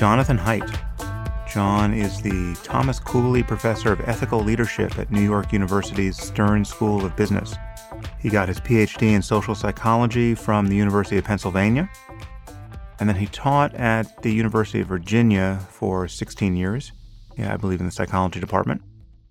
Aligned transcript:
Jonathan 0.00 0.38
Haidt. 0.38 0.80
John 1.52 1.92
is 1.92 2.22
the 2.22 2.54
Thomas 2.62 2.98
Cooley 2.98 3.42
Professor 3.42 3.92
of 3.92 4.00
Ethical 4.08 4.40
Leadership 4.40 4.98
at 4.98 5.10
New 5.10 5.20
York 5.20 5.52
University's 5.52 6.16
Stern 6.16 6.64
School 6.64 7.04
of 7.04 7.14
Business. 7.16 7.54
He 8.18 8.30
got 8.30 8.48
his 8.48 8.60
PhD 8.60 9.12
in 9.12 9.20
social 9.20 9.54
psychology 9.54 10.34
from 10.34 10.68
the 10.68 10.74
University 10.74 11.18
of 11.18 11.24
Pennsylvania, 11.24 11.90
and 12.98 13.10
then 13.10 13.16
he 13.16 13.26
taught 13.26 13.74
at 13.74 14.22
the 14.22 14.32
University 14.32 14.80
of 14.80 14.86
Virginia 14.86 15.60
for 15.68 16.08
16 16.08 16.56
years. 16.56 16.92
Yeah, 17.36 17.52
I 17.52 17.58
believe 17.58 17.80
in 17.80 17.84
the 17.84 17.92
psychology 17.92 18.40
department. 18.40 18.80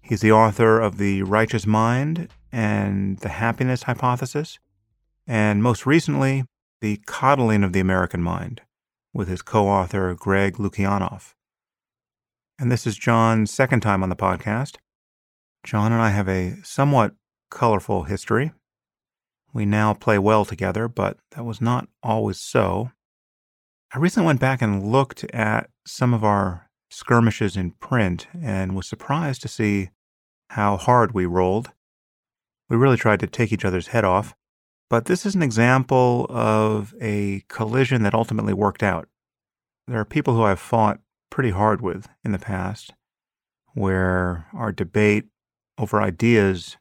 He's 0.03 0.21
the 0.21 0.33
author 0.33 0.79
of 0.79 0.99
The 0.99 1.23
Righteous 1.23 1.65
Mind 1.65 2.27
and 2.51 3.17
The 3.17 3.29
Happiness 3.29 3.81
Hypothesis, 3.81 4.59
and 5.25 5.63
most 5.63 5.87
recently, 5.87 6.43
The 6.79 7.01
Coddling 7.07 7.63
of 7.63 7.73
the 7.73 7.79
American 7.79 8.21
Mind 8.21 8.61
with 9.13 9.27
his 9.27 9.41
co 9.41 9.67
author, 9.67 10.13
Greg 10.15 10.55
Lukianoff. 10.55 11.33
And 12.59 12.71
this 12.71 12.85
is 12.85 12.97
John's 12.97 13.51
second 13.51 13.79
time 13.81 14.03
on 14.03 14.09
the 14.09 14.15
podcast. 14.15 14.77
John 15.63 15.91
and 15.91 16.01
I 16.01 16.09
have 16.09 16.27
a 16.27 16.55
somewhat 16.63 17.13
colorful 17.49 18.03
history. 18.03 18.51
We 19.53 19.65
now 19.65 19.93
play 19.93 20.19
well 20.19 20.45
together, 20.45 20.87
but 20.87 21.17
that 21.31 21.43
was 21.43 21.61
not 21.61 21.87
always 22.03 22.39
so. 22.39 22.91
I 23.93 23.97
recently 23.97 24.27
went 24.27 24.39
back 24.39 24.61
and 24.61 24.91
looked 24.91 25.23
at 25.33 25.69
some 25.85 26.13
of 26.13 26.23
our 26.23 26.69
skirmishes 26.91 27.57
in 27.57 27.71
print 27.71 28.27
and 28.39 28.75
was 28.75 28.87
surprised 28.87 29.41
to 29.41 29.47
see 29.47 29.89
how 30.51 30.77
hard 30.77 31.13
we 31.13 31.25
rolled. 31.25 31.71
We 32.69 32.77
really 32.77 32.97
tried 32.97 33.19
to 33.21 33.27
take 33.27 33.51
each 33.51 33.65
other's 33.65 33.87
head 33.87 34.03
off. 34.03 34.35
But 34.89 35.05
this 35.05 35.25
is 35.25 35.35
an 35.35 35.43
example 35.43 36.25
of 36.29 36.93
a 36.99 37.43
collision 37.47 38.03
that 38.03 38.15
ultimately 38.15 38.53
worked 38.53 38.81
out. 38.81 39.07
There 39.87 39.99
are 39.99 40.05
people 40.05 40.35
who 40.35 40.43
I've 40.43 40.59
fought 40.59 40.99
pretty 41.29 41.51
hard 41.51 41.81
with 41.81 42.07
in 42.23 42.31
the 42.31 42.39
past 42.39 42.93
where 43.73 44.47
our 44.53 44.71
debate 44.71 45.25
over 45.77 46.01
ideas 46.01 46.77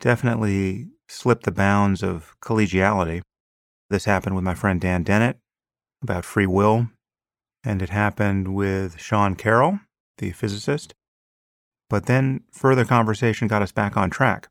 definitely 0.00 0.88
slipped 1.08 1.44
the 1.44 1.50
bounds 1.50 2.02
of 2.02 2.34
collegiality. 2.42 3.22
This 3.88 4.04
happened 4.04 4.34
with 4.34 4.44
my 4.44 4.54
friend 4.54 4.80
Dan 4.80 5.02
Dennett 5.02 5.38
about 6.02 6.24
free 6.24 6.46
will, 6.46 6.88
and 7.64 7.82
it 7.82 7.90
happened 7.90 8.54
with 8.54 9.00
Sean 9.00 9.34
Carroll, 9.34 9.80
the 10.18 10.30
physicist. 10.32 10.94
But 11.88 12.06
then 12.06 12.42
further 12.52 12.84
conversation 12.84 13.48
got 13.48 13.62
us 13.62 13.72
back 13.72 13.96
on 13.96 14.10
track. 14.10 14.48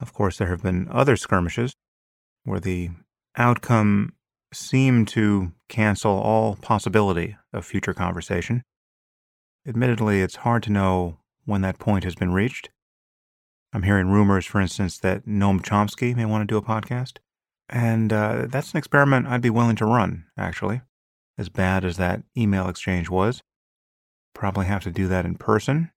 Of 0.00 0.12
course, 0.12 0.38
there 0.38 0.48
have 0.48 0.62
been 0.62 0.88
other 0.90 1.16
skirmishes 1.16 1.74
where 2.44 2.60
the 2.60 2.90
outcome 3.36 4.14
seemed 4.52 5.08
to 5.08 5.52
cancel 5.68 6.12
all 6.12 6.56
possibility 6.56 7.36
of 7.52 7.66
future 7.66 7.94
conversation. 7.94 8.62
Admittedly, 9.66 10.22
it's 10.22 10.36
hard 10.36 10.62
to 10.62 10.72
know 10.72 11.18
when 11.44 11.60
that 11.62 11.78
point 11.78 12.04
has 12.04 12.14
been 12.14 12.32
reached. 12.32 12.70
I'm 13.72 13.82
hearing 13.82 14.08
rumors, 14.08 14.46
for 14.46 14.60
instance, 14.60 14.98
that 14.98 15.26
Noam 15.26 15.60
Chomsky 15.60 16.16
may 16.16 16.24
want 16.24 16.42
to 16.42 16.52
do 16.52 16.56
a 16.56 16.62
podcast. 16.62 17.18
And 17.68 18.12
uh, 18.12 18.46
that's 18.48 18.72
an 18.72 18.78
experiment 18.78 19.26
I'd 19.26 19.42
be 19.42 19.50
willing 19.50 19.76
to 19.76 19.84
run, 19.84 20.24
actually. 20.38 20.80
As 21.36 21.50
bad 21.50 21.84
as 21.84 21.98
that 21.98 22.22
email 22.36 22.68
exchange 22.68 23.10
was, 23.10 23.42
probably 24.34 24.66
have 24.66 24.82
to 24.84 24.90
do 24.90 25.06
that 25.08 25.26
in 25.26 25.34
person 25.34 25.90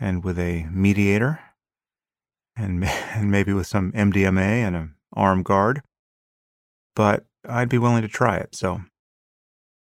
and 0.00 0.24
with 0.24 0.38
a 0.38 0.64
mediator 0.70 1.40
and, 2.56 2.84
and 3.14 3.30
maybe 3.30 3.52
with 3.52 3.66
some 3.66 3.92
MDMA 3.92 4.38
and 4.38 4.76
an 4.76 4.94
arm 5.12 5.42
guard. 5.42 5.82
But 6.94 7.24
I'd 7.48 7.68
be 7.68 7.78
willing 7.78 8.02
to 8.02 8.08
try 8.08 8.36
it, 8.36 8.54
so 8.54 8.80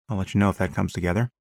I'll 0.10 0.18
let 0.18 0.34
you 0.34 0.40
know 0.40 0.50
if 0.50 0.58
that 0.58 0.74
comes 0.74 0.94
together. 0.94 1.32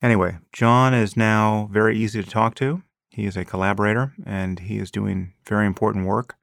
Anyway, 0.00 0.38
John 0.52 0.94
is 0.94 1.16
now 1.16 1.68
very 1.72 1.98
easy 1.98 2.22
to 2.22 2.30
talk 2.30 2.54
to. 2.56 2.82
He 3.10 3.26
is 3.26 3.36
a 3.36 3.44
collaborator 3.44 4.14
and 4.24 4.60
he 4.60 4.78
is 4.78 4.92
doing 4.92 5.34
very 5.44 5.66
important 5.66 6.06
work. 6.06 6.36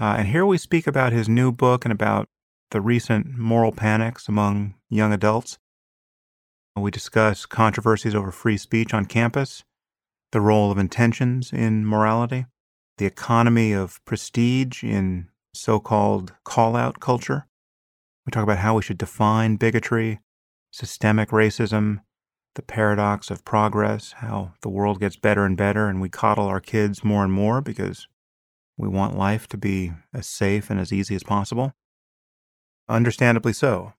Uh, 0.00 0.16
and 0.18 0.28
here 0.28 0.46
we 0.46 0.56
speak 0.56 0.86
about 0.86 1.12
his 1.12 1.28
new 1.28 1.52
book 1.52 1.84
and 1.84 1.92
about 1.92 2.28
the 2.70 2.80
recent 2.80 3.36
moral 3.36 3.72
panics 3.72 4.26
among 4.26 4.74
young 4.88 5.12
adults. 5.12 5.58
We 6.74 6.90
discuss 6.90 7.44
controversies 7.44 8.14
over 8.14 8.32
free 8.32 8.56
speech 8.56 8.94
on 8.94 9.04
campus, 9.04 9.64
the 10.32 10.40
role 10.40 10.70
of 10.70 10.78
intentions 10.78 11.52
in 11.52 11.84
morality, 11.84 12.46
the 13.02 13.08
economy 13.08 13.72
of 13.72 14.00
prestige 14.04 14.84
in 14.84 15.26
so 15.52 15.80
called 15.80 16.34
call 16.44 16.76
out 16.76 17.00
culture. 17.00 17.48
We 18.24 18.30
talk 18.30 18.44
about 18.44 18.58
how 18.58 18.76
we 18.76 18.82
should 18.82 18.96
define 18.96 19.56
bigotry, 19.56 20.20
systemic 20.70 21.30
racism, 21.30 22.02
the 22.54 22.62
paradox 22.62 23.28
of 23.28 23.44
progress, 23.44 24.12
how 24.18 24.52
the 24.60 24.68
world 24.68 25.00
gets 25.00 25.16
better 25.16 25.44
and 25.44 25.56
better, 25.56 25.88
and 25.88 26.00
we 26.00 26.10
coddle 26.10 26.46
our 26.46 26.60
kids 26.60 27.02
more 27.02 27.24
and 27.24 27.32
more 27.32 27.60
because 27.60 28.06
we 28.76 28.86
want 28.86 29.18
life 29.18 29.48
to 29.48 29.56
be 29.56 29.90
as 30.14 30.28
safe 30.28 30.70
and 30.70 30.78
as 30.78 30.92
easy 30.92 31.16
as 31.16 31.24
possible. 31.24 31.72
Understandably 32.88 33.52
so, 33.52 33.94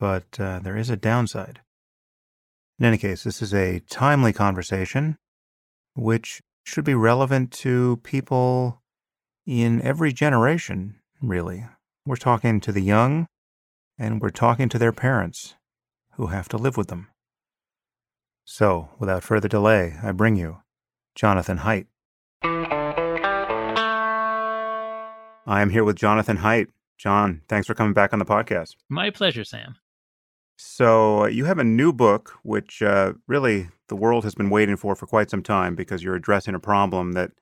but 0.00 0.40
uh, 0.40 0.60
there 0.60 0.78
is 0.78 0.88
a 0.88 0.96
downside. 0.96 1.60
In 2.78 2.86
any 2.86 2.96
case, 2.96 3.24
this 3.24 3.42
is 3.42 3.52
a 3.52 3.80
timely 3.90 4.32
conversation 4.32 5.18
which 5.94 6.40
should 6.68 6.84
be 6.84 6.94
relevant 6.94 7.50
to 7.50 7.96
people 8.02 8.82
in 9.46 9.80
every 9.80 10.12
generation, 10.12 10.96
really. 11.22 11.64
We're 12.04 12.16
talking 12.16 12.60
to 12.60 12.72
the 12.72 12.82
young, 12.82 13.26
and 13.98 14.20
we're 14.20 14.28
talking 14.28 14.68
to 14.68 14.78
their 14.78 14.92
parents 14.92 15.54
who 16.16 16.26
have 16.26 16.46
to 16.50 16.58
live 16.58 16.76
with 16.76 16.88
them. 16.88 17.08
So, 18.44 18.90
without 18.98 19.24
further 19.24 19.48
delay, 19.48 19.96
I 20.02 20.12
bring 20.12 20.36
you 20.36 20.58
Jonathan 21.14 21.60
Haidt. 21.60 21.86
I 25.46 25.62
am 25.62 25.70
here 25.70 25.84
with 25.84 25.96
Jonathan 25.96 26.38
Haidt. 26.38 26.68
John, 26.98 27.40
thanks 27.48 27.66
for 27.66 27.72
coming 27.74 27.94
back 27.94 28.12
on 28.12 28.18
the 28.18 28.26
podcast. 28.26 28.76
My 28.90 29.08
pleasure, 29.08 29.44
Sam. 29.44 29.76
So, 30.58 31.24
you 31.24 31.46
have 31.46 31.58
a 31.58 31.64
new 31.64 31.94
book, 31.94 32.34
which 32.42 32.82
uh, 32.82 33.14
really 33.26 33.68
the 33.88 33.96
world 33.96 34.24
has 34.24 34.34
been 34.34 34.50
waiting 34.50 34.76
for 34.76 34.94
for 34.94 35.06
quite 35.06 35.30
some 35.30 35.42
time 35.42 35.74
because 35.74 36.02
you're 36.02 36.14
addressing 36.14 36.54
a 36.54 36.60
problem 36.60 37.12
that 37.12 37.32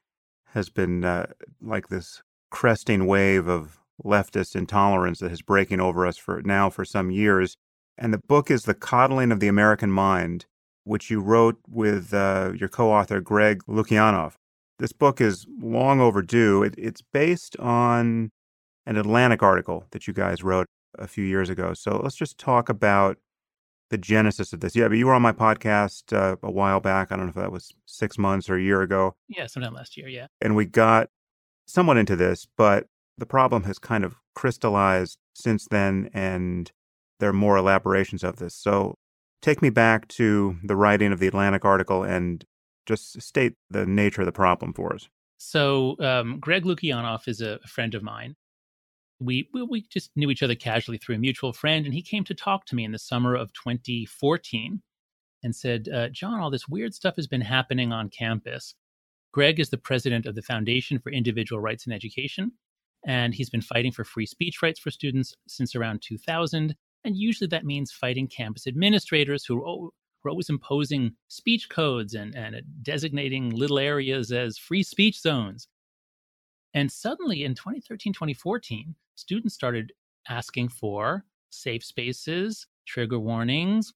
has 0.55 0.69
been 0.69 1.05
uh, 1.05 1.27
like 1.61 1.89
this 1.89 2.23
cresting 2.51 3.07
wave 3.07 3.49
of 3.49 3.81
leftist 4.05 4.55
intolerance 4.55 5.21
that 5.21 5.33
is 5.33 5.43
breaking 5.43 5.81
over 5.81 6.07
us 6.07 6.17
for 6.17 6.43
now 6.43 6.71
for 6.71 6.85
some 6.85 7.11
years. 7.11 7.57
And 7.99 8.13
the 8.13 8.19
book 8.19 8.51
is 8.51 8.65
The 8.65 8.75
Coddling 8.75 9.33
of 9.33 9.41
the 9.41 9.49
American 9.49 9.91
Mind, 9.91 10.47
which 10.85 11.11
you 11.11 11.21
wrote 11.21 11.59
with 11.69 12.13
uh, 12.13 12.53
your 12.55 12.69
co 12.69 12.93
author, 12.93 13.21
Greg 13.21 13.63
Lukianoff. 13.67 14.35
This 14.79 14.93
book 14.93 15.21
is 15.21 15.47
long 15.61 16.01
overdue. 16.01 16.63
It, 16.63 16.75
it's 16.77 17.01
based 17.01 17.57
on 17.59 18.31
an 18.85 18.97
Atlantic 18.97 19.43
article 19.43 19.85
that 19.91 20.07
you 20.07 20.13
guys 20.13 20.43
wrote 20.43 20.67
a 20.99 21.07
few 21.07 21.25
years 21.25 21.49
ago. 21.51 21.73
So 21.75 22.01
let's 22.03 22.17
just 22.17 22.39
talk 22.39 22.69
about 22.69 23.19
the 23.91 23.99
genesis 23.99 24.53
of 24.53 24.61
this. 24.61 24.75
Yeah, 24.75 24.89
but 24.89 24.99
you 24.99 25.07
were 25.07 25.15
on 25.15 25.23
my 25.23 25.33
podcast 25.33 26.17
uh, 26.17 26.37
a 26.43 26.51
while 26.51 26.81
back. 26.81 27.11
I 27.11 27.17
don't 27.17 27.27
know 27.27 27.31
if 27.31 27.37
that 27.37 27.53
was 27.53 27.73
six 27.87 28.19
months 28.19 28.51
or 28.51 28.57
a 28.57 28.63
year 28.63 28.83
ago. 28.83 29.15
Yeah, 29.29 29.47
sometime 29.47 29.75
last 29.75 29.97
year. 29.97 30.09
Yeah. 30.09 30.27
And 30.41 30.57
we 30.57 30.65
got 30.65 31.09
somewhat 31.67 31.97
into 31.97 32.17
this, 32.17 32.47
but 32.57 32.87
the 33.19 33.27
problem 33.27 33.65
has 33.65 33.79
kind 33.79 34.05
of 34.05 34.17
crystallized 34.35 35.19
since 35.35 35.67
then, 35.71 36.11
and 36.13 36.71
there 37.21 37.31
are 37.31 37.35
more 37.35 37.57
elaborations 37.57 38.23
of 38.23 38.37
this. 38.37 38.55
So 38.55 38.97
take 39.43 39.63
me 39.63 39.71
back 39.71 40.09
to 40.09 40.57
the 40.63 40.77
writing 40.77 41.13
of 41.13 41.19
the 41.19 41.27
Atlantic 41.27 41.65
article 41.65 42.03
and 42.03 42.45
just 42.85 43.21
state 43.21 43.55
the 43.71 43.87
nature 43.87 44.23
of 44.23 44.27
the 44.27 44.33
problem 44.33 44.73
for 44.73 44.95
us. 44.95 45.09
So, 45.39 45.97
um, 46.01 46.39
Greg 46.41 46.65
Lukianoff 46.65 47.29
is 47.29 47.43
a 47.43 47.59
friend 47.67 47.95
of 47.95 48.03
mine 48.03 48.37
we, 49.21 49.49
we 49.53 49.83
just 49.91 50.11
knew 50.17 50.31
each 50.31 50.43
other 50.43 50.55
casually 50.55 50.99
through 50.99 51.17
a 51.17 51.19
mutual 51.19 51.53
friend, 51.53 51.87
and 51.87 51.95
he 51.95 52.03
came 52.03 52.25
to 52.25 52.35
talk 52.35 52.67
to 52.67 52.75
me 52.75 52.85
in 52.85 52.93
the 52.93 52.99
summer 52.99 53.35
of 53.35 53.53
2014 53.55 54.83
and 55.43 55.55
said, 55.55 55.89
uh, 55.89 56.09
John, 56.09 56.41
all 56.41 56.51
this 56.51 56.69
weird 56.69 56.95
stuff 56.95 57.17
has 57.17 57.27
been 57.27 57.41
happening 57.41 57.93
on 57.93 58.11
campus. 58.11 58.75
Greg 59.33 59.61
is 59.61 59.71
the 59.71 59.79
president 59.79 60.27
of 60.27 60.35
the 60.35 60.43
Foundation 60.43 60.99
for 60.99 61.13
Individual 61.13 61.61
Rights 61.61 61.87
in 61.87 61.93
Education, 61.93 62.53
and 63.07 63.35
he's 63.35 63.51
been 63.51 63.63
fighting 63.63 63.93
for 63.93 64.05
free 64.05 64.27
speech 64.27 64.63
rights 64.63 64.81
for 64.81 64.91
students 64.91 65.35
since 65.47 65.75
around 65.75 66.03
2000. 66.03 66.75
And 67.05 67.17
usually 67.17 67.49
that 67.49 67.65
means 67.65 67.93
fighting 67.93 68.27
campus 68.27 68.67
administrators 68.67 69.45
who 69.45 69.63
are 69.63 69.91
always 70.29 70.49
imposing 70.49 71.13
speech 71.29 71.69
codes 71.69 72.15
and, 72.15 72.35
and 72.35 72.57
designating 72.83 73.51
little 73.51 73.79
areas 73.79 74.33
as 74.33 74.59
free 74.59 74.83
speech 74.83 75.21
zones. 75.21 75.69
And 76.77 76.93
suddenly 76.93 77.43
in 77.43 77.55
2013, 77.55 78.13
2014, 78.13 78.95
students 79.15 79.55
started 79.55 79.93
asking 80.29 80.69
for 80.69 81.25
safe 81.49 81.83
spaces, 81.83 82.67
trigger 82.87 83.19
warnings. 83.19 83.95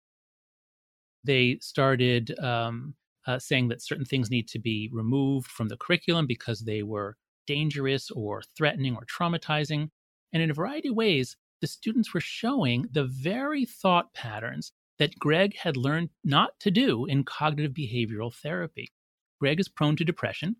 They 1.23 1.57
started 1.59 2.37
um, 2.39 2.93
uh, 3.25 3.39
saying 3.39 3.69
that 3.69 3.81
certain 3.81 4.05
things 4.05 4.29
need 4.29 4.47
to 4.49 4.59
be 4.59 4.91
removed 4.93 5.47
from 5.47 5.69
the 5.69 5.77
curriculum 5.77 6.27
because 6.27 6.59
they 6.59 6.83
were 6.83 7.17
dangerous 7.47 8.11
or 8.11 8.43
threatening 8.55 8.95
or 8.95 9.05
traumatizing. 9.05 9.89
And 10.31 10.43
in 10.43 10.51
a 10.51 10.53
variety 10.53 10.89
of 10.89 10.95
ways, 10.95 11.35
the 11.61 11.67
students 11.67 12.13
were 12.13 12.21
showing 12.21 12.85
the 12.91 13.05
very 13.05 13.65
thought 13.65 14.13
patterns 14.13 14.71
that 14.99 15.17
Greg 15.17 15.55
had 15.55 15.77
learned 15.77 16.11
not 16.23 16.59
to 16.59 16.69
do 16.69 17.05
in 17.05 17.23
cognitive 17.23 17.73
behavioral 17.73 18.31
therapy. 18.31 18.91
Greg 19.39 19.59
is 19.59 19.67
prone 19.67 19.95
to 19.95 20.05
depression. 20.05 20.57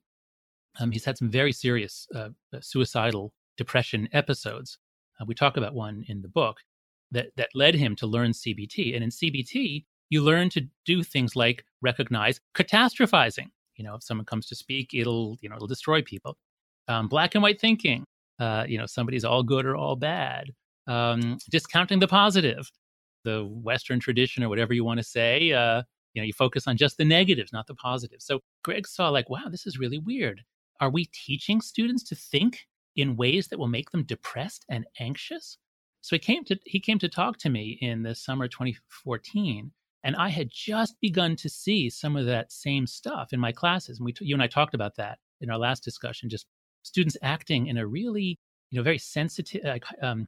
Um, 0.79 0.91
he's 0.91 1.06
had 1.06 1.18
some 1.18 1.29
very 1.29 1.51
serious 1.51 2.07
uh, 2.13 2.29
uh 2.53 2.62
suicidal 2.62 3.33
depression 3.57 4.07
episodes. 4.13 4.77
Uh, 5.19 5.25
we 5.27 5.35
talk 5.35 5.57
about 5.57 5.74
one 5.74 6.06
in 6.07 6.21
the 6.21 6.27
book 6.27 6.57
that, 7.12 7.27
that 7.38 7.50
led 7.53 7.75
him 7.75 7.95
to 7.97 8.07
learn 8.07 8.31
CBT. 8.31 8.95
And 8.95 9.03
in 9.03 9.09
CBT, 9.09 9.85
you 10.09 10.21
learn 10.21 10.50
to 10.50 10.68
do 10.85 11.03
things 11.03 11.35
like 11.35 11.65
recognize 11.81 12.39
catastrophizing. 12.56 13.47
You 13.75 13.83
know, 13.83 13.95
if 13.95 14.03
someone 14.03 14.25
comes 14.25 14.47
to 14.47 14.56
speak, 14.56 14.94
it'll, 14.94 15.38
you 15.41 15.50
know, 15.50 15.56
it'll 15.56 15.68
destroy 15.68 16.01
people. 16.01 16.38
Um, 16.88 17.07
black 17.07 17.35
and 17.35 17.44
white 17.44 17.59
thinking. 17.59 18.06
Uh, 18.39 18.65
you 18.68 18.77
know, 18.77 18.85
somebody's 18.85 19.25
all 19.25 19.44
good 19.44 19.65
or 19.65 19.75
all 19.75 19.95
bad. 19.95 20.51
Um, 20.88 21.38
discounting 21.50 22.00
the 22.00 22.07
positive, 22.07 22.71
the 23.24 23.45
Western 23.45 24.00
tradition 24.00 24.44
or 24.44 24.50
whatever 24.50 24.74
you 24.74 24.85
want 24.85 25.00
to 25.00 25.03
say. 25.03 25.51
Uh, 25.51 25.83
you 26.13 26.21
know, 26.21 26.25
you 26.25 26.33
focus 26.33 26.68
on 26.68 26.77
just 26.77 26.97
the 26.97 27.06
negatives, 27.06 27.51
not 27.51 27.68
the 27.68 27.75
positives. 27.75 28.25
So 28.25 28.39
Greg 28.63 28.88
saw 28.88 29.09
like, 29.09 29.29
wow, 29.29 29.50
this 29.50 29.68
is 29.68 29.77
really 29.77 30.00
weird. 30.00 30.41
Are 30.79 30.89
we 30.89 31.06
teaching 31.06 31.62
students 31.62 32.03
to 32.06 32.15
think 32.15 32.68
in 32.95 33.15
ways 33.15 33.47
that 33.47 33.59
will 33.59 33.68
make 33.68 33.91
them 33.91 34.03
depressed 34.03 34.65
and 34.69 34.85
anxious? 35.00 35.57
So 36.01 36.15
he 36.15 36.19
came 36.19 36.44
to 36.45 36.57
he 36.65 36.79
came 36.79 37.00
to 37.00 37.09
talk 37.09 37.38
to 37.39 37.50
me 37.50 37.77
in 37.81 38.03
the 38.03 38.15
summer 38.15 38.47
2014, 38.47 39.71
and 40.03 40.15
I 40.15 40.29
had 40.29 40.50
just 40.51 40.95
begun 41.01 41.35
to 41.38 41.50
see 41.50 41.89
some 41.89 42.15
of 42.15 42.25
that 42.27 42.51
same 42.51 42.88
stuff 42.88 43.33
in 43.33 43.39
my 43.39 43.51
classes. 43.51 44.00
And 44.00 44.06
we 44.06 44.13
you 44.21 44.35
and 44.35 44.44
I 44.44 44.47
talked 44.47 44.74
about 44.74 44.95
that 44.97 45.19
in 45.41 45.50
our 45.50 45.57
last 45.57 45.83
discussion. 45.83 46.29
Just 46.29 46.47
students 46.83 47.18
acting 47.21 47.68
in 47.68 47.77
a 47.77 47.85
really 47.85 48.39
you 48.69 48.77
know 48.79 48.83
very 48.83 49.00
sensitive, 49.00 49.65
uh, 49.65 50.06
um, 50.06 50.27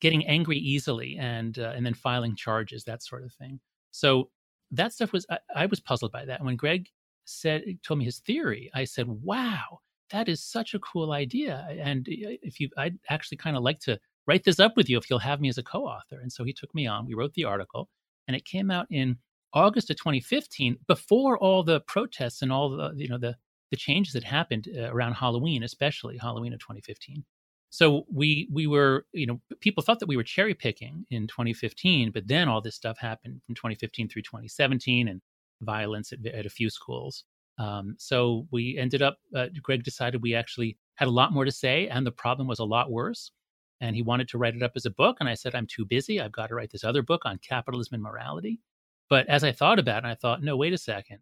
getting 0.00 0.26
angry 0.26 0.58
easily, 0.58 1.16
and 1.18 1.58
uh, 1.58 1.72
and 1.74 1.84
then 1.84 1.94
filing 1.94 2.36
charges, 2.36 2.84
that 2.84 3.02
sort 3.02 3.24
of 3.24 3.32
thing. 3.32 3.60
So 3.90 4.30
that 4.70 4.92
stuff 4.92 5.12
was 5.12 5.26
I, 5.30 5.38
I 5.54 5.66
was 5.66 5.80
puzzled 5.80 6.12
by 6.12 6.26
that. 6.26 6.44
when 6.44 6.56
Greg 6.56 6.88
said 7.28 7.62
told 7.82 7.98
me 7.98 8.04
his 8.04 8.20
theory, 8.20 8.70
I 8.74 8.84
said, 8.84 9.06
"Wow, 9.08 9.80
that 10.10 10.28
is 10.28 10.42
such 10.42 10.74
a 10.74 10.78
cool 10.80 11.12
idea." 11.12 11.66
And 11.80 12.06
if 12.08 12.60
you, 12.60 12.70
I'd 12.76 12.98
actually 13.08 13.36
kind 13.38 13.56
of 13.56 13.62
like 13.62 13.80
to 13.80 13.98
write 14.26 14.44
this 14.44 14.60
up 14.60 14.76
with 14.76 14.88
you 14.88 14.98
if 14.98 15.08
you'll 15.08 15.18
have 15.20 15.40
me 15.40 15.48
as 15.48 15.58
a 15.58 15.62
co-author. 15.62 16.20
And 16.20 16.32
so 16.32 16.44
he 16.44 16.52
took 16.52 16.74
me 16.74 16.86
on. 16.86 17.06
We 17.06 17.14
wrote 17.14 17.34
the 17.34 17.44
article, 17.44 17.88
and 18.26 18.36
it 18.36 18.44
came 18.44 18.70
out 18.70 18.86
in 18.90 19.16
August 19.54 19.90
of 19.90 19.96
2015, 19.96 20.78
before 20.86 21.38
all 21.38 21.62
the 21.62 21.80
protests 21.80 22.42
and 22.42 22.52
all 22.52 22.70
the 22.70 22.92
you 22.96 23.08
know 23.08 23.18
the 23.18 23.36
the 23.70 23.76
changes 23.76 24.14
that 24.14 24.24
happened 24.24 24.68
uh, 24.76 24.90
around 24.92 25.14
Halloween, 25.14 25.62
especially 25.62 26.16
Halloween 26.16 26.52
of 26.54 26.60
2015. 26.60 27.24
So 27.70 28.06
we 28.12 28.48
we 28.50 28.66
were 28.66 29.06
you 29.12 29.26
know 29.26 29.40
people 29.60 29.82
thought 29.82 29.98
that 30.00 30.08
we 30.08 30.16
were 30.16 30.22
cherry 30.22 30.54
picking 30.54 31.06
in 31.10 31.26
2015, 31.26 32.12
but 32.12 32.26
then 32.26 32.48
all 32.48 32.60
this 32.60 32.76
stuff 32.76 32.98
happened 32.98 33.40
from 33.44 33.54
2015 33.54 34.08
through 34.08 34.22
2017 34.22 35.08
and 35.08 35.20
violence 35.60 36.12
at, 36.12 36.24
at 36.26 36.46
a 36.46 36.50
few 36.50 36.70
schools. 36.70 37.24
Um, 37.58 37.96
so 37.98 38.46
we 38.50 38.76
ended 38.78 39.02
up. 39.02 39.18
Uh, 39.34 39.46
Greg 39.62 39.82
decided 39.82 40.22
we 40.22 40.34
actually 40.34 40.76
had 40.94 41.08
a 41.08 41.12
lot 41.12 41.32
more 41.32 41.44
to 41.44 41.52
say, 41.52 41.88
and 41.88 42.06
the 42.06 42.12
problem 42.12 42.46
was 42.46 42.58
a 42.58 42.64
lot 42.64 42.90
worse 42.90 43.32
and 43.80 43.94
he 43.94 44.02
wanted 44.02 44.28
to 44.28 44.38
write 44.38 44.56
it 44.56 44.62
up 44.62 44.72
as 44.76 44.86
a 44.86 44.90
book. 44.90 45.18
And 45.20 45.28
I 45.28 45.34
said, 45.34 45.54
I'm 45.54 45.66
too 45.66 45.84
busy. 45.84 46.20
I've 46.20 46.32
got 46.32 46.48
to 46.48 46.54
write 46.54 46.70
this 46.70 46.84
other 46.84 47.02
book 47.02 47.22
on 47.24 47.38
capitalism 47.38 47.94
and 47.94 48.02
morality. 48.02 48.60
But 49.08 49.26
as 49.28 49.44
I 49.44 49.52
thought 49.52 49.78
about 49.78 50.04
it, 50.04 50.08
I 50.08 50.14
thought, 50.14 50.42
no, 50.42 50.56
wait 50.56 50.72
a 50.72 50.78
second. 50.78 51.18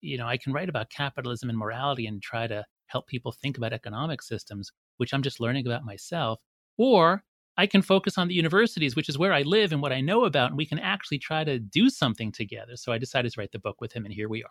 You 0.00 0.18
know, 0.18 0.26
I 0.26 0.36
can 0.36 0.52
write 0.52 0.68
about 0.68 0.90
capitalism 0.90 1.48
and 1.50 1.58
morality 1.58 2.06
and 2.06 2.22
try 2.22 2.46
to 2.46 2.64
help 2.86 3.06
people 3.08 3.32
think 3.32 3.56
about 3.56 3.72
economic 3.72 4.22
systems, 4.22 4.70
which 4.98 5.12
I'm 5.12 5.22
just 5.22 5.40
learning 5.40 5.66
about 5.66 5.84
myself. 5.84 6.40
Or 6.78 7.24
I 7.58 7.66
can 7.66 7.82
focus 7.82 8.18
on 8.18 8.28
the 8.28 8.34
universities, 8.34 8.94
which 8.94 9.08
is 9.08 9.18
where 9.18 9.32
I 9.32 9.42
live 9.42 9.72
and 9.72 9.80
what 9.80 9.92
I 9.92 10.00
know 10.00 10.24
about, 10.24 10.50
and 10.50 10.58
we 10.58 10.66
can 10.66 10.78
actually 10.78 11.18
try 11.18 11.42
to 11.44 11.58
do 11.58 11.88
something 11.88 12.30
together. 12.30 12.76
So 12.76 12.92
I 12.92 12.98
decided 12.98 13.32
to 13.32 13.40
write 13.40 13.52
the 13.52 13.58
book 13.58 13.80
with 13.80 13.92
him, 13.92 14.04
and 14.04 14.12
here 14.12 14.28
we 14.28 14.44
are. 14.44 14.50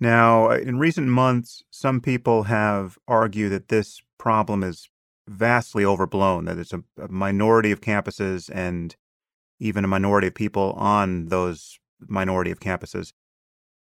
Now, 0.00 0.50
uh, 0.50 0.56
in 0.56 0.78
recent 0.78 1.08
months, 1.08 1.62
some 1.70 2.00
people 2.00 2.44
have 2.44 2.98
argued 3.08 3.52
that 3.52 3.68
this 3.68 4.02
problem 4.18 4.62
is 4.62 4.88
vastly 5.28 5.84
overblown, 5.84 6.44
that 6.44 6.58
it's 6.58 6.74
a, 6.74 6.82
a 7.00 7.08
minority 7.08 7.70
of 7.70 7.80
campuses 7.80 8.50
and 8.52 8.96
even 9.60 9.84
a 9.84 9.88
minority 9.88 10.26
of 10.26 10.34
people 10.34 10.72
on 10.76 11.26
those 11.26 11.78
minority 12.00 12.50
of 12.50 12.60
campuses. 12.60 13.12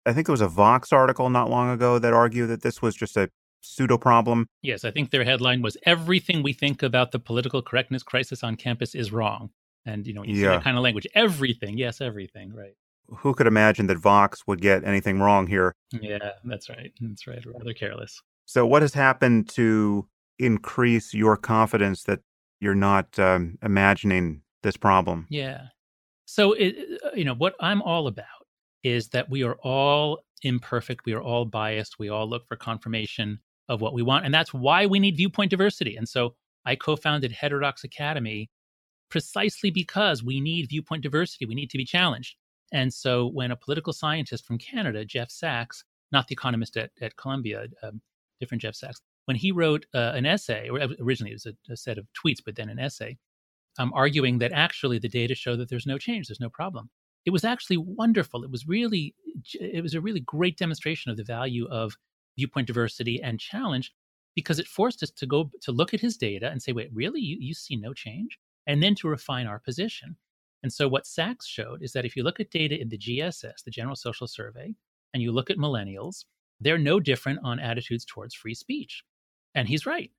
I 0.07 0.13
think 0.13 0.27
there 0.27 0.33
was 0.33 0.41
a 0.41 0.49
Vox 0.49 0.93
article 0.93 1.29
not 1.29 1.51
long 1.51 1.69
ago 1.69 1.99
that 1.99 2.13
argued 2.13 2.49
that 2.49 2.63
this 2.63 2.81
was 2.81 2.95
just 2.95 3.17
a 3.17 3.29
pseudo 3.67 3.99
problem. 3.99 4.47
Yes, 4.63 4.85
I 4.85 4.91
think 4.91 5.11
their 5.11 5.25
headline 5.25 5.63
was 5.63 5.77
Everything 5.85 6.43
we 6.43 6.53
think 6.53 6.83
about 6.83 7.13
the 7.13 7.19
political 7.19 7.63
correctness 7.63 8.03
crisis 8.03 8.43
on 8.43 8.57
campus 8.57 8.95
is 8.95 9.13
wrong. 9.13 9.51
And, 9.85 10.07
you 10.07 10.13
know, 10.13 10.25
you 10.25 10.35
yeah. 10.35 10.51
that 10.51 10.65
kind 10.65 10.77
of 10.77 10.83
language, 10.83 11.07
everything. 11.15 11.79
Yes, 11.79 12.01
everything. 12.01 12.53
Right. 12.53 12.75
Who 13.09 13.35
could 13.35 13.47
imagine 13.47 13.87
that 13.87 13.99
Vox 13.99 14.47
would 14.47 14.61
get 14.61 14.85
anything 14.85 15.21
wrong 15.21 15.47
here? 15.47 15.73
Yeah, 15.93 16.33
that's 16.45 16.69
right. 16.69 16.93
That's 17.01 17.27
right. 17.27 17.45
Rather 17.47 17.73
careless. 17.73 18.21
So, 18.47 18.67
what 18.67 18.83
has 18.83 18.95
happened 18.95 19.49
to 19.51 20.09
increase 20.39 21.15
your 21.15 21.37
confidence 21.37 22.03
that 22.05 22.21
you're 22.61 22.75
not 22.75 23.17
um, 23.19 23.59
imagining 23.63 24.43
this 24.65 24.77
problem? 24.77 25.27
Yeah. 25.31 25.67
So, 26.25 26.53
it, 26.53 27.01
uh, 27.05 27.11
you 27.15 27.25
know, 27.25 27.35
what 27.35 27.55
I'm 27.61 27.81
all 27.83 28.09
about 28.09 28.27
is 28.83 29.09
that 29.11 29.31
we 29.31 29.45
are 29.45 29.57
all 29.63 30.21
imperfect. 30.43 31.05
We 31.07 31.13
are 31.13 31.23
all 31.23 31.45
biased. 31.45 31.99
We 32.01 32.09
all 32.09 32.29
look 32.29 32.47
for 32.49 32.57
confirmation 32.57 33.41
of 33.69 33.81
what 33.81 33.95
we 33.95 34.03
want. 34.03 34.25
And 34.25 34.35
that's 34.35 34.55
why 34.55 34.87
we 34.87 34.99
need 34.99 35.17
viewpoint 35.17 35.51
diversity. 35.51 35.97
And 35.97 36.09
so 36.09 36.35
I 36.65 36.77
co 36.77 36.97
founded 36.97 37.33
Heterodox 37.33 37.85
Academy 37.85 38.51
precisely 39.09 39.71
because 39.71 40.23
we 40.23 40.41
need 40.41 40.69
viewpoint 40.69 41.03
diversity. 41.03 41.47
We 41.47 41.55
need 41.55 41.71
to 41.71 41.79
be 41.79 41.85
challenged. 41.85 42.37
And 42.73 42.93
so 42.93 43.29
when 43.29 43.51
a 43.51 43.57
political 43.57 43.93
scientist 43.93 44.45
from 44.45 44.59
Canada, 44.59 45.05
Jeff 45.05 45.31
Sachs, 45.31 45.85
not 46.13 46.29
the 46.29 46.35
economist 46.35 46.77
at, 46.77 46.91
at 47.01 47.17
Columbia, 47.17 47.67
um, 47.83 48.01
different 48.41 48.63
Jeff 48.63 48.75
Sachs, 48.75 49.01
when 49.27 49.37
he 49.37 49.53
wrote 49.53 49.87
uh, 49.95 50.13
an 50.15 50.27
essay, 50.27 50.69
or 50.69 50.81
originally 51.01 51.33
it 51.33 51.35
was 51.35 51.47
a, 51.47 51.73
a, 51.73 51.77
set 51.77 51.99
of 51.99 52.07
tweets, 52.15 52.39
but 52.45 52.57
then 52.57 52.69
an 52.69 52.79
essay, 52.79 53.17
um, 53.79 53.93
arguing 53.95 54.39
that 54.39 54.53
actually 54.53 54.99
the 54.99 55.09
data 55.09 55.35
show 55.35 55.57
that 55.57 55.69
there's 55.69 55.87
no 55.87 55.99
change, 55.99 56.29
there's 56.29 56.41
no 56.41 56.51
problem. 56.51 56.91
It 57.25 57.31
was 57.31 57.45
actually 57.45 57.79
wonderful. 57.79 58.45
It 58.45 58.51
was 58.51 58.67
really, 58.69 59.15
it 59.55 59.83
was 59.83 59.95
a 59.95 60.01
really 60.01 60.21
great 60.21 60.57
demonstration 60.57 61.11
of 61.11 61.17
the 61.17 61.25
value 61.25 61.67
of 61.69 61.97
viewpoint 62.37 62.67
diversity 62.67 63.21
and 63.23 63.41
challenge 63.41 63.93
because 64.35 64.59
it 64.59 64.69
forced 64.69 65.03
us 65.03 65.11
to 65.11 65.27
go 65.27 65.51
to 65.63 65.73
look 65.73 65.95
at 65.95 66.01
his 66.01 66.17
data 66.17 66.51
and 66.51 66.63
say, 66.63 66.73
wait, 66.73 66.91
really? 66.93 67.21
You, 67.21 67.37
you 67.41 67.55
see 67.55 67.77
no 67.77 67.93
change? 67.93 68.39
And 68.67 68.83
then 68.83 68.95
to 68.97 69.09
refine 69.09 69.47
our 69.47 69.59
position. 69.59 70.17
And 70.63 70.73
so 70.73 70.89
what 70.89 71.07
Sachs 71.07 71.47
showed 71.47 71.83
is 71.83 71.93
that 71.93 72.05
if 72.05 72.17
you 72.17 72.23
look 72.23 72.41
at 72.41 72.51
data 72.51 72.81
in 72.81 72.89
the 72.89 72.99
GSS, 72.99 73.65
the 73.65 73.71
General 73.71 73.97
Social 73.97 74.27
Survey, 74.27 74.75
and 75.15 75.23
you 75.23 75.33
look 75.33 75.51
at 75.51 75.59
millennials, 75.59 76.25
they're 76.61 76.79
no 76.79 77.01
different 77.01 77.41
on 77.45 77.59
attitudes 77.59 78.05
towards 78.05 78.35
free 78.35 78.55
speech. 78.55 79.03
And 79.55 79.69
he's 79.69 79.87
right. 79.87 80.11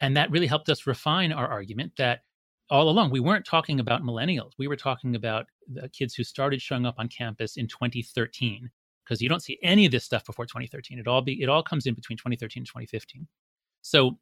And 0.00 0.16
that 0.16 0.30
really 0.30 0.46
helped 0.46 0.68
us 0.68 0.86
refine 0.86 1.32
our 1.32 1.48
argument 1.48 1.92
that 1.98 2.20
all 2.70 2.88
along 2.88 3.10
we 3.10 3.20
weren't 3.20 3.46
talking 3.46 3.80
about 3.80 4.02
millennials. 4.02 4.52
We 4.58 4.68
were 4.68 4.76
talking 4.76 5.16
about 5.16 5.46
the 5.66 5.88
kids 5.88 6.14
who 6.14 6.24
started 6.24 6.62
showing 6.62 6.86
up 6.86 6.96
on 6.98 7.08
campus 7.08 7.56
in 7.56 7.66
2013 7.66 8.70
because 9.08 9.22
you 9.22 9.28
don't 9.28 9.42
see 9.42 9.58
any 9.62 9.86
of 9.86 9.92
this 9.92 10.04
stuff 10.04 10.24
before 10.24 10.44
2013. 10.44 10.98
It 10.98 11.08
all 11.08 11.22
be 11.22 11.40
it 11.42 11.48
all 11.48 11.62
comes 11.62 11.86
in 11.86 11.94
between 11.94 12.18
2013 12.18 12.60
and 12.60 12.66
2015. 12.66 13.26
So 13.82 14.18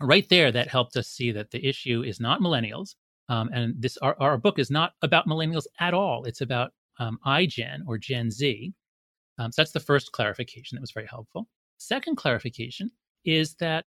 right 0.00 0.28
there, 0.28 0.50
that 0.50 0.68
helped 0.68 0.96
us 0.96 1.08
see 1.08 1.30
that 1.32 1.50
the 1.50 1.64
issue 1.64 2.02
is 2.02 2.18
not 2.18 2.40
millennials, 2.40 2.96
um, 3.28 3.50
and 3.52 3.74
this 3.78 3.96
our, 3.98 4.16
our 4.20 4.36
book 4.36 4.58
is 4.58 4.70
not 4.70 4.92
about 5.02 5.28
millennials 5.28 5.66
at 5.80 5.94
all. 5.94 6.24
It's 6.24 6.40
about 6.40 6.72
um, 6.98 7.18
iGen 7.26 7.80
or 7.86 7.98
Gen 7.98 8.30
Z. 8.30 8.72
Um, 9.38 9.52
so 9.52 9.62
that's 9.62 9.72
the 9.72 9.80
first 9.80 10.12
clarification 10.12 10.76
that 10.76 10.80
was 10.80 10.92
very 10.92 11.06
helpful. 11.06 11.46
Second 11.78 12.16
clarification 12.16 12.90
is 13.24 13.54
that 13.56 13.84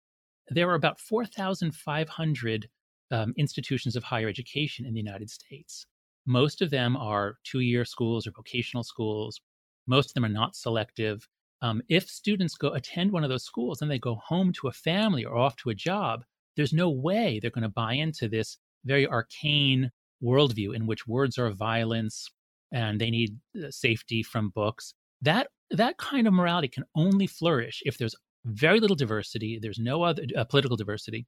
there 0.50 0.70
are 0.70 0.76
about 0.76 1.00
4,500 1.00 2.70
um, 3.12 3.34
institutions 3.38 3.96
of 3.96 4.04
higher 4.04 4.28
education 4.28 4.86
in 4.86 4.94
the 4.94 5.00
United 5.00 5.30
States. 5.30 5.88
Most 6.28 6.62
of 6.62 6.70
them 6.70 6.96
are 6.98 7.38
two 7.44 7.62
year 7.62 7.84
schools 7.84 8.28
or 8.28 8.32
vocational 8.32 8.84
schools. 8.84 9.42
Most 9.90 10.12
of 10.12 10.14
them 10.14 10.26
are 10.26 10.30
not 10.30 10.56
selective. 10.56 11.28
Um, 11.62 11.82
if 11.90 12.08
students 12.08 12.56
go 12.56 12.70
attend 12.70 13.12
one 13.12 13.24
of 13.24 13.30
those 13.30 13.44
schools 13.44 13.82
and 13.82 13.92
they 13.92 14.00
go 14.00 14.16
home 14.24 14.54
to 14.54 14.68
a 14.68 14.72
family 14.72 15.26
or 15.26 15.36
off 15.36 15.58
to 15.58 15.72
a 15.72 15.76
job, 15.76 16.24
there's 16.56 16.72
no 16.72 16.90
way 16.90 17.40
they're 17.42 17.52
going 17.52 17.64
to 17.64 17.70
buy 17.70 17.94
into 17.94 18.30
this 18.30 18.58
very 18.86 19.08
arcane 19.08 19.92
worldview 20.24 20.76
in 20.76 20.86
which 20.86 21.08
words 21.08 21.38
are 21.38 21.50
violence 21.52 22.30
and 22.72 23.02
they 23.02 23.10
need 23.10 23.38
uh, 23.58 23.72
safety 23.72 24.22
from 24.22 24.50
books. 24.50 24.94
That 25.22 25.48
that 25.72 25.98
kind 25.98 26.28
of 26.28 26.34
morality 26.34 26.68
can 26.68 26.86
only 26.96 27.28
flourish 27.28 27.82
if 27.86 27.98
there's 27.98 28.16
very 28.46 28.80
little 28.80 28.96
diversity. 28.96 29.60
There's 29.62 29.80
no 29.80 30.04
other 30.04 30.24
uh, 30.38 30.46
political 30.46 30.78
diversity. 30.78 31.26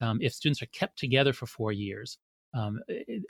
Um, 0.00 0.18
if 0.20 0.32
students 0.32 0.62
are 0.62 0.66
kept 0.66 0.98
together 0.98 1.32
for 1.32 1.46
four 1.46 1.72
years, 1.72 2.18
um, 2.54 2.80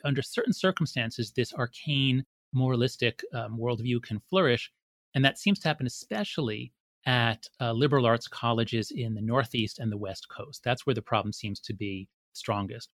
under 0.04 0.22
certain 0.22 0.52
circumstances, 0.52 1.32
this 1.32 1.52
arcane 1.54 2.24
moralistic 2.52 3.24
um, 3.34 3.58
worldview 3.58 4.02
can 4.02 4.20
flourish. 4.28 4.70
And 5.14 5.24
that 5.24 5.38
seems 5.38 5.58
to 5.60 5.68
happen 5.68 5.86
especially 5.86 6.72
at 7.06 7.48
uh, 7.60 7.72
liberal 7.72 8.06
arts 8.06 8.28
colleges 8.28 8.90
in 8.90 9.14
the 9.14 9.20
Northeast 9.20 9.78
and 9.78 9.90
the 9.90 9.98
West 9.98 10.28
Coast. 10.28 10.62
That's 10.64 10.86
where 10.86 10.94
the 10.94 11.02
problem 11.02 11.32
seems 11.32 11.60
to 11.60 11.74
be 11.74 12.08
strongest. 12.32 12.90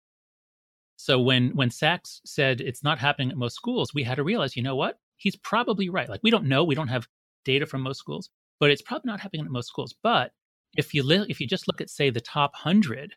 So 0.97 1.19
when 1.19 1.49
when 1.55 1.71
Sachs 1.71 2.21
said 2.25 2.61
it's 2.61 2.83
not 2.83 2.99
happening 2.99 3.31
at 3.31 3.37
most 3.37 3.55
schools, 3.55 3.93
we 3.93 4.03
had 4.03 4.15
to 4.15 4.23
realize, 4.23 4.55
you 4.55 4.63
know 4.63 4.75
what? 4.75 4.97
He's 5.17 5.35
probably 5.35 5.89
right. 5.89 6.09
Like 6.09 6.21
we 6.23 6.31
don't 6.31 6.45
know, 6.45 6.63
we 6.63 6.75
don't 6.75 6.87
have 6.87 7.07
data 7.43 7.65
from 7.65 7.81
most 7.81 7.99
schools, 7.99 8.29
but 8.59 8.71
it's 8.71 8.81
probably 8.81 9.09
not 9.09 9.19
happening 9.19 9.45
at 9.45 9.51
most 9.51 9.67
schools. 9.67 9.93
But 10.01 10.31
if 10.77 10.93
you 10.93 11.03
li- 11.03 11.25
if 11.29 11.41
you 11.41 11.47
just 11.47 11.67
look 11.67 11.81
at 11.81 11.89
say 11.89 12.09
the 12.09 12.21
top 12.21 12.53
100 12.53 13.15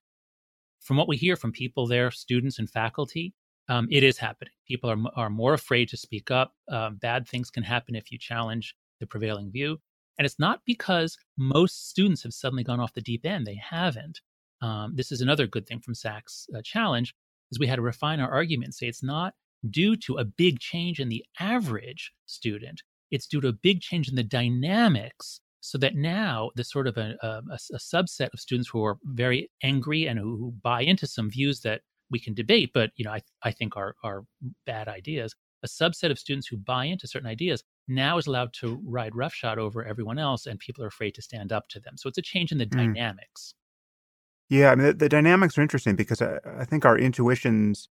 from 0.81 0.97
what 0.97 1.09
we 1.09 1.17
hear 1.17 1.37
from 1.37 1.53
people 1.53 1.87
there, 1.87 2.11
students 2.11 2.59
and 2.59 2.69
faculty, 2.69 3.35
um, 3.69 3.87
it 3.91 4.03
is 4.03 4.19
happening. 4.19 4.53
People 4.67 4.91
are, 4.91 4.99
are 5.17 5.31
more 5.31 5.55
afraid 5.55 5.89
to 5.91 5.97
speak 5.97 6.31
up. 6.31 6.53
Um, 6.71 6.97
bad 6.97 7.29
things 7.29 7.51
can 7.51 7.63
happen 7.63 7.95
if 7.95 8.11
you 8.11 8.19
challenge 8.19 8.75
the 9.01 9.07
prevailing 9.07 9.51
view. 9.51 9.79
And 10.19 10.27
it's 10.27 10.39
not 10.39 10.61
because 10.67 11.17
most 11.37 11.91
students 11.91 12.23
have 12.25 12.35
suddenly 12.35 12.65
gone 12.65 12.81
off 12.81 12.95
the 12.95 13.01
deep 13.01 13.25
end. 13.25 13.47
They 13.47 13.61
haven't. 13.63 14.21
Um, 14.61 14.95
this 14.97 15.13
is 15.13 15.21
another 15.21 15.47
good 15.47 15.67
thing 15.67 15.81
from 15.81 15.95
Sachs' 15.95 16.47
uh, 16.57 16.61
challenge 16.65 17.15
is 17.53 17.59
we 17.59 17.69
had 17.69 17.77
to 17.77 17.83
refine 17.83 18.21
our 18.21 18.31
argument 18.31 18.75
say 18.75 18.89
it's 18.89 19.03
not 19.03 19.35
due 19.71 19.97
to 19.97 20.17
a 20.17 20.25
big 20.25 20.59
change 20.59 20.99
in 21.01 21.09
the 21.09 21.25
average 21.39 22.13
student. 22.27 22.83
It's 23.11 23.27
due 23.27 23.41
to 23.41 23.49
a 23.49 23.53
big 23.53 23.81
change 23.81 24.09
in 24.09 24.17
the 24.17 24.23
dynamics 24.23 25.41
so 25.61 25.79
that 25.79 25.95
now 25.95 26.51
the 26.57 26.65
sort 26.65 26.87
of 26.87 26.97
a, 26.97 27.17
a, 27.23 27.43
a, 27.51 27.79
subset 27.79 28.29
of 28.33 28.41
students 28.41 28.69
who 28.69 28.85
are 28.85 28.99
very 29.05 29.51
angry 29.63 30.07
and 30.07 30.19
who, 30.19 30.37
who, 30.37 30.55
buy 30.63 30.83
into 30.83 31.07
some 31.07 31.29
views 31.29 31.61
that 31.61 31.83
we 32.11 32.19
can 32.19 32.35
debate, 32.35 32.71
but 32.75 32.91
you 32.97 33.05
know 33.05 33.13
I, 33.13 33.21
I 33.43 33.51
think 33.51 33.77
are 33.77 33.95
are 34.03 34.25
bad 34.67 34.89
ideas. 34.89 35.35
A 35.63 35.67
subset 35.67 36.11
of 36.11 36.19
students 36.19 36.47
who 36.47 36.57
buy 36.57 36.85
into 36.85 37.09
certain 37.09 37.29
ideas 37.29 37.65
now 37.89 38.17
is 38.17 38.29
allowed 38.29 38.53
to 38.61 38.81
ride 38.85 39.17
roughshod 39.17 39.59
over 39.59 39.85
everyone 39.85 40.19
else, 40.19 40.47
and 40.47 40.59
people 40.59 40.85
are 40.85 40.89
afraid 40.89 41.15
to 41.15 41.23
stand 41.23 41.53
up 41.53 41.69
to 41.69 41.81
them. 41.81 41.97
So 41.97 42.09
it's 42.09 42.19
a 42.19 42.23
change 42.23 42.53
in 42.53 42.59
the 42.59 42.67
mm. 42.67 42.77
dynamics. 42.77 43.55
Yeah, 44.49 44.71
I 44.71 44.75
mean 44.75 44.87
the, 44.87 44.93
the 44.95 45.09
dynamics 45.09 45.59
are 45.59 45.63
interesting 45.63 45.97
because 45.97 46.23
I, 46.23 46.39
I 46.59 46.65
think 46.65 46.85
our 46.85 46.99
intuitions 46.99 47.89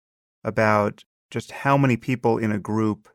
about 0.45 1.05
just 1.31 1.51
how 1.53 1.79
many 1.79 1.97
people 1.97 2.37
in 2.37 2.53
a 2.53 2.59
group 2.59 3.09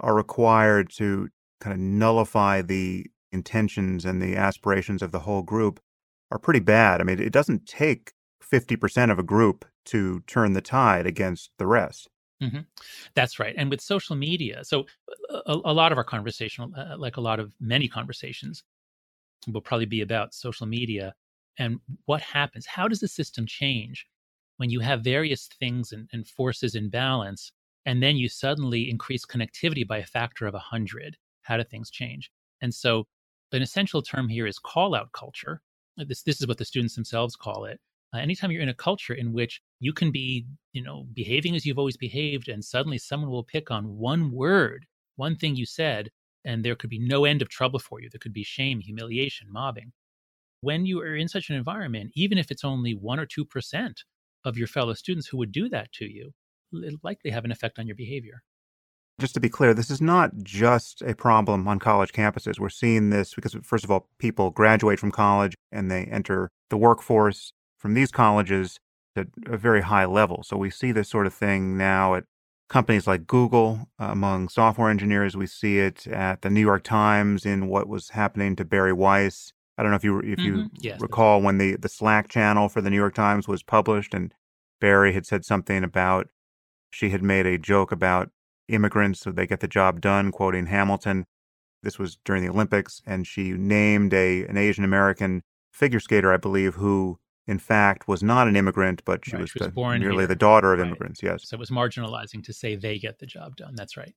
are 0.00 0.14
required 0.14 0.90
to 0.90 1.28
kind 1.60 1.72
of 1.72 1.80
nullify 1.80 2.60
the 2.60 3.06
intentions 3.32 4.04
and 4.04 4.20
the 4.20 4.36
aspirations 4.36 5.02
of 5.02 5.12
the 5.12 5.20
whole 5.20 5.42
group 5.42 5.80
are 6.30 6.38
pretty 6.38 6.60
bad. 6.60 7.00
I 7.00 7.04
mean, 7.04 7.20
it 7.20 7.32
doesn't 7.32 7.66
take 7.66 8.12
50% 8.42 9.10
of 9.10 9.18
a 9.18 9.22
group 9.22 9.64
to 9.86 10.20
turn 10.26 10.52
the 10.52 10.60
tide 10.60 11.06
against 11.06 11.50
the 11.58 11.66
rest. 11.66 12.08
Mm-hmm. 12.42 12.60
That's 13.14 13.38
right. 13.38 13.54
And 13.56 13.70
with 13.70 13.80
social 13.80 14.16
media, 14.16 14.64
so 14.64 14.86
a, 15.30 15.58
a 15.64 15.72
lot 15.72 15.92
of 15.92 15.98
our 15.98 16.04
conversation, 16.04 16.74
uh, 16.74 16.96
like 16.98 17.16
a 17.16 17.20
lot 17.20 17.40
of 17.40 17.52
many 17.60 17.88
conversations, 17.88 18.64
will 19.48 19.60
probably 19.60 19.86
be 19.86 20.00
about 20.00 20.34
social 20.34 20.66
media 20.66 21.14
and 21.58 21.78
what 22.06 22.22
happens. 22.22 22.66
How 22.66 22.88
does 22.88 23.00
the 23.00 23.08
system 23.08 23.46
change 23.46 24.06
when 24.56 24.70
you 24.70 24.80
have 24.80 25.02
various 25.02 25.48
things 25.58 25.92
and, 25.92 26.08
and 26.12 26.26
forces 26.26 26.74
in 26.74 26.90
balance, 26.90 27.52
and 27.86 28.02
then 28.02 28.16
you 28.16 28.28
suddenly 28.28 28.90
increase 28.90 29.24
connectivity 29.24 29.86
by 29.86 29.98
a 29.98 30.06
factor 30.06 30.46
of 30.46 30.54
100? 30.54 31.16
How 31.42 31.56
do 31.56 31.64
things 31.64 31.90
change? 31.90 32.30
And 32.60 32.74
so 32.74 33.06
an 33.52 33.62
essential 33.62 34.02
term 34.02 34.28
here 34.28 34.46
is 34.46 34.58
call 34.58 34.94
out 34.94 35.12
culture. 35.12 35.60
This, 35.96 36.22
this 36.22 36.40
is 36.40 36.48
what 36.48 36.58
the 36.58 36.64
students 36.64 36.94
themselves 36.94 37.36
call 37.36 37.66
it. 37.66 37.80
Uh, 38.14 38.18
anytime 38.18 38.50
you're 38.50 38.62
in 38.62 38.68
a 38.68 38.74
culture 38.74 39.14
in 39.14 39.32
which 39.32 39.60
you 39.80 39.92
can 39.92 40.12
be, 40.12 40.46
you 40.72 40.82
know, 40.82 41.06
behaving 41.14 41.56
as 41.56 41.66
you've 41.66 41.78
always 41.78 41.96
behaved, 41.96 42.48
and 42.48 42.64
suddenly 42.64 42.98
someone 42.98 43.30
will 43.30 43.42
pick 43.42 43.70
on 43.70 43.96
one 43.98 44.30
word, 44.30 44.86
one 45.16 45.34
thing 45.34 45.56
you 45.56 45.66
said, 45.66 46.10
and 46.44 46.64
there 46.64 46.76
could 46.76 46.90
be 46.90 46.98
no 46.98 47.24
end 47.24 47.42
of 47.42 47.48
trouble 47.48 47.78
for 47.78 48.00
you. 48.00 48.08
There 48.10 48.20
could 48.20 48.32
be 48.32 48.44
shame, 48.44 48.80
humiliation, 48.80 49.48
mobbing. 49.50 49.92
When 50.60 50.86
you 50.86 51.00
are 51.00 51.16
in 51.16 51.28
such 51.28 51.50
an 51.50 51.56
environment, 51.56 52.12
even 52.14 52.38
if 52.38 52.50
it's 52.50 52.64
only 52.64 52.94
one 52.94 53.18
or 53.18 53.26
two 53.26 53.44
percent 53.44 54.02
of 54.44 54.56
your 54.56 54.68
fellow 54.68 54.94
students 54.94 55.26
who 55.26 55.38
would 55.38 55.52
do 55.52 55.68
that 55.70 55.90
to 55.94 56.04
you, 56.04 56.32
it'll 56.72 56.98
likely 57.02 57.30
have 57.30 57.44
an 57.44 57.52
effect 57.52 57.78
on 57.78 57.86
your 57.86 57.96
behavior 57.96 58.42
just 59.20 59.34
to 59.34 59.40
be 59.40 59.48
clear, 59.48 59.72
this 59.74 59.90
is 59.90 60.00
not 60.00 60.32
just 60.42 61.00
a 61.02 61.14
problem 61.14 61.68
on 61.68 61.78
college 61.78 62.12
campuses. 62.12 62.58
We're 62.58 62.68
seeing 62.68 63.10
this 63.10 63.32
because, 63.34 63.56
first 63.62 63.84
of 63.84 63.90
all, 63.90 64.08
people 64.18 64.50
graduate 64.50 64.98
from 64.98 65.12
college 65.12 65.54
and 65.70 65.88
they 65.88 66.04
enter 66.04 66.50
the 66.68 66.76
workforce 66.76 67.52
from 67.84 67.92
these 67.92 68.10
colleges 68.10 68.80
at 69.14 69.26
a 69.44 69.58
very 69.58 69.82
high 69.82 70.06
level. 70.06 70.42
So 70.42 70.56
we 70.56 70.70
see 70.70 70.90
this 70.90 71.10
sort 71.10 71.26
of 71.26 71.34
thing 71.34 71.76
now 71.76 72.14
at 72.14 72.24
companies 72.70 73.06
like 73.06 73.26
Google 73.26 73.90
uh, 74.00 74.06
among 74.06 74.48
software 74.48 74.88
engineers. 74.88 75.36
We 75.36 75.46
see 75.46 75.80
it 75.80 76.06
at 76.06 76.40
the 76.40 76.48
New 76.48 76.62
York 76.62 76.82
Times 76.82 77.44
in 77.44 77.68
what 77.68 77.86
was 77.86 78.08
happening 78.08 78.56
to 78.56 78.64
Bari 78.64 78.94
Weiss. 78.94 79.52
I 79.76 79.82
don't 79.82 79.92
know 79.92 79.96
if 79.96 80.04
you 80.04 80.18
if 80.20 80.38
you 80.38 80.54
mm-hmm. 80.54 80.76
yes, 80.80 80.98
recall 80.98 81.42
when 81.42 81.58
the 81.58 81.76
the 81.76 81.90
Slack 81.90 82.28
channel 82.28 82.70
for 82.70 82.80
the 82.80 82.88
New 82.88 82.96
York 82.96 83.14
Times 83.14 83.46
was 83.46 83.62
published 83.62 84.14
and 84.14 84.32
Bari 84.80 85.12
had 85.12 85.26
said 85.26 85.44
something 85.44 85.84
about 85.84 86.28
she 86.90 87.10
had 87.10 87.22
made 87.22 87.44
a 87.44 87.58
joke 87.58 87.92
about 87.92 88.30
immigrants 88.68 89.20
so 89.20 89.30
they 89.30 89.46
get 89.46 89.60
the 89.60 89.68
job 89.68 90.00
done, 90.00 90.32
quoting 90.32 90.66
Hamilton. 90.66 91.26
This 91.82 91.98
was 91.98 92.16
during 92.24 92.44
the 92.44 92.50
Olympics, 92.50 93.02
and 93.06 93.26
she 93.26 93.52
named 93.52 94.14
a 94.14 94.46
an 94.46 94.56
Asian 94.56 94.84
American 94.84 95.42
figure 95.70 96.00
skater, 96.00 96.32
I 96.32 96.38
believe, 96.38 96.76
who 96.76 97.18
in 97.46 97.58
fact 97.58 98.08
was 98.08 98.22
not 98.22 98.48
an 98.48 98.56
immigrant, 98.56 99.02
but 99.04 99.24
she 99.24 99.32
right, 99.32 99.42
was, 99.42 99.50
she 99.50 99.58
was 99.58 99.68
born 99.68 100.00
merely 100.00 100.18
here. 100.18 100.26
the 100.26 100.36
daughter 100.36 100.72
of 100.72 100.78
right. 100.78 100.86
immigrants. 100.86 101.22
Yes. 101.22 101.48
So 101.48 101.56
it 101.56 101.60
was 101.60 101.70
marginalizing 101.70 102.42
to 102.44 102.52
say 102.52 102.76
they 102.76 102.98
get 102.98 103.18
the 103.18 103.26
job 103.26 103.56
done. 103.56 103.74
That's 103.74 103.96
right. 103.96 104.14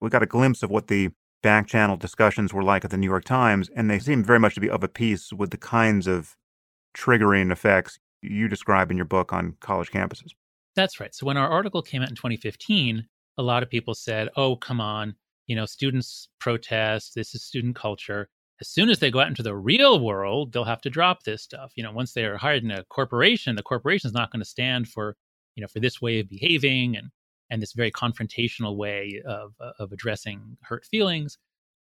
We 0.00 0.10
got 0.10 0.22
a 0.22 0.26
glimpse 0.26 0.62
of 0.62 0.70
what 0.70 0.88
the 0.88 1.10
back 1.42 1.66
channel 1.66 1.96
discussions 1.96 2.52
were 2.52 2.62
like 2.62 2.84
at 2.84 2.90
the 2.90 2.96
New 2.96 3.08
York 3.08 3.24
Times, 3.24 3.70
and 3.76 3.90
they 3.90 3.98
seem 3.98 4.24
very 4.24 4.40
much 4.40 4.54
to 4.54 4.60
be 4.60 4.70
of 4.70 4.82
a 4.82 4.88
piece 4.88 5.32
with 5.32 5.50
the 5.50 5.56
kinds 5.56 6.06
of 6.06 6.36
triggering 6.96 7.52
effects 7.52 7.98
you 8.22 8.48
describe 8.48 8.90
in 8.90 8.96
your 8.96 9.06
book 9.06 9.32
on 9.32 9.56
college 9.60 9.90
campuses. 9.90 10.30
That's 10.74 10.98
right. 10.98 11.14
So 11.14 11.26
when 11.26 11.36
our 11.36 11.48
article 11.48 11.82
came 11.82 12.02
out 12.02 12.08
in 12.08 12.16
2015, 12.16 13.06
a 13.36 13.42
lot 13.42 13.62
of 13.62 13.70
people 13.70 13.94
said, 13.94 14.28
oh, 14.36 14.56
come 14.56 14.80
on, 14.80 15.14
you 15.46 15.54
know, 15.54 15.66
students 15.66 16.28
protest, 16.40 17.14
this 17.14 17.34
is 17.34 17.44
student 17.44 17.76
culture. 17.76 18.28
As 18.60 18.68
soon 18.68 18.88
as 18.88 18.98
they 18.98 19.10
go 19.10 19.20
out 19.20 19.28
into 19.28 19.42
the 19.42 19.56
real 19.56 20.00
world, 20.00 20.52
they'll 20.52 20.64
have 20.64 20.80
to 20.82 20.90
drop 20.90 21.24
this 21.24 21.42
stuff. 21.42 21.72
You 21.74 21.82
know, 21.82 21.92
once 21.92 22.12
they 22.12 22.24
are 22.24 22.36
hired 22.36 22.62
in 22.62 22.70
a 22.70 22.84
corporation, 22.84 23.56
the 23.56 23.62
corporation 23.62 24.08
is 24.08 24.14
not 24.14 24.30
going 24.30 24.40
to 24.42 24.48
stand 24.48 24.88
for, 24.88 25.16
you 25.56 25.60
know, 25.60 25.68
for 25.68 25.80
this 25.80 26.00
way 26.00 26.20
of 26.20 26.28
behaving 26.28 26.96
and 26.96 27.10
and 27.50 27.60
this 27.60 27.72
very 27.72 27.90
confrontational 27.90 28.76
way 28.76 29.22
of 29.26 29.54
uh, 29.60 29.72
of 29.78 29.92
addressing 29.92 30.56
hurt 30.62 30.84
feelings. 30.84 31.38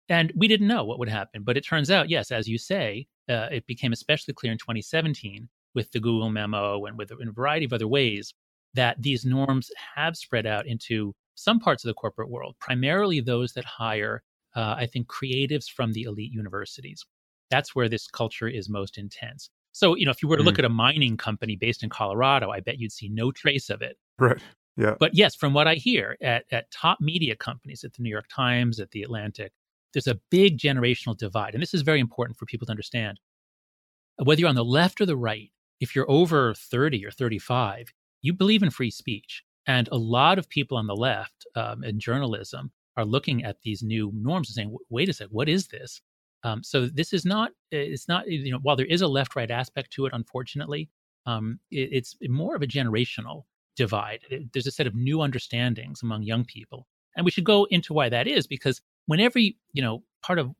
And 0.10 0.32
we 0.36 0.48
didn't 0.48 0.68
know 0.68 0.86
what 0.86 1.00
would 1.00 1.10
happen, 1.10 1.44
but 1.44 1.58
it 1.58 1.66
turns 1.66 1.92
out, 1.92 2.10
yes, 2.10 2.32
as 2.32 2.48
you 2.48 2.58
say, 2.58 3.08
uh, 3.30 3.50
it 3.52 3.68
became 3.68 3.92
especially 3.92 4.34
clear 4.34 4.52
in 4.54 4.58
2017 4.58 5.50
with 5.76 5.92
the 5.92 6.00
Google 6.00 6.30
memo 6.30 6.86
and 6.86 6.98
with 6.98 7.12
in 7.20 7.28
a 7.28 7.32
variety 7.32 7.66
of 7.66 7.74
other 7.74 7.88
ways 7.88 8.34
that 8.74 9.02
these 9.02 9.26
norms 9.26 9.70
have 9.96 10.16
spread 10.16 10.46
out 10.46 10.66
into 10.66 11.14
some 11.36 11.60
parts 11.60 11.84
of 11.84 11.90
the 11.90 11.94
corporate 11.94 12.30
world, 12.30 12.56
primarily 12.60 13.20
those 13.20 13.54
that 13.54 13.66
hire, 13.66 14.24
uh, 14.58 14.76
I 14.78 14.88
think, 14.88 15.08
creatives 15.08 15.70
from 15.70 15.94
the 15.94 16.04
elite 16.04 16.34
universities. 16.34 17.06
That's 17.52 17.76
where 17.76 17.88
this 17.88 18.08
culture 18.08 18.48
is 18.48 18.68
most 18.68 18.98
intense. 18.98 19.50
So, 19.72 19.96
you 19.96 20.06
know, 20.06 20.12
if 20.12 20.24
you 20.24 20.28
were 20.28 20.36
to 20.36 20.44
mm. 20.44 20.48
look 20.48 20.60
at 20.60 20.66
a 20.66 20.70
mining 20.70 21.16
company 21.16 21.56
based 21.56 21.84
in 21.84 21.90
Colorado, 21.90 22.50
I 22.50 22.60
bet 22.60 22.80
you'd 22.80 22.92
see 22.92 23.08
no 23.08 23.32
trace 23.32 23.70
of 23.70 23.84
it. 23.84 23.98
Right. 24.18 24.40
Yeah. 24.76 24.96
But 25.00 25.16
yes, 25.16 25.36
from 25.36 25.54
what 25.54 25.68
I 25.68 25.76
hear 25.76 26.18
at, 26.22 26.46
at 26.52 26.72
top 26.72 27.00
media 27.00 27.36
companies, 27.36 27.84
at 27.84 27.94
the 27.94 28.02
New 28.02 28.10
York 28.10 28.26
Times, 28.34 28.80
at 28.80 28.90
the 28.92 29.04
Atlantic, 29.04 29.54
there's 29.94 30.08
a 30.08 30.20
big 30.32 30.58
generational 30.58 31.16
divide. 31.16 31.54
And 31.54 31.62
this 31.62 31.76
is 31.76 31.84
very 31.84 32.00
important 32.00 32.38
for 32.38 32.48
people 32.48 32.66
to 32.66 32.72
understand. 32.72 33.20
Whether 34.18 34.42
you're 34.42 34.50
on 34.50 34.56
the 34.56 34.66
left 34.66 35.00
or 35.00 35.06
the 35.06 35.16
right, 35.16 35.52
if 35.80 35.96
you're 35.96 36.10
over 36.10 36.56
30 36.56 37.06
or 37.06 37.12
35, 37.12 37.94
you 38.24 38.34
believe 38.34 38.64
in 38.64 38.72
free 38.72 38.92
speech. 38.92 39.44
And 39.68 39.88
a 39.92 39.98
lot 39.98 40.40
of 40.40 40.50
people 40.50 40.78
on 40.78 40.88
the 40.88 40.96
left 40.96 41.46
um, 41.56 41.84
in 41.84 42.00
journalism 42.00 42.72
are 42.98 43.06
looking 43.06 43.44
at 43.44 43.62
these 43.62 43.84
new 43.84 44.12
norms 44.14 44.50
and 44.50 44.56
saying, 44.56 44.78
wait 44.90 45.08
a 45.08 45.14
second, 45.14 45.34
what 45.34 45.48
is 45.48 45.68
this? 45.68 46.02
Um, 46.44 46.64
so 46.64 46.88
this 46.88 47.14
is 47.14 47.26
not, 47.26 47.52
it's 47.72 48.08
not, 48.08 48.28
you 48.28 48.52
know, 48.52 48.60
while 48.62 48.76
there 48.76 48.86
is 48.86 49.02
a 49.02 49.08
left 49.08 49.36
right 49.36 49.50
aspect 49.50 49.92
to 49.92 50.06
it, 50.06 50.14
unfortunately, 50.14 50.90
um, 51.26 51.60
it, 51.72 51.90
it's 51.92 52.16
more 52.28 52.56
of 52.56 52.62
a 52.62 52.68
generational 52.68 53.44
divide. 53.76 54.22
There's 54.54 54.68
a 54.68 54.72
set 54.72 54.88
of 54.88 54.96
new 54.96 55.22
understandings 55.22 56.02
among 56.04 56.24
young 56.24 56.46
people. 56.46 56.88
And 57.16 57.26
we 57.26 57.32
should 57.32 57.44
go 57.44 57.66
into 57.66 57.94
why 57.94 58.10
that 58.10 58.28
is 58.28 58.48
because 58.48 58.82
whenever, 59.06 59.40
you 59.40 59.54
know, 59.76 60.04
part 60.22 60.40
of 60.40 60.52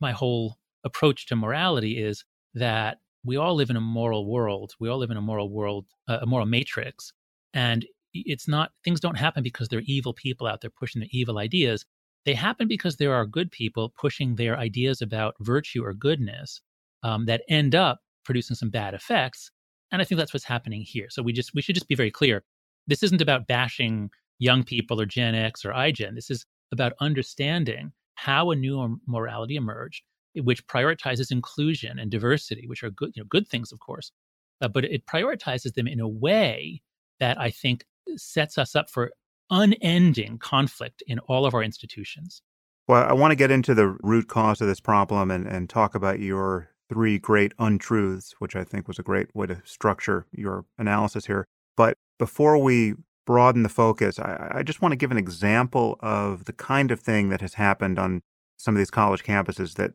my 0.00 0.12
whole 0.12 0.58
approach 0.84 1.26
to 1.26 1.36
morality 1.36 2.02
is 2.02 2.24
that 2.54 2.98
we 3.24 3.36
all 3.36 3.54
live 3.54 3.70
in 3.70 3.76
a 3.76 3.80
moral 3.80 4.26
world. 4.26 4.74
We 4.78 4.88
all 4.88 4.98
live 4.98 5.10
in 5.10 5.16
a 5.16 5.22
moral 5.22 5.50
world, 5.50 5.86
uh, 6.06 6.18
a 6.22 6.26
moral 6.26 6.46
matrix. 6.46 7.12
And 7.54 7.86
it's 8.26 8.48
not 8.48 8.70
things 8.84 9.00
don't 9.00 9.16
happen 9.16 9.42
because 9.42 9.68
there 9.68 9.78
are 9.78 9.86
evil 9.86 10.12
people 10.12 10.46
out 10.46 10.60
there 10.60 10.70
pushing 10.70 11.00
their 11.00 11.08
evil 11.12 11.38
ideas. 11.38 11.84
They 12.24 12.34
happen 12.34 12.68
because 12.68 12.96
there 12.96 13.14
are 13.14 13.26
good 13.26 13.50
people 13.50 13.92
pushing 13.98 14.34
their 14.34 14.58
ideas 14.58 15.00
about 15.00 15.34
virtue 15.40 15.84
or 15.84 15.94
goodness 15.94 16.60
um, 17.02 17.26
that 17.26 17.42
end 17.48 17.74
up 17.74 18.00
producing 18.24 18.56
some 18.56 18.70
bad 18.70 18.92
effects 18.92 19.50
and 19.90 20.02
i 20.02 20.04
think 20.04 20.18
that's 20.18 20.34
what's 20.34 20.44
happening 20.44 20.82
here. 20.82 21.06
So 21.10 21.22
we 21.22 21.32
just 21.32 21.54
we 21.54 21.62
should 21.62 21.74
just 21.74 21.88
be 21.88 21.94
very 21.94 22.10
clear. 22.10 22.42
This 22.86 23.02
isn't 23.02 23.22
about 23.22 23.46
bashing 23.46 24.10
young 24.38 24.62
people 24.62 25.00
or 25.00 25.06
gen 25.06 25.34
x 25.34 25.64
or 25.64 25.72
igen 25.72 26.14
this 26.14 26.30
is 26.30 26.46
about 26.72 26.92
understanding 27.00 27.92
how 28.14 28.50
a 28.50 28.56
new 28.56 28.98
morality 29.06 29.56
emerged 29.56 30.02
which 30.36 30.66
prioritizes 30.66 31.30
inclusion 31.30 31.98
and 31.98 32.10
diversity 32.10 32.66
which 32.66 32.82
are 32.82 32.90
good 32.90 33.10
you 33.14 33.22
know 33.22 33.26
good 33.28 33.48
things 33.48 33.72
of 33.72 33.80
course 33.80 34.12
uh, 34.60 34.68
but 34.68 34.84
it 34.84 35.06
prioritizes 35.06 35.74
them 35.74 35.86
in 35.86 36.00
a 36.00 36.08
way 36.08 36.80
that 37.20 37.38
i 37.40 37.50
think 37.50 37.84
sets 38.16 38.58
us 38.58 38.74
up 38.74 38.90
for 38.90 39.10
unending 39.50 40.38
conflict 40.38 41.02
in 41.06 41.18
all 41.20 41.46
of 41.46 41.54
our 41.54 41.62
institutions. 41.62 42.42
Well, 42.86 43.04
I 43.04 43.12
want 43.12 43.32
to 43.32 43.36
get 43.36 43.50
into 43.50 43.74
the 43.74 43.88
root 44.02 44.28
cause 44.28 44.60
of 44.60 44.68
this 44.68 44.80
problem 44.80 45.30
and, 45.30 45.46
and 45.46 45.68
talk 45.68 45.94
about 45.94 46.20
your 46.20 46.70
three 46.88 47.18
great 47.18 47.52
untruths, 47.58 48.34
which 48.38 48.56
I 48.56 48.64
think 48.64 48.88
was 48.88 48.98
a 48.98 49.02
great 49.02 49.34
way 49.34 49.46
to 49.46 49.60
structure 49.64 50.26
your 50.32 50.64
analysis 50.78 51.26
here. 51.26 51.46
But 51.76 51.96
before 52.18 52.56
we 52.56 52.94
broaden 53.26 53.62
the 53.62 53.68
focus, 53.68 54.18
I, 54.18 54.52
I 54.56 54.62
just 54.62 54.80
want 54.80 54.92
to 54.92 54.96
give 54.96 55.10
an 55.10 55.18
example 55.18 55.98
of 56.00 56.46
the 56.46 56.52
kind 56.54 56.90
of 56.90 57.00
thing 57.00 57.28
that 57.28 57.42
has 57.42 57.54
happened 57.54 57.98
on 57.98 58.22
some 58.56 58.74
of 58.74 58.78
these 58.78 58.90
college 58.90 59.22
campuses 59.22 59.74
that 59.74 59.92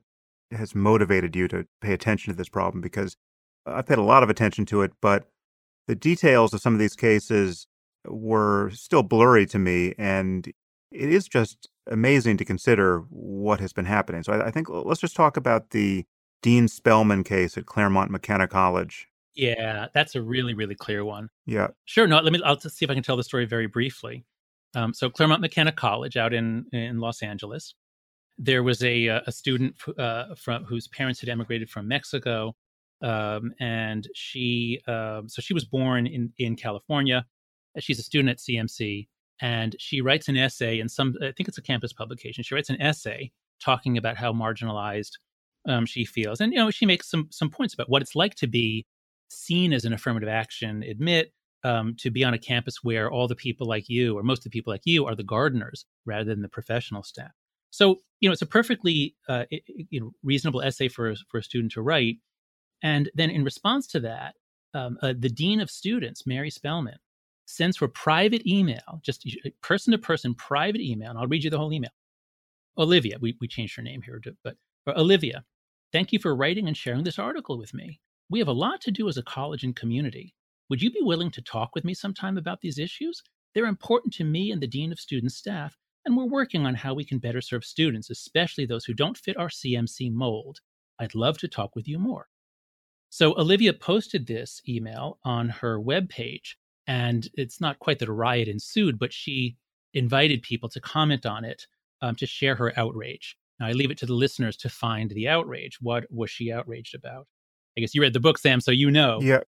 has 0.51 0.75
motivated 0.75 1.35
you 1.35 1.47
to 1.47 1.65
pay 1.81 1.93
attention 1.93 2.31
to 2.31 2.37
this 2.37 2.49
problem 2.49 2.79
because 2.79 3.17
I've 3.65 3.87
paid 3.87 3.97
a 3.97 4.03
lot 4.03 4.21
of 4.21 4.29
attention 4.29 4.65
to 4.67 4.83
it, 4.83 4.91
but 5.01 5.25
the 5.87 5.95
details 5.95 6.53
of 6.53 6.61
some 6.61 6.73
of 6.73 6.79
these 6.79 6.95
cases 6.95 7.67
were 8.07 8.69
still 8.71 9.03
blurry 9.03 9.45
to 9.47 9.59
me. 9.59 9.93
And 9.97 10.47
it 10.91 11.09
is 11.09 11.27
just 11.27 11.69
amazing 11.89 12.37
to 12.37 12.45
consider 12.45 12.99
what 13.09 13.59
has 13.59 13.73
been 13.73 13.85
happening. 13.85 14.23
So 14.23 14.33
I, 14.33 14.47
I 14.47 14.51
think 14.51 14.69
let's 14.69 15.01
just 15.01 15.15
talk 15.15 15.37
about 15.37 15.71
the 15.71 16.05
Dean 16.41 16.67
Spellman 16.67 17.23
case 17.23 17.57
at 17.57 17.65
Claremont 17.65 18.11
McKenna 18.11 18.47
College. 18.47 19.07
Yeah, 19.35 19.87
that's 19.93 20.15
a 20.15 20.21
really, 20.21 20.53
really 20.53 20.75
clear 20.75 21.03
one. 21.03 21.29
Yeah. 21.45 21.69
Sure. 21.85 22.05
No, 22.05 22.19
let 22.19 22.31
me, 22.31 22.39
I'll 22.45 22.59
see 22.59 22.85
if 22.85 22.91
I 22.91 22.93
can 22.93 23.03
tell 23.03 23.17
the 23.17 23.23
story 23.23 23.45
very 23.45 23.67
briefly. 23.67 24.25
Um, 24.75 24.93
so 24.93 25.09
Claremont 25.09 25.41
McKenna 25.41 25.71
College 25.71 26.17
out 26.17 26.33
in, 26.33 26.65
in 26.71 26.99
Los 26.99 27.23
Angeles, 27.23 27.73
there 28.37 28.63
was 28.63 28.83
a, 28.83 29.07
a 29.07 29.31
student 29.31 29.75
uh, 29.97 30.35
from 30.35 30.65
whose 30.65 30.87
parents 30.87 31.19
had 31.19 31.29
emigrated 31.29 31.69
from 31.69 31.87
Mexico. 31.87 32.55
Um, 33.01 33.53
and 33.59 34.07
she, 34.15 34.81
uh, 34.87 35.21
so 35.27 35.41
she 35.41 35.53
was 35.53 35.65
born 35.65 36.07
in, 36.07 36.31
in 36.37 36.55
California. 36.55 37.25
She's 37.79 37.99
a 37.99 38.03
student 38.03 38.29
at 38.29 38.37
CMC 38.37 39.07
and 39.41 39.75
she 39.79 40.01
writes 40.01 40.27
an 40.27 40.37
essay 40.37 40.79
in 40.79 40.89
some, 40.89 41.15
I 41.21 41.31
think 41.31 41.47
it's 41.47 41.57
a 41.57 41.61
campus 41.61 41.93
publication. 41.93 42.43
She 42.43 42.55
writes 42.55 42.69
an 42.69 42.81
essay 42.81 43.31
talking 43.63 43.97
about 43.97 44.17
how 44.17 44.31
marginalized 44.31 45.11
um, 45.67 45.85
she 45.85 46.05
feels. 46.05 46.41
And, 46.41 46.53
you 46.53 46.59
know, 46.59 46.71
she 46.71 46.85
makes 46.85 47.09
some, 47.09 47.27
some 47.31 47.49
points 47.49 47.73
about 47.73 47.89
what 47.89 48.01
it's 48.01 48.15
like 48.15 48.35
to 48.35 48.47
be 48.47 48.85
seen 49.29 49.73
as 49.73 49.85
an 49.85 49.93
affirmative 49.93 50.29
action 50.29 50.83
admit 50.83 51.33
um, 51.63 51.95
to 51.99 52.11
be 52.11 52.23
on 52.23 52.33
a 52.33 52.39
campus 52.39 52.83
where 52.83 53.09
all 53.09 53.27
the 53.27 53.35
people 53.35 53.67
like 53.67 53.87
you, 53.87 54.17
or 54.17 54.23
most 54.23 54.39
of 54.39 54.43
the 54.45 54.49
people 54.49 54.71
like 54.71 54.81
you, 54.85 55.05
are 55.05 55.15
the 55.15 55.23
gardeners 55.23 55.85
rather 56.05 56.25
than 56.25 56.41
the 56.41 56.49
professional 56.49 57.03
staff. 57.03 57.31
So, 57.69 58.01
you 58.19 58.29
know, 58.29 58.33
it's 58.33 58.41
a 58.41 58.47
perfectly 58.47 59.15
uh, 59.27 59.45
you 59.49 59.99
know, 59.99 60.11
reasonable 60.23 60.61
essay 60.61 60.89
for, 60.89 61.15
for 61.29 61.39
a 61.39 61.43
student 61.43 61.71
to 61.73 61.81
write. 61.81 62.17
And 62.83 63.09
then 63.15 63.29
in 63.29 63.43
response 63.43 63.87
to 63.87 63.99
that, 64.01 64.35
um, 64.73 64.97
uh, 65.01 65.13
the 65.17 65.29
dean 65.29 65.59
of 65.59 65.71
students, 65.71 66.27
Mary 66.27 66.49
Spellman, 66.49 66.97
sends 67.45 67.77
for 67.77 67.87
private 67.87 68.45
email, 68.47 68.99
just 69.01 69.27
uh, 69.45 69.49
person 69.61 69.91
to 69.91 69.97
person 69.97 70.33
private 70.35 70.81
email, 70.81 71.09
and 71.09 71.19
I'll 71.19 71.27
read 71.27 71.43
you 71.43 71.49
the 71.49 71.57
whole 71.57 71.73
email. 71.73 71.91
Olivia, 72.77 73.17
we, 73.19 73.37
we 73.39 73.47
changed 73.47 73.75
her 73.75 73.83
name 73.83 74.01
here, 74.01 74.21
but 74.43 74.55
Olivia, 74.87 75.43
thank 75.91 76.11
you 76.11 76.19
for 76.19 76.35
writing 76.35 76.67
and 76.67 76.75
sharing 76.75 77.03
this 77.03 77.19
article 77.19 77.57
with 77.57 77.73
me. 77.73 77.99
We 78.29 78.39
have 78.39 78.47
a 78.47 78.53
lot 78.53 78.81
to 78.81 78.91
do 78.91 79.07
as 79.07 79.17
a 79.17 79.23
college 79.23 79.63
and 79.63 79.75
community. 79.75 80.33
Would 80.69 80.81
you 80.81 80.91
be 80.91 81.01
willing 81.01 81.29
to 81.31 81.41
talk 81.41 81.75
with 81.75 81.83
me 81.83 81.93
sometime 81.93 82.37
about 82.37 82.61
these 82.61 82.79
issues? 82.79 83.21
They're 83.53 83.65
important 83.65 84.13
to 84.15 84.23
me 84.23 84.51
and 84.51 84.61
the 84.61 84.67
Dean 84.67 84.91
of 84.91 84.99
Student 84.99 85.31
staff, 85.31 85.77
and 86.05 86.17
we're 86.17 86.25
working 86.25 86.65
on 86.65 86.75
how 86.75 86.93
we 86.93 87.05
can 87.05 87.19
better 87.19 87.41
serve 87.41 87.63
students, 87.63 88.09
especially 88.09 88.65
those 88.65 88.85
who 88.85 88.93
don't 88.93 89.17
fit 89.17 89.37
our 89.37 89.49
CMC 89.49 90.11
mold. 90.11 90.59
I'd 90.99 91.15
love 91.15 91.37
to 91.39 91.47
talk 91.47 91.75
with 91.75 91.87
you 91.87 91.99
more. 91.99 92.27
So 93.09 93.37
Olivia 93.37 93.73
posted 93.73 94.25
this 94.25 94.61
email 94.67 95.19
on 95.23 95.49
her 95.49 95.79
webpage, 95.79 96.55
and 96.87 97.29
it's 97.35 97.61
not 97.61 97.79
quite 97.79 97.99
that 97.99 98.09
a 98.09 98.13
riot 98.13 98.47
ensued, 98.47 98.99
but 98.99 99.13
she 99.13 99.57
invited 99.93 100.41
people 100.41 100.69
to 100.69 100.81
comment 100.81 101.25
on 101.25 101.45
it 101.45 101.67
um, 102.01 102.15
to 102.15 102.25
share 102.25 102.55
her 102.55 102.77
outrage. 102.77 103.37
Now, 103.59 103.67
I 103.67 103.71
leave 103.71 103.91
it 103.91 103.97
to 103.99 104.05
the 104.05 104.13
listeners 104.13 104.57
to 104.57 104.69
find 104.69 105.11
the 105.11 105.27
outrage. 105.29 105.77
What 105.79 106.05
was 106.11 106.29
she 106.29 106.51
outraged 106.51 106.95
about? 106.95 107.27
I 107.77 107.81
guess 107.81 107.95
you 107.95 108.01
read 108.01 108.13
the 108.13 108.19
book, 108.19 108.37
Sam, 108.37 108.59
so 108.59 108.71
you 108.71 108.91
know. 108.91 109.19
Yeah. 109.21 109.41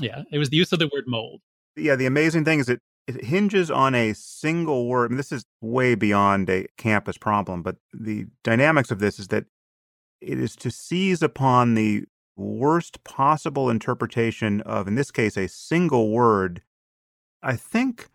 Yeah. 0.00 0.22
It 0.32 0.38
was 0.38 0.50
the 0.50 0.56
use 0.56 0.72
of 0.72 0.78
the 0.78 0.90
word 0.92 1.04
mold. 1.06 1.40
Yeah. 1.76 1.96
The 1.96 2.06
amazing 2.06 2.44
thing 2.44 2.58
is 2.58 2.68
it, 2.68 2.80
it 3.06 3.24
hinges 3.24 3.70
on 3.70 3.94
a 3.94 4.12
single 4.12 4.88
word. 4.88 5.06
I 5.06 5.08
mean, 5.08 5.16
this 5.16 5.32
is 5.32 5.44
way 5.60 5.94
beyond 5.94 6.50
a 6.50 6.66
campus 6.76 7.16
problem, 7.16 7.62
but 7.62 7.76
the 7.92 8.26
dynamics 8.44 8.90
of 8.90 8.98
this 8.98 9.18
is 9.18 9.28
that 9.28 9.46
it 10.20 10.38
is 10.38 10.54
to 10.56 10.70
seize 10.70 11.22
upon 11.22 11.74
the 11.74 12.04
worst 12.40 13.04
possible 13.04 13.70
interpretation 13.70 14.60
of, 14.62 14.88
in 14.88 14.94
this 14.94 15.10
case, 15.10 15.36
a 15.36 15.48
single 15.48 16.10
word. 16.10 16.62
I 17.42 17.56
think 17.56 18.08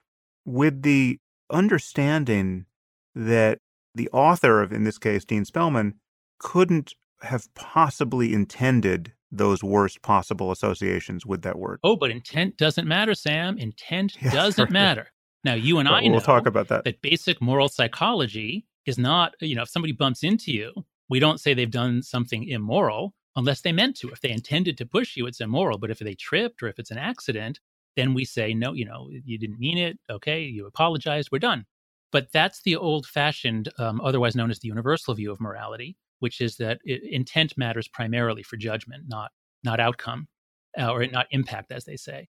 with 0.45 0.81
the 0.81 1.19
understanding 1.49 2.65
that 3.13 3.59
the 3.93 4.09
author 4.09 4.61
of, 4.61 4.73
in 4.73 4.83
this 4.83 4.97
case, 4.97 5.23
Dean 5.25 5.45
Spellman, 5.45 5.95
couldn't 6.39 6.93
have 7.21 7.47
possibly 7.55 8.33
intended 8.33 9.13
those 9.31 9.63
worst 9.63 10.01
possible 10.01 10.51
associations 10.51 11.25
with 11.25 11.41
that 11.43 11.57
word. 11.57 11.79
Oh, 11.83 11.95
but 11.95 12.11
intent 12.11 12.57
doesn't 12.57 12.87
matter, 12.87 13.15
Sam. 13.15 13.57
Intent 13.57 14.17
yes, 14.21 14.33
doesn't 14.33 14.65
right. 14.65 14.71
matter. 14.71 15.07
Now, 15.43 15.53
you 15.53 15.79
and 15.79 15.87
I 15.87 16.01
we'll 16.01 16.13
know 16.13 16.19
talk 16.19 16.45
about 16.45 16.67
that. 16.69 16.83
That 16.83 17.01
basic 17.01 17.41
moral 17.41 17.69
psychology 17.69 18.65
is 18.85 18.97
not, 18.97 19.33
you 19.39 19.55
know, 19.55 19.63
if 19.63 19.69
somebody 19.69 19.93
bumps 19.93 20.23
into 20.23 20.51
you, 20.51 20.73
we 21.09 21.19
don't 21.19 21.39
say 21.39 21.53
they've 21.53 21.69
done 21.69 22.01
something 22.01 22.47
immoral 22.47 23.13
unless 23.35 23.61
they 23.61 23.71
meant 23.71 23.95
to. 23.97 24.09
If 24.09 24.21
they 24.21 24.31
intended 24.31 24.77
to 24.77 24.85
push 24.85 25.15
you, 25.15 25.25
it's 25.27 25.41
immoral. 25.41 25.77
But 25.77 25.91
if 25.91 25.99
they 25.99 26.15
tripped 26.15 26.63
or 26.63 26.67
if 26.67 26.79
it's 26.79 26.91
an 26.91 26.97
accident, 26.97 27.59
then 27.95 28.13
we 28.13 28.25
say, 28.25 28.53
no, 28.53 28.73
you 28.73 28.85
know, 28.85 29.09
you 29.09 29.37
didn't 29.37 29.59
mean 29.59 29.77
it. 29.77 29.97
Okay, 30.09 30.43
you 30.43 30.65
apologized. 30.65 31.29
We're 31.31 31.39
done. 31.39 31.65
But 32.11 32.31
that's 32.31 32.61
the 32.61 32.75
old 32.75 33.05
fashioned, 33.07 33.69
um, 33.77 33.99
otherwise 34.01 34.35
known 34.35 34.51
as 34.51 34.59
the 34.59 34.67
universal 34.67 35.13
view 35.13 35.31
of 35.31 35.41
morality, 35.41 35.97
which 36.19 36.39
is 36.39 36.57
that 36.57 36.79
it, 36.83 37.03
intent 37.03 37.57
matters 37.57 37.87
primarily 37.87 38.43
for 38.43 38.57
judgment, 38.57 39.03
not, 39.07 39.31
not 39.63 39.79
outcome 39.79 40.27
uh, 40.79 40.91
or 40.91 41.05
not 41.07 41.27
impact, 41.31 41.71
as 41.71 41.85
they 41.85 41.97
say. 41.97 42.27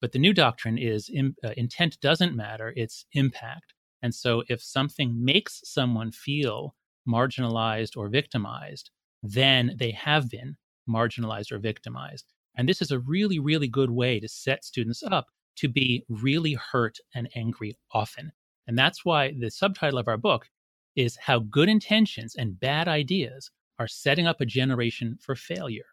But 0.00 0.12
the 0.12 0.18
new 0.18 0.32
doctrine 0.32 0.78
is 0.78 1.08
in, 1.08 1.34
uh, 1.42 1.50
intent 1.56 1.98
doesn't 2.00 2.36
matter, 2.36 2.72
it's 2.76 3.06
impact. 3.12 3.74
And 4.02 4.14
so 4.14 4.42
if 4.48 4.62
something 4.62 5.24
makes 5.24 5.62
someone 5.64 6.12
feel 6.12 6.74
marginalized 7.08 7.96
or 7.96 8.08
victimized, 8.08 8.90
then 9.24 9.74
they 9.76 9.90
have 9.92 10.30
been 10.30 10.56
marginalized 10.88 11.50
or 11.50 11.58
victimized. 11.58 12.26
And 12.56 12.68
this 12.68 12.82
is 12.82 12.90
a 12.90 12.98
really, 13.00 13.38
really 13.38 13.66
good 13.66 13.90
way 13.90 14.20
to 14.20 14.28
set 14.28 14.64
students 14.64 15.02
up 15.02 15.26
to 15.56 15.68
be 15.68 16.04
really 16.08 16.54
hurt 16.54 16.98
and 17.14 17.28
angry 17.34 17.76
often. 17.92 18.30
And 18.66 18.78
that's 18.78 19.04
why 19.04 19.32
the 19.38 19.50
subtitle 19.50 19.98
of 19.98 20.08
our 20.08 20.18
book 20.18 20.48
is 20.94 21.16
How 21.16 21.38
Good 21.38 21.68
Intentions 21.68 22.36
and 22.36 22.60
Bad 22.60 22.86
Ideas 22.86 23.50
Are 23.78 23.88
Setting 23.88 24.26
Up 24.26 24.40
a 24.40 24.46
Generation 24.46 25.18
for 25.20 25.34
Failure. 25.34 25.86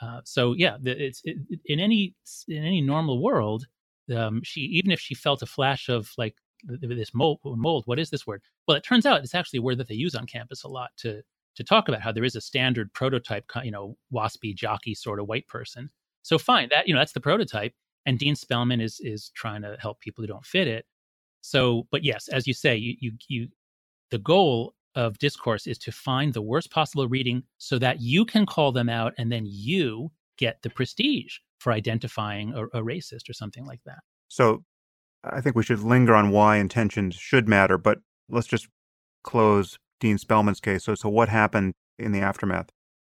Uh, 0.00 0.22
so 0.24 0.54
yeah, 0.54 0.76
it's 0.82 1.20
it, 1.24 1.36
in 1.66 1.78
any 1.78 2.14
in 2.48 2.64
any 2.64 2.80
normal 2.80 3.22
world, 3.22 3.66
um, 4.16 4.40
she 4.42 4.62
even 4.62 4.90
if 4.90 5.00
she 5.00 5.14
felt 5.14 5.42
a 5.42 5.46
flash 5.46 5.90
of 5.90 6.10
like 6.16 6.34
this 6.64 7.14
mold, 7.14 7.40
mold, 7.44 7.82
what 7.86 7.98
is 7.98 8.08
this 8.08 8.26
word? 8.26 8.40
Well, 8.66 8.76
it 8.78 8.84
turns 8.84 9.04
out 9.04 9.22
it's 9.22 9.34
actually 9.34 9.58
a 9.58 9.62
word 9.62 9.76
that 9.78 9.88
they 9.88 9.94
use 9.94 10.14
on 10.14 10.26
campus 10.26 10.64
a 10.64 10.68
lot 10.68 10.90
to 10.98 11.22
to 11.60 11.64
talk 11.64 11.88
about 11.88 12.00
how 12.00 12.10
there 12.10 12.24
is 12.24 12.34
a 12.34 12.40
standard 12.40 12.90
prototype, 12.94 13.44
you 13.62 13.70
know, 13.70 13.94
waspy, 14.12 14.54
jockey 14.54 14.94
sort 14.94 15.20
of 15.20 15.28
white 15.28 15.46
person. 15.46 15.90
So 16.22 16.38
fine, 16.38 16.68
that 16.70 16.88
you 16.88 16.94
know 16.94 17.00
that's 17.00 17.12
the 17.12 17.20
prototype, 17.20 17.74
and 18.06 18.18
Dean 18.18 18.34
Spellman 18.34 18.80
is 18.80 18.98
is 19.00 19.30
trying 19.34 19.62
to 19.62 19.76
help 19.78 20.00
people 20.00 20.22
who 20.22 20.28
don't 20.28 20.44
fit 20.44 20.66
it. 20.66 20.86
So, 21.42 21.86
but 21.90 22.02
yes, 22.02 22.28
as 22.28 22.46
you 22.46 22.54
say, 22.54 22.76
you, 22.76 22.96
you, 23.00 23.12
you, 23.28 23.48
the 24.10 24.18
goal 24.18 24.74
of 24.94 25.18
discourse 25.18 25.66
is 25.66 25.78
to 25.78 25.92
find 25.92 26.34
the 26.34 26.42
worst 26.42 26.70
possible 26.70 27.08
reading 27.08 27.42
so 27.56 27.78
that 27.78 28.00
you 28.00 28.26
can 28.26 28.44
call 28.44 28.72
them 28.72 28.90
out 28.90 29.14
and 29.16 29.32
then 29.32 29.44
you 29.46 30.10
get 30.36 30.60
the 30.62 30.68
prestige 30.68 31.36
for 31.58 31.72
identifying 31.72 32.52
a, 32.52 32.64
a 32.66 32.82
racist 32.82 33.30
or 33.30 33.32
something 33.32 33.64
like 33.64 33.80
that. 33.86 34.00
So, 34.28 34.64
I 35.24 35.40
think 35.40 35.56
we 35.56 35.62
should 35.62 35.80
linger 35.80 36.14
on 36.14 36.30
why 36.30 36.56
intentions 36.56 37.14
should 37.16 37.48
matter, 37.48 37.76
but 37.76 37.98
let's 38.30 38.46
just 38.46 38.68
close 39.22 39.78
Dean 40.00 40.18
Spellman's 40.18 40.60
case. 40.60 40.84
So, 40.84 40.94
so 40.94 41.08
what 41.08 41.28
happened 41.28 41.74
in 41.98 42.12
the 42.12 42.20
aftermath? 42.20 42.70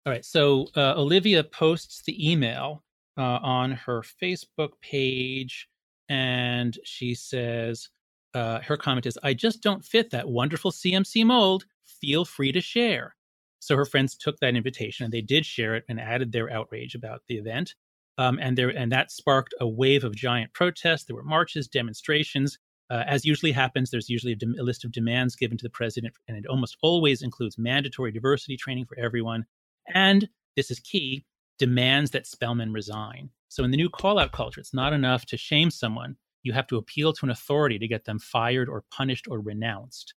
All 0.06 0.12
right. 0.12 0.24
So, 0.24 0.68
uh, 0.76 0.94
Olivia 0.96 1.42
posts 1.42 2.02
the 2.04 2.30
email 2.30 2.84
uh, 3.16 3.38
on 3.42 3.72
her 3.72 4.02
Facebook 4.02 4.72
page, 4.82 5.68
and 6.08 6.78
she 6.84 7.14
says, 7.14 7.88
uh, 8.34 8.60
her 8.60 8.76
comment 8.76 9.06
is, 9.06 9.18
I 9.22 9.32
just 9.32 9.62
don't 9.62 9.84
fit 9.84 10.10
that 10.10 10.28
wonderful 10.28 10.72
CMC 10.72 11.24
mold. 11.24 11.64
Feel 11.84 12.24
free 12.24 12.52
to 12.52 12.60
share. 12.60 13.14
So 13.60 13.76
her 13.76 13.86
friends 13.86 14.16
took 14.16 14.38
that 14.40 14.56
invitation 14.56 15.04
and 15.04 15.12
they 15.12 15.22
did 15.22 15.46
share 15.46 15.74
it 15.74 15.84
and 15.88 16.00
added 16.00 16.32
their 16.32 16.52
outrage 16.52 16.94
about 16.94 17.22
the 17.28 17.36
event. 17.36 17.74
Um, 18.18 18.38
and 18.40 18.58
there 18.58 18.68
and 18.68 18.92
that 18.92 19.10
sparked 19.10 19.54
a 19.60 19.66
wave 19.66 20.04
of 20.04 20.14
giant 20.14 20.52
protests. 20.52 21.04
There 21.04 21.16
were 21.16 21.22
marches, 21.22 21.66
demonstrations. 21.66 22.58
Uh, 22.90 23.02
as 23.06 23.24
usually 23.24 23.52
happens, 23.52 23.90
there's 23.90 24.10
usually 24.10 24.32
a, 24.32 24.36
de- 24.36 24.60
a, 24.60 24.62
list 24.62 24.84
of 24.84 24.92
demands 24.92 25.36
given 25.36 25.56
to 25.56 25.62
the 25.62 25.70
president, 25.70 26.14
and 26.28 26.36
it 26.36 26.46
almost 26.46 26.76
always 26.82 27.22
includes 27.22 27.56
mandatory 27.56 28.12
diversity 28.12 28.56
training 28.56 28.84
for 28.84 28.98
everyone. 28.98 29.46
And 29.94 30.28
this 30.56 30.70
is 30.70 30.80
key 30.80 31.24
demands 31.58 32.10
that 32.10 32.26
Spellman 32.26 32.72
resign. 32.72 33.30
So, 33.48 33.64
in 33.64 33.70
the 33.70 33.76
new 33.76 33.88
call 33.88 34.18
out 34.18 34.32
culture, 34.32 34.60
it's 34.60 34.74
not 34.74 34.92
enough 34.92 35.24
to 35.26 35.36
shame 35.36 35.70
someone 35.70 36.16
you 36.44 36.52
have 36.52 36.66
to 36.68 36.76
appeal 36.76 37.12
to 37.12 37.26
an 37.26 37.30
authority 37.30 37.78
to 37.78 37.88
get 37.88 38.04
them 38.04 38.20
fired 38.20 38.68
or 38.68 38.84
punished 38.92 39.26
or 39.28 39.40
renounced. 39.40 40.14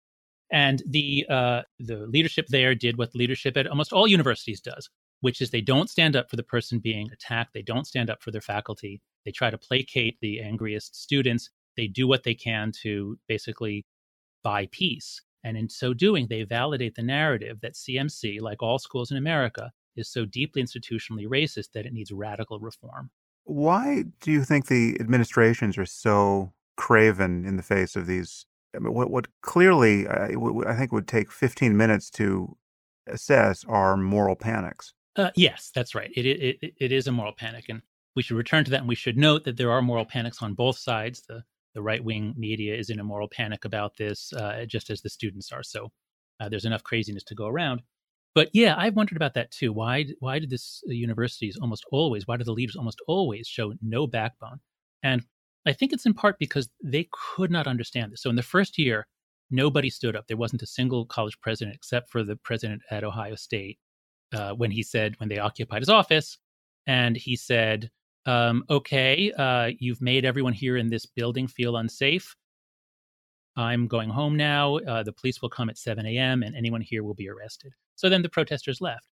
And 0.50 0.82
the 0.86 1.26
uh, 1.30 1.62
the 1.78 2.06
leadership 2.06 2.46
there 2.48 2.74
did 2.74 2.98
what 2.98 3.14
leadership 3.14 3.56
at 3.56 3.66
almost 3.66 3.92
all 3.92 4.08
universities 4.08 4.60
does, 4.60 4.90
which 5.20 5.40
is 5.40 5.50
they 5.50 5.60
don't 5.60 5.90
stand 5.90 6.16
up 6.16 6.30
for 6.30 6.36
the 6.36 6.42
person 6.42 6.78
being 6.80 7.10
attacked. 7.12 7.54
They 7.54 7.62
don't 7.62 7.86
stand 7.86 8.10
up 8.10 8.22
for 8.22 8.30
their 8.30 8.40
faculty. 8.40 9.00
They 9.24 9.32
try 9.32 9.50
to 9.50 9.58
placate 9.58 10.18
the 10.20 10.40
angriest 10.40 11.00
students. 11.00 11.50
They 11.76 11.86
do 11.86 12.06
what 12.06 12.22
they 12.22 12.34
can 12.34 12.72
to 12.82 13.18
basically 13.28 13.84
buy 14.42 14.68
peace. 14.70 15.20
And 15.42 15.56
in 15.56 15.68
so 15.68 15.92
doing, 15.92 16.26
they 16.28 16.42
validate 16.42 16.94
the 16.94 17.02
narrative 17.02 17.60
that 17.60 17.74
CMC, 17.74 18.40
like 18.40 18.62
all 18.62 18.78
schools 18.78 19.10
in 19.10 19.16
America, 19.16 19.72
is 19.96 20.08
so 20.08 20.24
deeply 20.24 20.62
institutionally 20.62 21.26
racist 21.26 21.72
that 21.72 21.86
it 21.86 21.92
needs 21.92 22.12
radical 22.12 22.58
reform. 22.58 23.10
Why 23.44 24.04
do 24.20 24.32
you 24.32 24.42
think 24.44 24.66
the 24.66 24.96
administrations 25.00 25.76
are 25.76 25.86
so 25.86 26.52
craven 26.76 27.44
in 27.44 27.56
the 27.56 27.62
face 27.62 27.94
of 27.94 28.06
these? 28.06 28.46
I 28.74 28.78
mean, 28.78 28.94
what, 28.94 29.10
what 29.10 29.26
clearly 29.42 30.06
uh, 30.06 30.28
I 30.66 30.76
think 30.76 30.92
would 30.92 31.06
take 31.06 31.30
15 31.30 31.76
minutes 31.76 32.10
to 32.10 32.56
assess 33.06 33.64
are 33.68 33.96
moral 33.96 34.34
panics. 34.34 34.94
Uh, 35.16 35.30
yes, 35.36 35.70
that's 35.74 35.94
right. 35.94 36.10
It, 36.16 36.26
it, 36.26 36.74
it 36.80 36.90
is 36.90 37.06
a 37.06 37.12
moral 37.12 37.34
panic. 37.36 37.66
And 37.68 37.82
we 38.16 38.22
should 38.22 38.36
return 38.36 38.64
to 38.64 38.70
that. 38.70 38.80
And 38.80 38.88
we 38.88 38.94
should 38.94 39.18
note 39.18 39.44
that 39.44 39.56
there 39.56 39.70
are 39.70 39.82
moral 39.82 40.06
panics 40.06 40.42
on 40.42 40.54
both 40.54 40.78
sides. 40.78 41.22
The, 41.28 41.44
the 41.74 41.82
right 41.82 42.02
wing 42.02 42.34
media 42.36 42.74
is 42.74 42.90
in 42.90 43.00
a 43.00 43.04
moral 43.04 43.28
panic 43.28 43.64
about 43.64 43.96
this, 43.96 44.32
uh, 44.32 44.64
just 44.66 44.90
as 44.90 45.02
the 45.02 45.08
students 45.10 45.52
are. 45.52 45.62
So 45.62 45.90
uh, 46.40 46.48
there's 46.48 46.64
enough 46.64 46.84
craziness 46.84 47.24
to 47.24 47.34
go 47.34 47.46
around. 47.46 47.82
But 48.34 48.50
yeah, 48.52 48.74
I've 48.76 48.96
wondered 48.96 49.16
about 49.16 49.34
that 49.34 49.50
too. 49.52 49.72
Why 49.72 50.06
why 50.18 50.38
did 50.40 50.50
this 50.50 50.82
uh, 50.88 50.92
universities 50.92 51.56
almost 51.60 51.84
always, 51.92 52.26
why 52.26 52.36
do 52.36 52.44
the 52.44 52.52
leaders 52.52 52.76
almost 52.76 53.00
always 53.06 53.46
show 53.46 53.74
no 53.80 54.06
backbone? 54.06 54.60
And 55.02 55.24
I 55.66 55.72
think 55.72 55.92
it's 55.92 56.06
in 56.06 56.14
part 56.14 56.38
because 56.38 56.68
they 56.82 57.08
could 57.12 57.50
not 57.50 57.66
understand 57.66 58.12
this. 58.12 58.22
So 58.22 58.30
in 58.30 58.36
the 58.36 58.42
first 58.42 58.78
year, 58.78 59.06
nobody 59.50 59.88
stood 59.88 60.16
up. 60.16 60.26
There 60.26 60.36
wasn't 60.36 60.62
a 60.62 60.66
single 60.66 61.06
college 61.06 61.40
president 61.40 61.76
except 61.76 62.10
for 62.10 62.24
the 62.24 62.36
president 62.36 62.82
at 62.90 63.04
Ohio 63.04 63.34
State 63.36 63.78
uh, 64.34 64.52
when 64.52 64.70
he 64.70 64.82
said 64.82 65.14
when 65.18 65.28
they 65.28 65.38
occupied 65.38 65.82
his 65.82 65.88
office, 65.88 66.38
and 66.86 67.16
he 67.16 67.36
said, 67.36 67.90
um, 68.26 68.64
"Okay, 68.70 69.32
uh, 69.32 69.70
you've 69.78 70.00
made 70.00 70.24
everyone 70.24 70.52
here 70.52 70.76
in 70.76 70.88
this 70.88 71.06
building 71.06 71.46
feel 71.46 71.76
unsafe. 71.76 72.34
I'm 73.56 73.86
going 73.86 74.10
home 74.10 74.36
now. 74.36 74.78
Uh, 74.78 75.02
the 75.02 75.12
police 75.12 75.40
will 75.40 75.48
come 75.48 75.68
at 75.68 75.78
7 75.78 76.04
a.m. 76.06 76.42
and 76.42 76.56
anyone 76.56 76.80
here 76.80 77.04
will 77.04 77.14
be 77.14 77.28
arrested. 77.28 77.72
So 77.94 78.08
then 78.08 78.22
the 78.22 78.28
protesters 78.28 78.80
left. 78.80 79.06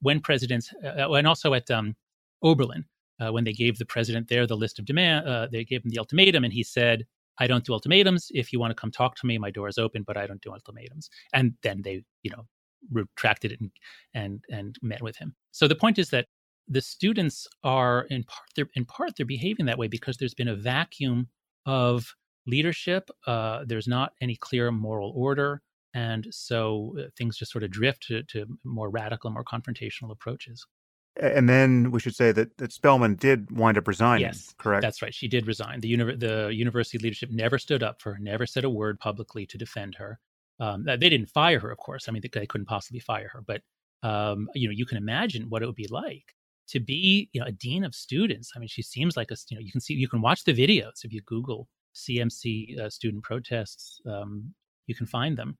When 0.00 0.20
presidents, 0.20 0.72
uh, 0.84 1.08
uh, 1.08 1.12
and 1.12 1.26
also 1.26 1.54
at 1.54 1.70
um, 1.70 1.96
Oberlin, 2.42 2.84
uh, 3.20 3.32
when 3.32 3.44
they 3.44 3.52
gave 3.52 3.78
the 3.78 3.86
president 3.86 4.28
there 4.28 4.46
the 4.46 4.56
list 4.56 4.78
of 4.78 4.84
demand, 4.84 5.26
uh, 5.26 5.46
they 5.50 5.64
gave 5.64 5.84
him 5.84 5.90
the 5.90 5.98
ultimatum, 5.98 6.44
and 6.44 6.52
he 6.52 6.64
said, 6.64 7.06
"I 7.38 7.46
don't 7.46 7.64
do 7.64 7.72
ultimatums. 7.72 8.26
If 8.34 8.52
you 8.52 8.58
want 8.58 8.72
to 8.72 8.80
come 8.80 8.90
talk 8.90 9.14
to 9.16 9.26
me, 9.26 9.38
my 9.38 9.50
door 9.50 9.68
is 9.68 9.78
open, 9.78 10.02
but 10.02 10.16
I 10.16 10.26
don't 10.26 10.42
do 10.42 10.52
ultimatums." 10.52 11.08
And 11.32 11.54
then 11.62 11.82
they, 11.82 12.02
you 12.24 12.32
know, 12.32 12.46
retracted 12.90 13.52
it 13.52 13.60
and 13.60 13.70
and 14.14 14.44
and 14.50 14.76
met 14.82 15.02
with 15.02 15.16
him. 15.16 15.36
So 15.52 15.68
the 15.68 15.76
point 15.76 15.98
is 15.98 16.10
that 16.10 16.26
the 16.72 16.80
students 16.80 17.46
are 17.62 18.06
in 18.10 18.24
part 18.24 18.48
they're 18.56 18.68
in 18.74 18.84
part 18.84 19.12
they're 19.16 19.26
behaving 19.26 19.66
that 19.66 19.78
way 19.78 19.88
because 19.88 20.16
there's 20.16 20.34
been 20.34 20.48
a 20.48 20.56
vacuum 20.56 21.28
of 21.66 22.14
leadership. 22.46 23.10
Uh, 23.26 23.64
there's 23.66 23.88
not 23.88 24.12
any 24.20 24.36
clear 24.36 24.70
moral 24.70 25.12
order. 25.14 25.62
And 25.94 26.26
so 26.30 26.94
uh, 26.98 27.02
things 27.16 27.36
just 27.36 27.52
sort 27.52 27.64
of 27.64 27.70
drift 27.70 28.04
to, 28.08 28.22
to, 28.24 28.46
more 28.64 28.88
radical, 28.88 29.30
more 29.30 29.44
confrontational 29.44 30.10
approaches. 30.10 30.66
And 31.20 31.46
then 31.46 31.90
we 31.90 32.00
should 32.00 32.16
say 32.16 32.32
that, 32.32 32.56
that 32.56 32.72
Spellman 32.72 33.16
did 33.16 33.50
wind 33.50 33.76
up 33.76 33.86
resigning. 33.86 34.22
Yes, 34.22 34.54
correct. 34.56 34.80
That's 34.80 35.02
right. 35.02 35.14
She 35.14 35.28
did 35.28 35.46
resign. 35.46 35.80
The, 35.80 35.88
uni- 35.88 36.16
the 36.16 36.48
university 36.50 36.96
leadership 36.96 37.30
never 37.30 37.58
stood 37.58 37.82
up 37.82 38.00
for 38.00 38.14
her, 38.14 38.18
never 38.18 38.46
said 38.46 38.64
a 38.64 38.70
word 38.70 38.98
publicly 38.98 39.44
to 39.46 39.58
defend 39.58 39.96
her. 39.96 40.18
Um, 40.58 40.84
they 40.84 40.96
didn't 40.96 41.28
fire 41.28 41.60
her, 41.60 41.70
of 41.70 41.76
course. 41.76 42.08
I 42.08 42.12
mean, 42.12 42.22
they, 42.22 42.30
they 42.32 42.46
couldn't 42.46 42.66
possibly 42.66 43.00
fire 43.00 43.28
her, 43.34 43.42
but 43.46 43.60
um, 44.02 44.48
you 44.54 44.68
know, 44.68 44.72
you 44.72 44.86
can 44.86 44.96
imagine 44.96 45.50
what 45.50 45.62
it 45.62 45.66
would 45.66 45.74
be 45.74 45.88
like 45.88 46.34
to 46.68 46.80
be, 46.80 47.28
you 47.32 47.40
know, 47.40 47.46
a 47.46 47.52
dean 47.52 47.84
of 47.84 47.94
students. 47.94 48.52
I 48.54 48.58
mean, 48.58 48.68
she 48.68 48.82
seems 48.82 49.16
like 49.16 49.30
a, 49.30 49.36
you 49.50 49.56
know, 49.56 49.60
you 49.60 49.72
can 49.72 49.80
see, 49.80 49.94
you 49.94 50.08
can 50.08 50.20
watch 50.20 50.44
the 50.44 50.54
videos 50.54 51.04
if 51.04 51.12
you 51.12 51.20
Google 51.22 51.68
CMC 51.94 52.78
uh, 52.78 52.90
student 52.90 53.22
protests. 53.22 54.00
Um, 54.06 54.54
you 54.86 54.94
can 54.94 55.06
find 55.06 55.36
them. 55.36 55.58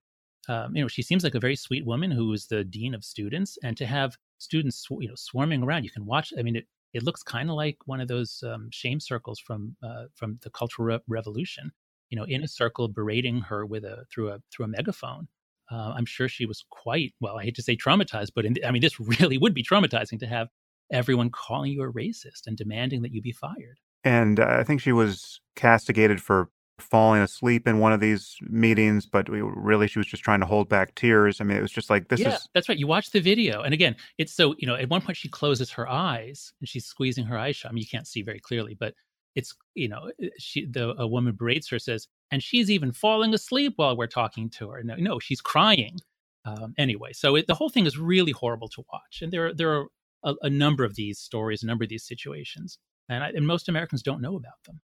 Um, 0.48 0.74
you 0.74 0.82
know, 0.82 0.88
she 0.88 1.02
seems 1.02 1.22
like 1.22 1.34
a 1.34 1.40
very 1.40 1.56
sweet 1.56 1.86
woman 1.86 2.10
who 2.10 2.32
is 2.32 2.46
the 2.46 2.64
dean 2.64 2.94
of 2.94 3.04
students, 3.04 3.58
and 3.62 3.76
to 3.76 3.86
have 3.86 4.16
students, 4.38 4.86
you 4.90 5.08
know, 5.08 5.14
swarming 5.14 5.62
around, 5.62 5.84
you 5.84 5.90
can 5.90 6.04
watch. 6.04 6.32
I 6.36 6.42
mean, 6.42 6.56
it 6.56 6.66
it 6.92 7.02
looks 7.04 7.22
kind 7.22 7.48
of 7.48 7.56
like 7.56 7.78
one 7.86 8.00
of 8.00 8.08
those 8.08 8.42
um, 8.46 8.68
shame 8.70 9.00
circles 9.00 9.38
from 9.38 9.76
uh, 9.82 10.04
from 10.14 10.38
the 10.42 10.50
Cultural 10.50 10.86
Re- 10.86 11.00
Revolution. 11.06 11.70
You 12.10 12.18
know, 12.18 12.24
in 12.24 12.42
a 12.42 12.48
circle 12.48 12.88
berating 12.88 13.40
her 13.40 13.64
with 13.64 13.84
a 13.84 14.04
through 14.12 14.30
a 14.30 14.40
through 14.50 14.66
a 14.66 14.68
megaphone. 14.68 15.28
Uh, 15.70 15.94
I'm 15.96 16.04
sure 16.04 16.28
she 16.28 16.44
was 16.44 16.64
quite 16.68 17.14
well. 17.20 17.38
I 17.38 17.44
hate 17.44 17.54
to 17.54 17.62
say 17.62 17.76
traumatized, 17.76 18.32
but 18.34 18.44
in, 18.44 18.56
I 18.66 18.72
mean, 18.72 18.82
this 18.82 19.00
really 19.20 19.38
would 19.38 19.54
be 19.54 19.62
traumatizing 19.62 20.18
to 20.18 20.26
have 20.26 20.48
everyone 20.92 21.30
calling 21.30 21.72
you 21.72 21.82
a 21.82 21.92
racist 21.92 22.46
and 22.46 22.56
demanding 22.56 23.02
that 23.02 23.12
you 23.12 23.22
be 23.22 23.32
fired. 23.32 23.80
And 24.04 24.40
I 24.40 24.64
think 24.64 24.80
she 24.80 24.92
was 24.92 25.40
castigated 25.56 26.20
for 26.20 26.48
falling 26.78 27.22
asleep 27.22 27.68
in 27.68 27.78
one 27.78 27.92
of 27.92 28.00
these 28.00 28.36
meetings, 28.42 29.06
but 29.06 29.28
we, 29.28 29.40
really 29.40 29.86
she 29.86 29.98
was 29.98 30.06
just 30.06 30.22
trying 30.22 30.40
to 30.40 30.46
hold 30.46 30.68
back 30.68 30.94
tears. 30.94 31.40
I 31.40 31.44
mean, 31.44 31.56
it 31.56 31.62
was 31.62 31.70
just 31.70 31.90
like 31.90 32.08
this 32.08 32.20
yeah, 32.20 32.34
is 32.34 32.48
that's 32.54 32.68
right. 32.68 32.78
You 32.78 32.86
watch 32.86 33.10
the 33.10 33.20
video, 33.20 33.62
and 33.62 33.72
again, 33.72 33.96
it's 34.18 34.32
so 34.32 34.54
you 34.58 34.66
know. 34.66 34.74
At 34.74 34.88
one 34.88 35.00
point, 35.00 35.16
she 35.16 35.28
closes 35.28 35.70
her 35.70 35.88
eyes 35.88 36.52
and 36.60 36.68
she's 36.68 36.84
squeezing 36.84 37.24
her 37.26 37.38
eyes 37.38 37.56
shut. 37.56 37.70
I 37.70 37.74
mean, 37.74 37.82
you 37.82 37.88
can't 37.88 38.06
see 38.06 38.22
very 38.22 38.40
clearly, 38.40 38.74
but 38.74 38.94
it's 39.34 39.54
you 39.74 39.88
know, 39.88 40.10
she 40.38 40.66
the 40.66 40.94
a 40.98 41.06
woman 41.06 41.34
berates 41.34 41.68
her, 41.70 41.78
says, 41.78 42.08
and 42.30 42.42
she's 42.42 42.70
even 42.70 42.92
falling 42.92 43.32
asleep 43.34 43.74
while 43.76 43.96
we're 43.96 44.06
talking 44.06 44.50
to 44.50 44.70
her. 44.70 44.82
No, 44.82 44.96
no, 44.96 45.18
she's 45.18 45.40
crying. 45.40 45.98
Um, 46.44 46.74
anyway, 46.76 47.12
so 47.12 47.36
it, 47.36 47.46
the 47.46 47.54
whole 47.54 47.70
thing 47.70 47.86
is 47.86 47.96
really 47.96 48.32
horrible 48.32 48.68
to 48.70 48.82
watch, 48.92 49.22
and 49.22 49.32
there 49.32 49.54
there 49.54 49.72
are 49.72 49.86
a, 50.24 50.34
a 50.42 50.50
number 50.50 50.84
of 50.84 50.94
these 50.94 51.18
stories, 51.18 51.62
a 51.62 51.66
number 51.66 51.84
of 51.84 51.90
these 51.90 52.06
situations 52.06 52.78
and, 53.08 53.24
I, 53.24 53.28
and 53.30 53.46
most 53.46 53.68
Americans 53.68 54.02
don't 54.02 54.20
know 54.20 54.36
about 54.36 54.62
them. 54.66 54.80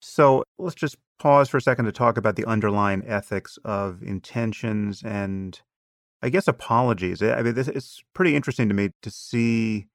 So 0.00 0.44
let's 0.58 0.74
just 0.74 0.96
pause 1.18 1.48
for 1.48 1.56
a 1.56 1.62
second 1.62 1.86
to 1.86 1.92
talk 1.92 2.16
about 2.16 2.36
the 2.36 2.44
underlying 2.44 3.02
ethics 3.06 3.58
of 3.64 4.02
intentions 4.02 5.02
and, 5.04 5.60
I 6.22 6.28
guess, 6.28 6.46
apologies. 6.46 7.22
I 7.22 7.42
mean, 7.42 7.54
this 7.54 7.68
it's 7.68 8.02
pretty 8.14 8.36
interesting 8.36 8.68
to 8.68 8.74
me 8.74 8.90
to 9.02 9.10
see, 9.10 9.86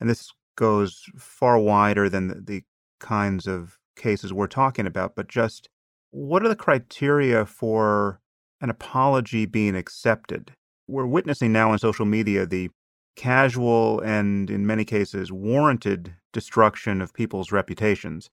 and 0.00 0.08
this 0.08 0.30
goes 0.56 1.04
far 1.18 1.58
wider 1.58 2.08
than 2.08 2.28
the, 2.28 2.40
the 2.40 2.62
kinds 2.98 3.46
of 3.46 3.78
cases 3.96 4.32
we're 4.32 4.46
talking 4.46 4.86
about, 4.86 5.14
but 5.14 5.28
just 5.28 5.68
what 6.10 6.44
are 6.44 6.48
the 6.48 6.56
criteria 6.56 7.44
for 7.44 8.20
an 8.60 8.70
apology 8.70 9.44
being 9.44 9.74
accepted? 9.76 10.52
We're 10.88 11.06
witnessing 11.06 11.52
now 11.52 11.72
on 11.72 11.78
social 11.78 12.06
media 12.06 12.46
the 12.46 12.70
casual 13.16 14.00
and, 14.00 14.50
in 14.50 14.66
many 14.66 14.84
cases, 14.84 15.32
warranted 15.32 16.14
destruction 16.32 17.00
of 17.02 17.14
people's 17.14 17.52
reputations. 17.52 18.30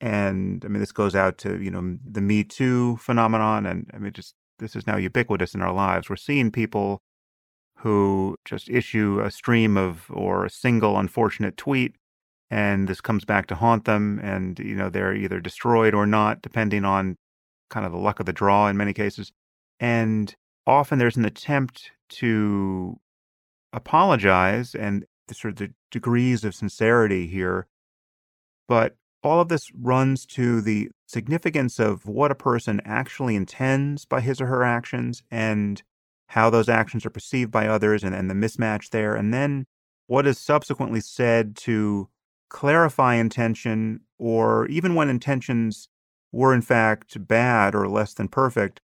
And 0.00 0.64
I 0.64 0.68
mean, 0.68 0.80
this 0.80 0.92
goes 0.92 1.14
out 1.14 1.38
to, 1.38 1.60
you 1.62 1.70
know, 1.70 1.98
the 2.04 2.20
Me 2.20 2.44
Too 2.44 2.96
phenomenon. 2.96 3.66
And 3.66 3.90
I 3.94 3.98
mean, 3.98 4.12
just 4.12 4.34
this 4.58 4.76
is 4.76 4.86
now 4.86 4.96
ubiquitous 4.96 5.54
in 5.54 5.62
our 5.62 5.72
lives. 5.72 6.10
We're 6.10 6.16
seeing 6.16 6.50
people 6.50 7.02
who 7.78 8.36
just 8.44 8.68
issue 8.70 9.20
a 9.22 9.30
stream 9.30 9.76
of 9.76 10.06
or 10.10 10.44
a 10.44 10.50
single 10.50 10.98
unfortunate 10.98 11.56
tweet 11.56 11.94
and 12.50 12.88
this 12.88 13.00
comes 13.00 13.24
back 13.24 13.46
to 13.46 13.54
haunt 13.54 13.84
them 13.84 14.20
and 14.22 14.58
you 14.58 14.74
know 14.74 14.88
they're 14.88 15.14
either 15.14 15.40
destroyed 15.40 15.94
or 15.94 16.06
not 16.06 16.40
depending 16.42 16.84
on 16.84 17.16
kind 17.68 17.84
of 17.84 17.92
the 17.92 17.98
luck 17.98 18.20
of 18.20 18.26
the 18.26 18.32
draw 18.32 18.68
in 18.68 18.76
many 18.76 18.92
cases 18.92 19.32
and 19.78 20.34
often 20.66 20.98
there's 20.98 21.16
an 21.16 21.24
attempt 21.24 21.90
to 22.08 22.98
apologize 23.72 24.74
and 24.74 25.04
the 25.28 25.34
sort 25.34 25.52
of 25.52 25.58
the 25.58 25.74
degrees 25.90 26.44
of 26.44 26.54
sincerity 26.54 27.26
here. 27.26 27.66
But 28.68 28.96
all 29.22 29.40
of 29.40 29.48
this 29.48 29.70
runs 29.74 30.24
to 30.26 30.60
the 30.60 30.90
significance 31.06 31.78
of 31.78 32.06
what 32.06 32.30
a 32.30 32.36
person 32.36 32.80
actually 32.84 33.34
intends 33.34 34.04
by 34.04 34.20
his 34.20 34.40
or 34.40 34.46
her 34.46 34.62
actions 34.62 35.22
and 35.30 35.82
how 36.28 36.50
those 36.50 36.68
actions 36.68 37.06
are 37.06 37.10
perceived 37.10 37.50
by 37.50 37.66
others 37.66 38.02
and, 38.02 38.14
and 38.14 38.30
the 38.30 38.34
mismatch 38.34 38.90
there. 38.90 39.14
And 39.14 39.32
then 39.32 39.66
what 40.06 40.26
is 40.26 40.38
subsequently 40.38 41.00
said 41.00 41.56
to 41.56 42.08
clarify 42.48 43.14
intention 43.14 44.00
or 44.18 44.66
even 44.66 44.94
when 44.94 45.08
intentions 45.08 45.88
were 46.32 46.54
in 46.54 46.62
fact 46.62 47.26
bad 47.26 47.74
or 47.74 47.88
less 47.88 48.14
than 48.14 48.28
perfect, 48.28 48.80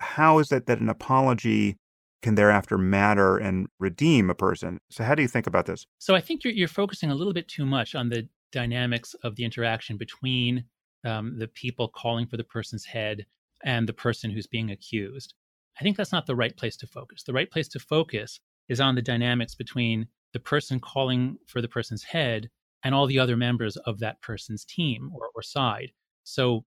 how 0.00 0.38
is 0.38 0.52
it 0.52 0.66
that 0.66 0.80
an 0.80 0.88
apology 0.88 1.76
can 2.24 2.34
thereafter 2.34 2.78
matter 2.78 3.36
and 3.36 3.68
redeem 3.78 4.30
a 4.30 4.34
person. 4.34 4.80
So, 4.90 5.04
how 5.04 5.14
do 5.14 5.22
you 5.22 5.28
think 5.28 5.46
about 5.46 5.66
this? 5.66 5.86
So, 5.98 6.14
I 6.14 6.20
think 6.20 6.42
you're, 6.42 6.54
you're 6.54 6.68
focusing 6.68 7.10
a 7.10 7.14
little 7.14 7.34
bit 7.34 7.46
too 7.46 7.66
much 7.66 7.94
on 7.94 8.08
the 8.08 8.26
dynamics 8.50 9.14
of 9.22 9.36
the 9.36 9.44
interaction 9.44 9.98
between 9.98 10.64
um, 11.04 11.38
the 11.38 11.48
people 11.48 11.88
calling 11.88 12.26
for 12.26 12.38
the 12.38 12.44
person's 12.44 12.86
head 12.86 13.26
and 13.62 13.86
the 13.86 13.92
person 13.92 14.30
who's 14.30 14.46
being 14.46 14.70
accused. 14.70 15.34
I 15.78 15.82
think 15.82 15.96
that's 15.96 16.12
not 16.12 16.26
the 16.26 16.36
right 16.36 16.56
place 16.56 16.76
to 16.78 16.86
focus. 16.86 17.22
The 17.24 17.32
right 17.34 17.50
place 17.50 17.68
to 17.68 17.78
focus 17.78 18.40
is 18.68 18.80
on 18.80 18.94
the 18.94 19.02
dynamics 19.02 19.54
between 19.54 20.06
the 20.32 20.40
person 20.40 20.80
calling 20.80 21.36
for 21.46 21.60
the 21.60 21.68
person's 21.68 22.04
head 22.04 22.48
and 22.84 22.94
all 22.94 23.06
the 23.06 23.18
other 23.18 23.36
members 23.36 23.76
of 23.76 23.98
that 23.98 24.22
person's 24.22 24.64
team 24.64 25.10
or, 25.14 25.28
or 25.34 25.42
side. 25.42 25.92
So 26.22 26.64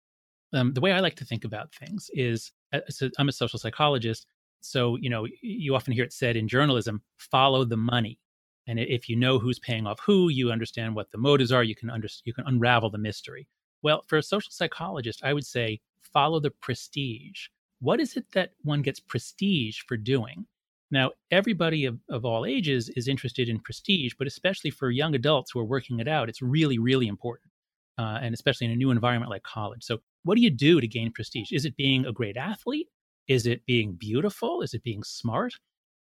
um, 0.53 0.73
the 0.73 0.81
way 0.81 0.91
I 0.91 0.99
like 0.99 1.15
to 1.15 1.25
think 1.25 1.45
about 1.45 1.73
things 1.73 2.09
is 2.13 2.51
uh, 2.73 2.79
so 2.89 3.09
I'm 3.17 3.29
a 3.29 3.31
social 3.31 3.59
psychologist. 3.59 4.27
So, 4.61 4.97
you 4.97 5.09
know, 5.09 5.27
you 5.41 5.75
often 5.75 5.93
hear 5.93 6.03
it 6.03 6.13
said 6.13 6.35
in 6.35 6.47
journalism, 6.47 7.01
follow 7.17 7.63
the 7.63 7.77
money. 7.77 8.19
And 8.67 8.79
if 8.79 9.07
you 9.07 9.15
know 9.15 9.39
who's 9.39 9.59
paying 9.59 9.87
off 9.87 9.99
who, 10.05 10.29
you 10.29 10.51
understand 10.51 10.95
what 10.95 11.11
the 11.11 11.17
motives 11.17 11.51
are, 11.51 11.63
you 11.63 11.75
can 11.75 11.89
under, 11.89 12.07
you 12.25 12.33
can 12.33 12.45
unravel 12.47 12.89
the 12.89 12.97
mystery. 12.97 13.47
Well, 13.81 14.03
for 14.07 14.17
a 14.17 14.23
social 14.23 14.51
psychologist, 14.51 15.21
I 15.23 15.33
would 15.33 15.45
say 15.45 15.79
follow 16.01 16.39
the 16.39 16.51
prestige. 16.51 17.47
What 17.79 17.99
is 17.99 18.17
it 18.17 18.25
that 18.33 18.51
one 18.63 18.81
gets 18.81 18.99
prestige 18.99 19.79
for 19.87 19.95
doing? 19.95 20.45
Now, 20.89 21.11
everybody 21.31 21.85
of, 21.85 21.99
of 22.09 22.25
all 22.25 22.45
ages 22.45 22.89
is 22.89 23.07
interested 23.07 23.49
in 23.49 23.59
prestige, 23.59 24.13
but 24.17 24.27
especially 24.27 24.71
for 24.71 24.89
young 24.89 25.15
adults 25.15 25.51
who 25.51 25.59
are 25.59 25.65
working 25.65 25.99
it 25.99 26.07
out, 26.07 26.29
it's 26.29 26.41
really, 26.41 26.79
really 26.79 27.07
important. 27.07 27.51
Uh, 27.99 28.19
and 28.21 28.33
especially 28.33 28.65
in 28.65 28.71
a 28.71 28.75
new 28.75 28.91
environment 28.91 29.31
like 29.31 29.41
college. 29.41 29.83
So, 29.83 29.97
what 30.23 30.35
do 30.35 30.41
you 30.41 30.51
do 30.51 30.79
to 30.79 30.87
gain 30.87 31.11
prestige? 31.11 31.51
Is 31.51 31.65
it 31.65 31.75
being 31.75 32.05
a 32.05 32.11
great 32.11 32.37
athlete? 32.37 32.87
Is 33.27 33.45
it 33.45 33.65
being 33.65 33.93
beautiful? 33.93 34.61
Is 34.61 34.73
it 34.73 34.83
being 34.83 35.03
smart? 35.03 35.53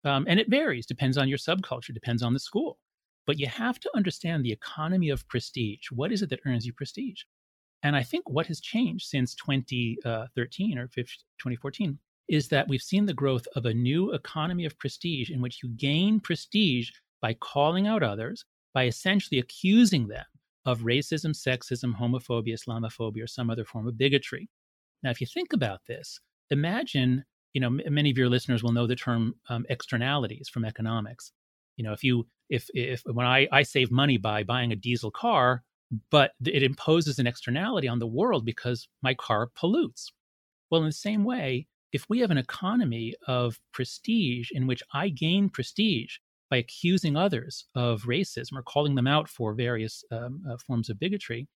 Um, 0.04 0.24
and 0.28 0.40
it 0.40 0.48
varies, 0.48 0.86
depends 0.86 1.18
on 1.18 1.28
your 1.28 1.38
subculture, 1.38 1.92
depends 1.92 2.22
on 2.22 2.32
the 2.32 2.40
school. 2.40 2.78
But 3.26 3.38
you 3.38 3.46
have 3.46 3.78
to 3.80 3.90
understand 3.94 4.44
the 4.44 4.52
economy 4.52 5.10
of 5.10 5.28
prestige. 5.28 5.90
What 5.90 6.12
is 6.12 6.22
it 6.22 6.30
that 6.30 6.40
earns 6.46 6.64
you 6.64 6.72
prestige? 6.72 7.22
And 7.82 7.94
I 7.96 8.02
think 8.02 8.28
what 8.28 8.46
has 8.46 8.60
changed 8.60 9.06
since 9.06 9.34
2013 9.34 10.78
uh, 10.78 10.82
or 10.82 10.86
2014 10.86 11.98
is 12.28 12.48
that 12.48 12.68
we've 12.68 12.82
seen 12.82 13.06
the 13.06 13.14
growth 13.14 13.46
of 13.56 13.66
a 13.66 13.74
new 13.74 14.12
economy 14.12 14.64
of 14.64 14.78
prestige 14.78 15.30
in 15.30 15.40
which 15.40 15.62
you 15.62 15.68
gain 15.70 16.20
prestige 16.20 16.90
by 17.20 17.34
calling 17.34 17.86
out 17.86 18.02
others, 18.02 18.44
by 18.72 18.86
essentially 18.86 19.40
accusing 19.40 20.06
them 20.06 20.24
of 20.64 20.80
racism, 20.80 21.30
sexism, 21.30 21.94
homophobia, 21.94 22.54
Islamophobia, 22.54 23.24
or 23.24 23.26
some 23.26 23.50
other 23.50 23.64
form 23.64 23.88
of 23.88 23.98
bigotry. 23.98 24.48
Now, 25.02 25.10
if 25.10 25.20
you 25.20 25.26
think 25.26 25.52
about 25.52 25.80
this, 25.88 26.20
imagine 26.50 27.24
you 27.52 27.60
know, 27.60 27.66
m- 27.66 27.80
many 27.94 28.10
of 28.10 28.18
your 28.18 28.28
listeners 28.28 28.62
will 28.62 28.72
know 28.72 28.86
the 28.86 28.96
term 28.96 29.34
um, 29.48 29.66
externalities 29.68 30.48
from 30.48 30.64
economics. 30.64 31.32
You 31.76 31.84
know, 31.84 31.92
if 31.92 32.04
you 32.04 32.26
if 32.48 32.68
if 32.74 33.02
when 33.06 33.26
I 33.26 33.48
I 33.52 33.62
save 33.62 33.90
money 33.90 34.18
by 34.18 34.42
buying 34.42 34.72
a 34.72 34.76
diesel 34.76 35.10
car, 35.10 35.62
but 36.10 36.32
it 36.44 36.62
imposes 36.62 37.18
an 37.18 37.26
externality 37.26 37.88
on 37.88 37.98
the 37.98 38.06
world 38.06 38.44
because 38.44 38.88
my 39.02 39.14
car 39.14 39.50
pollutes. 39.54 40.12
Well, 40.70 40.82
in 40.82 40.86
the 40.86 40.92
same 40.92 41.24
way, 41.24 41.66
if 41.92 42.08
we 42.08 42.20
have 42.20 42.30
an 42.30 42.38
economy 42.38 43.14
of 43.26 43.58
prestige 43.72 44.50
in 44.52 44.66
which 44.66 44.82
I 44.92 45.08
gain 45.08 45.48
prestige 45.48 46.16
by 46.48 46.58
accusing 46.58 47.16
others 47.16 47.66
of 47.74 48.02
racism 48.02 48.56
or 48.56 48.62
calling 48.62 48.94
them 48.94 49.06
out 49.06 49.28
for 49.28 49.54
various 49.54 50.04
um, 50.12 50.42
uh, 50.48 50.56
forms 50.64 50.88
of 50.90 51.00
bigotry, 51.00 51.48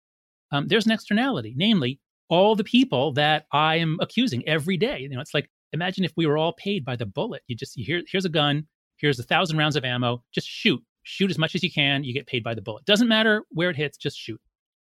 um, 0.51 0.69
there's 0.69 0.87
an 0.87 0.93
externality, 0.93 1.53
namely 1.57 2.01
all 2.33 2.57
the 2.57 2.65
people 2.65 3.13
that 3.13 3.45
I 3.53 3.77
am 3.77 3.99
accusing 4.01 4.43
every 4.49 4.79
day. 4.79 5.01
You 5.01 5.11
know, 5.11 5.21
it's 5.21 5.35
like 5.35 5.51
imagine 5.75 6.03
if 6.03 6.15
we 6.17 6.27
were 6.27 6.39
all 6.39 6.55
paid 6.55 6.83
by 6.83 6.97
the 6.97 7.05
bullet. 7.05 7.43
You 7.47 7.55
just 7.55 7.75
here, 7.79 8.03
here's 8.11 8.25
a 8.25 8.31
gun, 8.31 8.67
here's 8.97 9.21
a 9.21 9.23
thousand 9.23 9.59
rounds 9.59 9.77
of 9.77 9.85
ammo, 9.85 10.25
just 10.33 10.49
shoot, 10.49 10.83
shoot 11.03 11.31
as 11.31 11.37
much 11.37 11.55
as 11.55 11.63
you 11.63 11.71
can. 11.71 12.05
You 12.05 12.15
get 12.15 12.27
paid 12.27 12.43
by 12.43 12.55
the 12.55 12.63
bullet. 12.63 12.87
Doesn't 12.87 13.07
matter 13.07 13.43
where 13.51 13.69
it 13.69 13.77
hits, 13.77 13.99
just 13.99 14.19
shoot. 14.19 14.41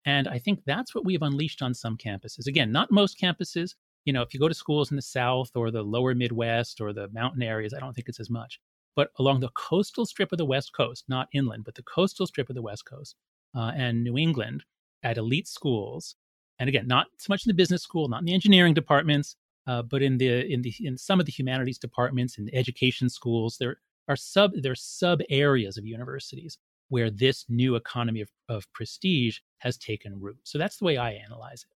And 0.06 0.26
I 0.28 0.38
think 0.38 0.60
that's 0.64 0.94
what 0.94 1.04
we 1.04 1.12
have 1.12 1.22
unleashed 1.22 1.60
on 1.60 1.74
some 1.74 1.98
campuses. 1.98 2.46
Again, 2.46 2.72
not 2.72 2.90
most 2.90 3.20
campuses. 3.20 3.74
You 4.06 4.14
know, 4.14 4.22
if 4.22 4.32
you 4.32 4.40
go 4.40 4.48
to 4.48 4.54
schools 4.54 4.90
in 4.90 4.96
the 4.96 5.02
South 5.02 5.50
or 5.54 5.70
the 5.70 5.82
lower 5.82 6.14
Midwest 6.14 6.80
or 6.80 6.94
the 6.94 7.08
mountain 7.12 7.42
areas, 7.42 7.74
I 7.74 7.80
don't 7.80 7.92
think 7.92 8.08
it's 8.08 8.20
as 8.20 8.30
much. 8.30 8.60
But 8.94 9.10
along 9.18 9.40
the 9.40 9.50
coastal 9.50 10.06
strip 10.06 10.32
of 10.32 10.38
the 10.38 10.46
West 10.46 10.72
Coast, 10.74 11.04
not 11.06 11.28
inland, 11.34 11.64
but 11.64 11.74
the 11.74 11.82
coastal 11.82 12.26
strip 12.26 12.48
of 12.48 12.54
the 12.54 12.62
West 12.62 12.86
Coast 12.86 13.14
uh, 13.54 13.72
and 13.76 14.02
New 14.02 14.16
England 14.16 14.64
at 15.02 15.18
elite 15.18 15.48
schools, 15.48 16.16
and 16.58 16.68
again, 16.68 16.86
not 16.86 17.06
so 17.18 17.26
much 17.30 17.44
in 17.46 17.50
the 17.50 17.54
business 17.54 17.82
school, 17.82 18.08
not 18.08 18.20
in 18.20 18.26
the 18.26 18.34
engineering 18.34 18.74
departments, 18.74 19.36
uh, 19.66 19.82
but 19.82 20.02
in 20.02 20.18
the 20.18 20.50
in 20.52 20.62
the 20.62 20.74
in 20.80 20.96
some 20.96 21.20
of 21.20 21.26
the 21.26 21.32
humanities 21.32 21.78
departments 21.78 22.38
and 22.38 22.50
education 22.52 23.08
schools, 23.08 23.58
there 23.58 23.76
are 24.08 24.16
sub 24.16 24.52
there 24.54 24.72
are 24.72 24.76
sub 24.76 25.20
areas 25.28 25.76
of 25.76 25.84
universities 25.84 26.58
where 26.88 27.10
this 27.10 27.44
new 27.48 27.74
economy 27.74 28.20
of, 28.20 28.30
of 28.48 28.72
prestige 28.72 29.38
has 29.58 29.76
taken 29.76 30.20
root. 30.20 30.38
So 30.44 30.56
that's 30.56 30.76
the 30.76 30.84
way 30.84 30.96
I 30.96 31.12
analyze 31.12 31.64
it. 31.64 31.74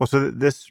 Well, 0.00 0.06
so 0.06 0.30
this 0.30 0.70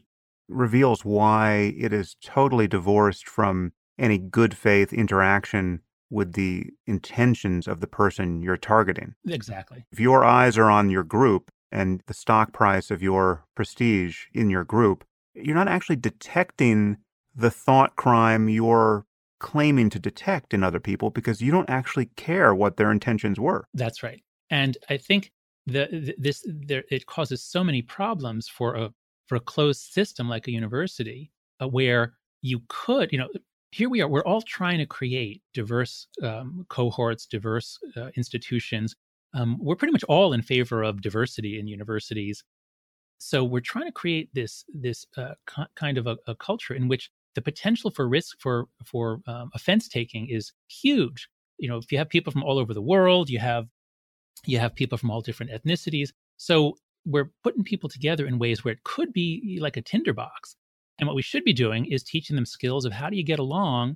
reveals 0.49 1.05
why 1.05 1.73
it 1.77 1.93
is 1.93 2.15
totally 2.23 2.67
divorced 2.67 3.29
from 3.29 3.73
any 3.99 4.17
good 4.17 4.57
faith 4.57 4.91
interaction 4.91 5.81
with 6.09 6.33
the 6.33 6.71
intentions 6.85 7.67
of 7.67 7.79
the 7.79 7.87
person 7.87 8.41
you're 8.41 8.57
targeting. 8.57 9.15
Exactly. 9.27 9.85
If 9.91 9.99
your 9.99 10.23
eyes 10.23 10.57
are 10.57 10.69
on 10.69 10.89
your 10.89 11.03
group 11.03 11.51
and 11.73 12.01
the 12.05 12.13
stock 12.13 12.53
price 12.53 12.91
of 12.91 13.01
your 13.01 13.45
prestige 13.55 14.25
in 14.33 14.49
your 14.49 14.63
group, 14.63 15.03
you're 15.33 15.55
not 15.55 15.67
actually 15.67 15.95
detecting 15.95 16.97
the 17.35 17.51
thought 17.51 17.95
crime 17.95 18.47
you're 18.47 19.05
claiming 19.39 19.89
to 19.89 19.99
detect 19.99 20.53
in 20.53 20.63
other 20.63 20.79
people 20.79 21.09
because 21.09 21.41
you 21.41 21.51
don't 21.51 21.69
actually 21.69 22.05
care 22.15 22.53
what 22.55 22.77
their 22.77 22.91
intentions 22.91 23.39
were. 23.39 23.65
That's 23.73 24.03
right. 24.03 24.23
And 24.49 24.77
I 24.89 24.97
think 24.97 25.31
the 25.65 26.13
this 26.17 26.45
there 26.47 26.83
it 26.91 27.05
causes 27.07 27.41
so 27.41 27.63
many 27.63 27.81
problems 27.81 28.47
for 28.47 28.75
a 28.75 28.93
for 29.27 29.35
a 29.35 29.39
closed 29.39 29.81
system 29.81 30.29
like 30.29 30.47
a 30.47 30.51
university 30.51 31.31
uh, 31.61 31.67
where 31.67 32.13
you 32.41 32.61
could, 32.69 33.11
you 33.11 33.17
know, 33.17 33.29
here 33.71 33.89
we 33.89 34.01
are 34.01 34.07
we're 34.07 34.23
all 34.25 34.41
trying 34.41 34.77
to 34.77 34.85
create 34.85 35.41
diverse 35.53 36.07
um, 36.21 36.65
cohorts, 36.69 37.25
diverse 37.25 37.79
uh, 37.97 38.09
institutions. 38.15 38.95
Um, 39.33 39.57
we're 39.59 39.75
pretty 39.75 39.91
much 39.91 40.03
all 40.05 40.33
in 40.33 40.41
favor 40.41 40.83
of 40.83 41.01
diversity 41.01 41.59
in 41.59 41.67
universities 41.67 42.43
so 43.23 43.41
we're 43.43 43.61
trying 43.61 43.85
to 43.85 43.91
create 43.91 44.29
this 44.33 44.65
this 44.73 45.05
uh, 45.15 45.33
kind 45.75 45.97
of 45.97 46.07
a, 46.07 46.17
a, 46.27 46.35
culture 46.35 46.73
in 46.73 46.89
which 46.89 47.09
the 47.35 47.41
potential 47.41 47.89
for 47.89 48.07
risk 48.07 48.37
for 48.39 48.67
for 48.83 49.21
um, 49.27 49.49
offense 49.55 49.87
taking 49.87 50.27
is 50.29 50.51
huge. 50.67 51.29
You 51.57 51.69
know, 51.69 51.77
if 51.77 51.89
you 51.91 51.97
have 51.99 52.09
people 52.09 52.33
from 52.33 52.43
all 52.43 52.59
over 52.59 52.73
the 52.73 52.81
world, 52.81 53.29
you 53.29 53.39
have 53.39 53.67
you 54.45 54.59
have 54.59 54.75
people 54.75 54.97
from 54.97 55.09
all 55.09 55.21
different 55.21 55.53
ethnicities. 55.53 56.09
So 56.35 56.75
we're 57.05 57.31
putting 57.43 57.63
people 57.63 57.89
together 57.89 58.25
in 58.25 58.39
ways 58.39 58.63
where 58.63 58.73
it 58.73 58.83
could 58.83 59.13
be 59.13 59.57
like 59.61 59.77
a 59.77 59.81
tinderbox. 59.81 60.57
And 60.99 61.07
what 61.07 61.15
we 61.15 61.21
should 61.21 61.45
be 61.45 61.53
doing 61.53 61.85
is 61.85 62.03
teaching 62.03 62.35
them 62.35 62.45
skills 62.45 62.83
of 62.83 62.91
how 62.91 63.09
do 63.09 63.15
you 63.15 63.23
get 63.23 63.39
along 63.39 63.95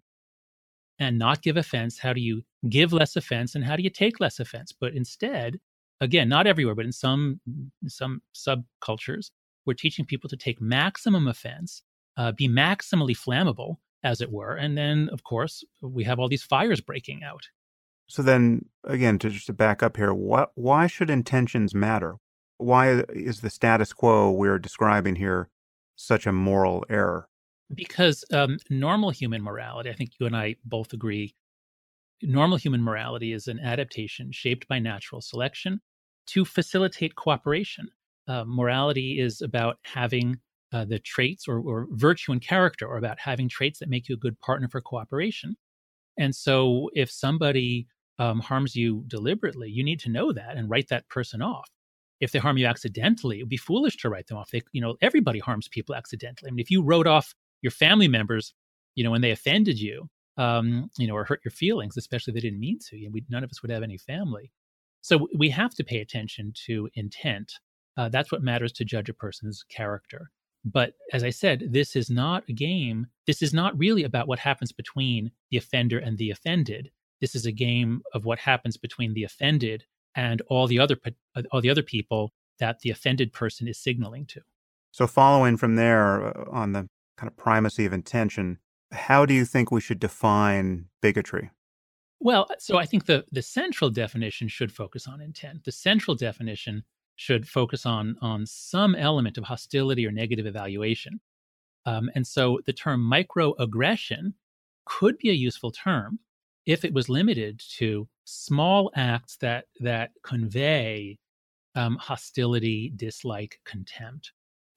and 0.99 1.17
not 1.19 1.41
give 1.41 1.57
offense? 1.57 1.99
How 1.99 2.13
do 2.13 2.21
you 2.21 2.43
give 2.69 2.93
less 2.93 3.15
offense 3.15 3.55
and 3.55 3.63
how 3.63 3.75
do 3.75 3.83
you 3.83 3.89
take 3.89 4.19
less 4.19 4.39
offense? 4.39 4.73
But 4.77 4.93
instead, 4.93 5.59
again, 6.01 6.29
not 6.29 6.47
everywhere, 6.47 6.75
but 6.75 6.85
in 6.85 6.91
some 6.91 7.39
some 7.87 8.21
subcultures, 8.35 9.31
we're 9.65 9.73
teaching 9.73 10.05
people 10.05 10.29
to 10.29 10.37
take 10.37 10.61
maximum 10.61 11.27
offense, 11.27 11.83
uh, 12.17 12.31
be 12.31 12.47
maximally 12.47 13.15
flammable, 13.15 13.77
as 14.03 14.21
it 14.21 14.31
were, 14.31 14.55
and 14.55 14.77
then 14.77 15.09
of 15.11 15.23
course 15.23 15.63
we 15.81 16.03
have 16.03 16.19
all 16.19 16.29
these 16.29 16.43
fires 16.43 16.81
breaking 16.81 17.23
out. 17.23 17.47
So 18.07 18.21
then, 18.21 18.65
again, 18.85 19.19
to 19.19 19.29
just 19.29 19.47
to 19.47 19.53
back 19.53 19.83
up 19.83 19.97
here, 19.97 20.13
what 20.13 20.51
why 20.55 20.87
should 20.87 21.09
intentions 21.09 21.75
matter? 21.75 22.15
Why 22.57 23.03
is 23.09 23.41
the 23.41 23.49
status 23.49 23.93
quo 23.93 24.31
we're 24.31 24.59
describing 24.59 25.15
here 25.15 25.49
such 25.95 26.25
a 26.25 26.31
moral 26.31 26.85
error? 26.89 27.27
Because 27.73 28.23
um, 28.31 28.57
normal 28.69 29.09
human 29.09 29.43
morality, 29.43 29.89
I 29.89 29.93
think 29.93 30.11
you 30.19 30.25
and 30.25 30.35
I 30.35 30.55
both 30.65 30.93
agree, 30.93 31.35
normal 32.21 32.57
human 32.57 32.81
morality 32.81 33.33
is 33.33 33.47
an 33.47 33.59
adaptation 33.59 34.31
shaped 34.31 34.67
by 34.67 34.79
natural 34.79 35.21
selection 35.21 35.81
to 36.27 36.45
facilitate 36.45 37.15
cooperation. 37.15 37.87
Uh, 38.27 38.43
morality 38.45 39.19
is 39.19 39.41
about 39.41 39.77
having 39.83 40.37
uh, 40.73 40.85
the 40.85 40.99
traits 40.99 41.47
or, 41.47 41.59
or, 41.59 41.87
virtue 41.91 42.33
and 42.33 42.41
character, 42.41 42.85
or 42.85 42.97
about 42.97 43.17
having 43.19 43.47
traits 43.47 43.79
that 43.79 43.89
make 43.89 44.09
you 44.09 44.15
a 44.15 44.19
good 44.19 44.37
partner 44.41 44.67
for 44.67 44.81
cooperation. 44.81 45.55
And 46.17 46.35
so, 46.35 46.89
if 46.93 47.09
somebody 47.09 47.87
um, 48.19 48.39
harms 48.39 48.75
you 48.75 49.05
deliberately, 49.07 49.69
you 49.69 49.83
need 49.83 49.99
to 50.01 50.09
know 50.09 50.33
that 50.33 50.57
and 50.57 50.69
write 50.69 50.89
that 50.89 51.07
person 51.07 51.41
off. 51.41 51.69
If 52.19 52.31
they 52.31 52.39
harm 52.39 52.57
you 52.57 52.65
accidentally, 52.65 53.39
it 53.39 53.43
would 53.43 53.49
be 53.49 53.57
foolish 53.57 53.95
to 53.97 54.09
write 54.09 54.27
them 54.27 54.37
off. 54.37 54.49
They, 54.49 54.61
you 54.73 54.81
know, 54.81 54.95
everybody 55.01 55.39
harms 55.39 55.67
people 55.69 55.95
accidentally. 55.95 56.49
I 56.49 56.51
mean, 56.51 56.59
if 56.59 56.71
you 56.71 56.81
wrote 56.81 57.07
off 57.07 57.33
your 57.61 57.71
family 57.71 58.07
members, 58.07 58.53
you 58.95 59.03
know, 59.03 59.11
when 59.11 59.21
they 59.21 59.31
offended 59.31 59.79
you, 59.79 60.09
um, 60.37 60.89
you 60.97 61.07
know, 61.07 61.15
or 61.15 61.23
hurt 61.23 61.41
your 61.43 61.51
feelings, 61.51 61.97
especially 61.97 62.31
if 62.31 62.35
they 62.35 62.47
didn't 62.47 62.59
mean 62.59 62.79
to, 62.89 63.03
and 63.03 63.13
we, 63.13 63.25
none 63.29 63.43
of 63.43 63.49
us 63.49 63.61
would 63.61 63.71
have 63.71 63.83
any 63.83 63.97
family. 63.97 64.51
So 65.01 65.27
we 65.35 65.49
have 65.49 65.73
to 65.75 65.83
pay 65.83 65.99
attention 65.99 66.53
to 66.65 66.89
intent. 66.93 67.53
Uh, 67.95 68.09
that's 68.09 68.31
what 68.31 68.43
matters 68.43 68.71
to 68.73 68.85
judge 68.85 69.09
a 69.09 69.13
person's 69.13 69.63
character. 69.69 70.31
But 70.65 70.93
as 71.13 71.23
I 71.23 71.29
said, 71.29 71.69
this 71.71 71.95
is 71.95 72.09
not 72.09 72.43
a 72.49 72.53
game. 72.53 73.07
This 73.25 73.41
is 73.41 73.53
not 73.53 73.77
really 73.77 74.03
about 74.03 74.27
what 74.27 74.39
happens 74.39 74.71
between 74.71 75.31
the 75.49 75.57
offender 75.57 75.97
and 75.97 76.17
the 76.17 76.31
offended. 76.31 76.91
This 77.21 77.35
is 77.35 77.45
a 77.45 77.51
game 77.51 78.01
of 78.13 78.25
what 78.25 78.39
happens 78.39 78.77
between 78.77 79.13
the 79.13 79.23
offended 79.23 79.85
and 80.15 80.41
all 80.47 80.67
the 80.67 80.79
other 80.79 80.97
uh, 81.05 81.43
all 81.51 81.61
the 81.61 81.69
other 81.69 81.83
people 81.83 82.33
that 82.59 82.79
the 82.79 82.89
offended 82.89 83.31
person 83.33 83.67
is 83.67 83.77
signaling 83.77 84.25
to. 84.25 84.41
So 84.91 85.07
following 85.07 85.57
from 85.57 85.75
there 85.75 86.27
uh, 86.27 86.45
on 86.51 86.73
the 86.73 86.89
kind 87.17 87.29
of 87.29 87.37
primacy 87.37 87.85
of 87.85 87.93
intention, 87.93 88.59
how 88.91 89.25
do 89.25 89.33
you 89.33 89.45
think 89.45 89.71
we 89.71 89.81
should 89.81 89.99
define 89.99 90.85
bigotry? 91.01 91.51
Well, 92.19 92.47
so 92.57 92.77
I 92.77 92.85
think 92.85 93.05
the 93.05 93.25
the 93.31 93.41
central 93.41 93.89
definition 93.89 94.47
should 94.47 94.71
focus 94.71 95.07
on 95.07 95.21
intent. 95.21 95.65
The 95.65 95.71
central 95.71 96.15
definition 96.15 96.83
should 97.15 97.47
focus 97.47 97.85
on 97.85 98.15
on 98.21 98.45
some 98.45 98.95
element 98.95 99.37
of 99.37 99.43
hostility 99.43 100.05
or 100.05 100.11
negative 100.11 100.45
evaluation. 100.45 101.19
Um, 101.85 102.09
and 102.15 102.25
so 102.25 102.59
the 102.65 102.73
term 102.73 103.01
microaggression 103.01 104.33
could 104.85 105.17
be 105.17 105.29
a 105.29 105.33
useful 105.33 105.71
term 105.71 106.19
if 106.65 106.83
it 106.83 106.93
was 106.93 107.07
limited 107.07 107.61
to 107.77 108.07
small 108.25 108.91
acts 108.95 109.37
that 109.37 109.65
that 109.79 110.11
convey 110.23 111.17
um, 111.75 111.97
hostility, 111.97 112.91
dislike, 112.95 113.59
contempt. 113.63 114.31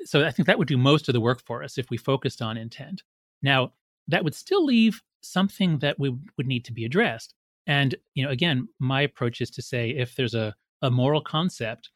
So 0.05 0.25
I 0.25 0.31
think 0.31 0.47
that 0.47 0.59
would 0.59 0.69
do 0.69 0.79
most 0.79 1.09
of 1.09 1.13
the 1.13 1.21
work 1.21 1.43
for 1.45 1.63
us 1.63 1.79
if 1.79 1.91
we 1.91 1.97
focused 1.97 2.41
on 2.43 2.57
intent. 2.57 3.03
Now 3.43 3.73
that 4.09 4.25
would 4.25 4.35
still 4.35 4.65
leave 4.65 5.03
something 5.23 5.79
that 5.79 5.99
we 5.99 6.17
would 6.37 6.47
need 6.47 6.65
to 6.67 6.73
be 6.73 6.85
addressed. 6.85 7.35
And 7.67 7.95
you 8.15 8.25
know, 8.25 8.31
again, 8.31 8.69
my 8.79 9.03
approach 9.03 9.41
is 9.41 9.51
to 9.51 9.63
say 9.63 9.91
if 9.91 10.15
there's 10.15 10.35
a, 10.35 10.55
a 10.83 10.91
moral 10.91 11.21
concept, 11.21 11.91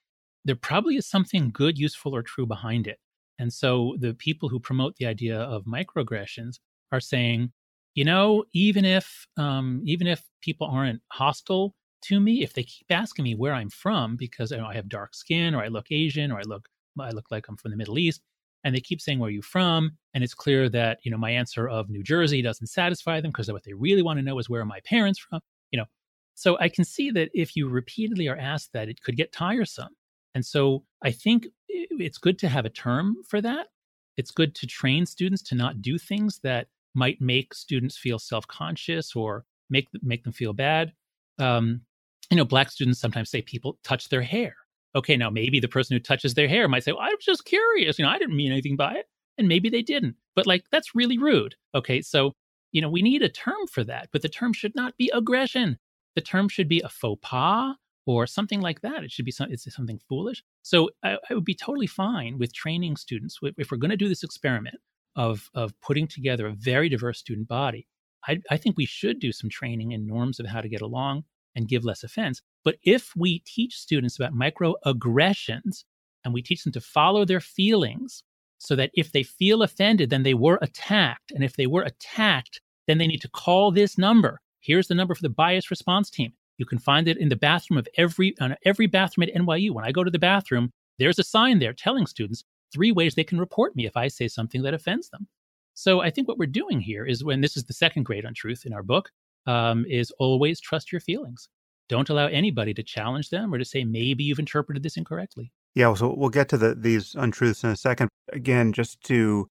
there 0.45 0.57
probably 0.57 0.97
is 0.97 1.07
something 1.07 1.51
good, 1.53 1.79
useful, 1.79 2.15
or 2.15 2.23
true 2.23 2.47
behind 2.47 2.87
it. 2.87 2.99
And 3.39 3.53
so 3.53 3.97
the 3.99 4.15
people 4.15 4.49
who 4.49 4.61
promote 4.61 4.97
the 4.97 5.07
idea 5.07 5.39
of 5.39 5.65
microaggressions 5.65 6.59
are 6.93 7.01
saying, 7.01 7.51
you 7.95 8.05
know, 8.05 8.45
even 8.53 8.85
if 8.85 9.27
um, 9.37 9.81
even 9.85 10.07
if 10.07 10.23
people 10.43 10.67
aren't 10.67 11.01
hostile 11.13 11.75
to 12.03 12.21
me, 12.21 12.43
if 12.43 12.53
they 12.53 12.65
keep 12.65 12.87
asking 12.91 13.25
me 13.25 13.35
where 13.35 13.55
I'm 13.55 13.71
from 13.71 14.17
because 14.17 14.51
you 14.51 14.59
know, 14.59 14.67
I 14.67 14.75
have 14.75 14.89
dark 14.89 15.15
skin 15.15 15.55
or 15.55 15.63
I 15.63 15.69
look 15.69 15.87
Asian 15.91 16.31
or 16.31 16.39
I 16.39 16.43
look 16.43 16.69
I 17.01 17.11
look 17.11 17.31
like 17.31 17.47
I'm 17.49 17.57
from 17.57 17.71
the 17.71 17.77
Middle 17.77 17.99
East, 17.99 18.23
and 18.65 18.75
they 18.75 18.81
keep 18.81 19.01
saying 19.01 19.19
where 19.19 19.29
are 19.29 19.33
you 19.33 19.43
from, 19.43 19.93
and 20.15 20.25
it's 20.25 20.35
clear 20.35 20.69
that 20.71 20.99
you 21.03 21.11
know 21.11 21.19
my 21.19 21.31
answer 21.31 21.69
of 21.69 21.91
New 21.91 22.03
Jersey 22.03 22.43
doesn't 22.43 22.69
satisfy 22.69 23.21
them 23.21 23.31
because 23.31 23.51
what 23.51 23.65
they 23.65 23.75
really 23.75 24.03
want 24.03 24.19
to 24.19 24.25
know 24.25 24.39
is 24.39 24.49
where 24.49 24.61
are 24.61 24.67
my 24.67 24.81
parents 24.85 25.19
from, 25.19 25.41
you 25.71 25.79
know. 25.79 25.87
So 26.35 26.59
I 26.59 26.69
can 26.69 26.85
see 26.85 27.11
that 27.13 27.31
if 27.33 27.57
you 27.57 27.69
repeatedly 27.69 28.29
are 28.29 28.37
asked 28.37 28.73
that, 28.73 28.89
it 28.89 29.03
could 29.03 29.17
get 29.17 29.33
tiresome. 29.33 29.91
And 30.35 30.45
so 30.45 30.85
I 31.03 31.13
think 31.13 31.47
it's 31.69 32.19
good 32.19 32.39
to 32.41 32.49
have 32.49 32.65
a 32.65 32.71
term 32.71 33.17
for 33.29 33.41
that. 33.41 33.69
It's 34.17 34.31
good 34.31 34.55
to 34.57 34.67
train 34.67 35.07
students 35.07 35.43
to 35.45 35.55
not 35.55 35.81
do 35.81 35.99
things 35.99 36.41
that 36.43 36.67
might 36.95 37.21
make 37.21 37.55
students 37.55 37.97
feel 37.97 38.19
self-conscious 38.19 39.15
or 39.15 39.45
make 39.71 39.89
make 40.03 40.25
them 40.25 40.33
feel 40.33 40.53
bad. 40.53 40.93
Um, 41.39 41.83
you 42.31 42.37
know, 42.37 42.45
black 42.45 42.71
students 42.71 43.01
sometimes 43.01 43.31
say 43.31 43.43
people 43.43 43.79
touch 43.85 44.09
their 44.09 44.23
hair. 44.23 44.55
Okay, 44.97 45.17
now 45.17 45.31
maybe 45.31 45.61
the 45.61 45.69
person 45.69 45.95
who 45.95 46.01
touches 46.01 46.35
their 46.35 46.49
hair 46.49 46.69
might 46.69 46.85
say, 46.85 46.93
well, 46.93 47.01
"I 47.01 47.11
was 47.11 47.25
just 47.25 47.45
curious. 47.45 47.99
You 47.99 48.05
know, 48.05 48.11
I 48.11 48.19
didn't 48.19 48.37
mean 48.37 48.53
anything 48.53 48.77
by 48.77 48.95
it," 48.95 49.07
and 49.39 49.49
maybe 49.49 49.69
they 49.69 49.83
didn't. 49.83 50.17
But 50.37 50.47
like, 50.47 50.65
that's 50.71 50.95
really 50.95 51.19
rude. 51.19 51.55
Okay, 51.75 52.01
so 52.03 52.35
you 52.73 52.81
know, 52.81 52.91
we 52.91 53.03
need 53.03 53.23
a 53.23 53.29
term 53.29 53.67
for 53.71 53.85
that, 53.85 54.09
but 54.13 54.23
the 54.23 54.29
term 54.29 54.53
should 54.53 54.75
not 54.75 54.97
be 54.97 55.11
aggression. 55.15 55.79
The 56.17 56.21
term 56.21 56.49
should 56.49 56.69
be 56.69 56.81
a 56.81 56.89
faux 56.89 57.21
pas 57.23 57.77
or 58.07 58.27
something 58.27 58.61
like 58.61 58.81
that. 58.83 59.05
It 59.05 59.11
should 59.13 59.25
be 59.25 59.31
some, 59.31 59.51
it's 59.51 59.73
something 59.75 60.01
foolish. 60.09 60.43
So 60.63 60.91
I, 61.03 61.17
I 61.31 61.35
would 61.35 61.45
be 61.45 61.55
totally 61.55 61.87
fine 61.87 62.39
with 62.39 62.53
training 62.53 62.97
students 62.97 63.39
if 63.43 63.71
we're 63.71 63.79
going 63.79 63.91
to 63.91 63.97
do 63.97 64.09
this 64.09 64.25
experiment 64.25 64.77
of 65.17 65.49
of 65.55 65.73
putting 65.81 66.09
together 66.09 66.47
a 66.47 66.53
very 66.53 66.89
diverse 66.89 67.19
student 67.19 67.49
body. 67.49 67.87
I, 68.27 68.41
I 68.51 68.57
think 68.57 68.77
we 68.77 68.87
should 68.87 69.21
do 69.21 69.33
some 69.33 69.51
training 69.51 69.93
in 69.93 70.07
norms 70.07 70.41
of 70.41 70.47
how 70.47 70.61
to 70.61 70.69
get 70.69 70.81
along 70.81 71.25
and 71.55 71.69
give 71.69 71.85
less 71.85 72.03
offense. 72.03 72.41
But 72.65 72.77
if 72.83 73.13
we 73.17 73.41
teach 73.41 73.77
students 73.77 74.19
about 74.19 74.35
microaggressions 74.35 75.85
and 76.25 76.35
we 76.35 76.43
teach 76.43 76.65
them 76.65 76.73
to 76.73 76.81
follow 76.81 77.25
their 77.25 77.41
feelings 77.41 78.23
so 78.59 78.75
that 78.77 78.91
if 78.95 79.13
they 79.13 79.23
feel 79.23 79.63
offended, 79.63 80.11
then 80.11 80.23
they 80.23 80.35
were 80.35 80.59
attacked. 80.63 81.31
And 81.33 81.45
if 81.45 81.57
they 81.57 81.67
were 81.67 81.83
attacked, 81.83 82.61
then 82.87 82.99
they 82.99 83.07
need 83.07 83.21
to 83.23 83.29
call 83.29 83.71
this 83.71 83.99
number. 83.99 84.41
Here's 84.61 84.89
the 84.89 84.95
number 84.95 85.15
for 85.15 85.23
the 85.23 85.29
bias 85.29 85.71
response 85.71 86.11
team. 86.11 86.33
You 86.57 86.65
can 86.65 86.79
find 86.79 87.09
it 87.09 87.19
in 87.19 87.29
the 87.29 87.37
bathroom 87.37 87.79
of 87.79 87.89
every 87.97 88.35
on 88.41 88.57
every 88.65 88.87
bathroom 88.87 89.29
at 89.29 89.35
NYU. 89.35 89.73
When 89.73 89.85
I 89.85 89.93
go 89.93 90.05
to 90.05 90.11
the 90.11 90.19
bathroom, 90.19 90.71
there's 90.99 91.19
a 91.19 91.25
sign 91.25 91.59
there 91.59 91.73
telling 91.73 92.07
students 92.07 92.45
three 92.73 92.93
ways 92.93 93.15
they 93.15 93.25
can 93.25 93.39
report 93.39 93.77
me 93.77 93.87
if 93.87 93.97
I 93.97 94.09
say 94.09 94.29
something 94.29 94.63
that 94.63 94.75
offends 94.75 95.11
them. 95.11 95.27
So 95.75 96.01
I 96.01 96.11
think 96.11 96.29
what 96.29 96.39
we're 96.39 96.47
doing 96.47 96.81
here 96.81 97.05
is 97.05 97.25
when 97.25 97.41
this 97.41 97.57
is 97.57 97.65
the 97.65 97.73
second 97.73 98.05
great 98.05 98.25
untruth 98.25 98.65
in 98.65 98.73
our 98.73 98.83
book 98.83 99.11
um, 99.47 99.85
is 99.89 100.11
always 100.19 100.61
trust 100.61 100.93
your 100.93 101.01
feelings. 101.01 101.49
Don't 101.89 102.09
allow 102.09 102.27
anybody 102.27 102.73
to 102.75 102.83
challenge 102.83 103.31
them 103.31 103.53
or 103.53 103.59
to 103.59 103.65
say 103.65 103.85
maybe 103.85 104.25
you've 104.25 104.39
interpreted 104.39 104.83
this 104.83 104.97
incorrectly. 104.97 105.53
Yeah, 105.75 105.93
so 105.95 106.15
we'll 106.17 106.31
get 106.31 106.49
to 106.51 106.57
the, 106.57 106.75
these 106.75 107.15
untruths 107.15 107.65
in 107.65 107.71
a 107.71 107.77
second. 107.77 108.09
Again, 108.33 108.73
just 108.73 109.03
to 109.05 109.49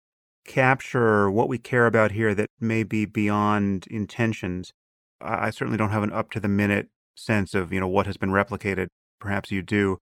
capture 0.45 1.29
what 1.29 1.49
we 1.49 1.57
care 1.57 1.85
about 1.85 2.11
here 2.11 2.33
that 2.33 2.49
may 2.59 2.83
be 2.83 3.05
beyond 3.05 3.85
intentions. 3.87 4.71
I 5.21 5.51
certainly 5.51 5.77
don't 5.77 5.91
have 5.91 6.03
an 6.03 6.11
up 6.11 6.31
to 6.31 6.39
the 6.39 6.47
minute 6.47 6.87
sense 7.15 7.53
of, 7.53 7.71
you 7.71 7.79
know, 7.79 7.87
what 7.87 8.07
has 8.07 8.17
been 8.17 8.31
replicated. 8.31 8.87
Perhaps 9.19 9.51
you 9.51 9.61
do. 9.61 9.97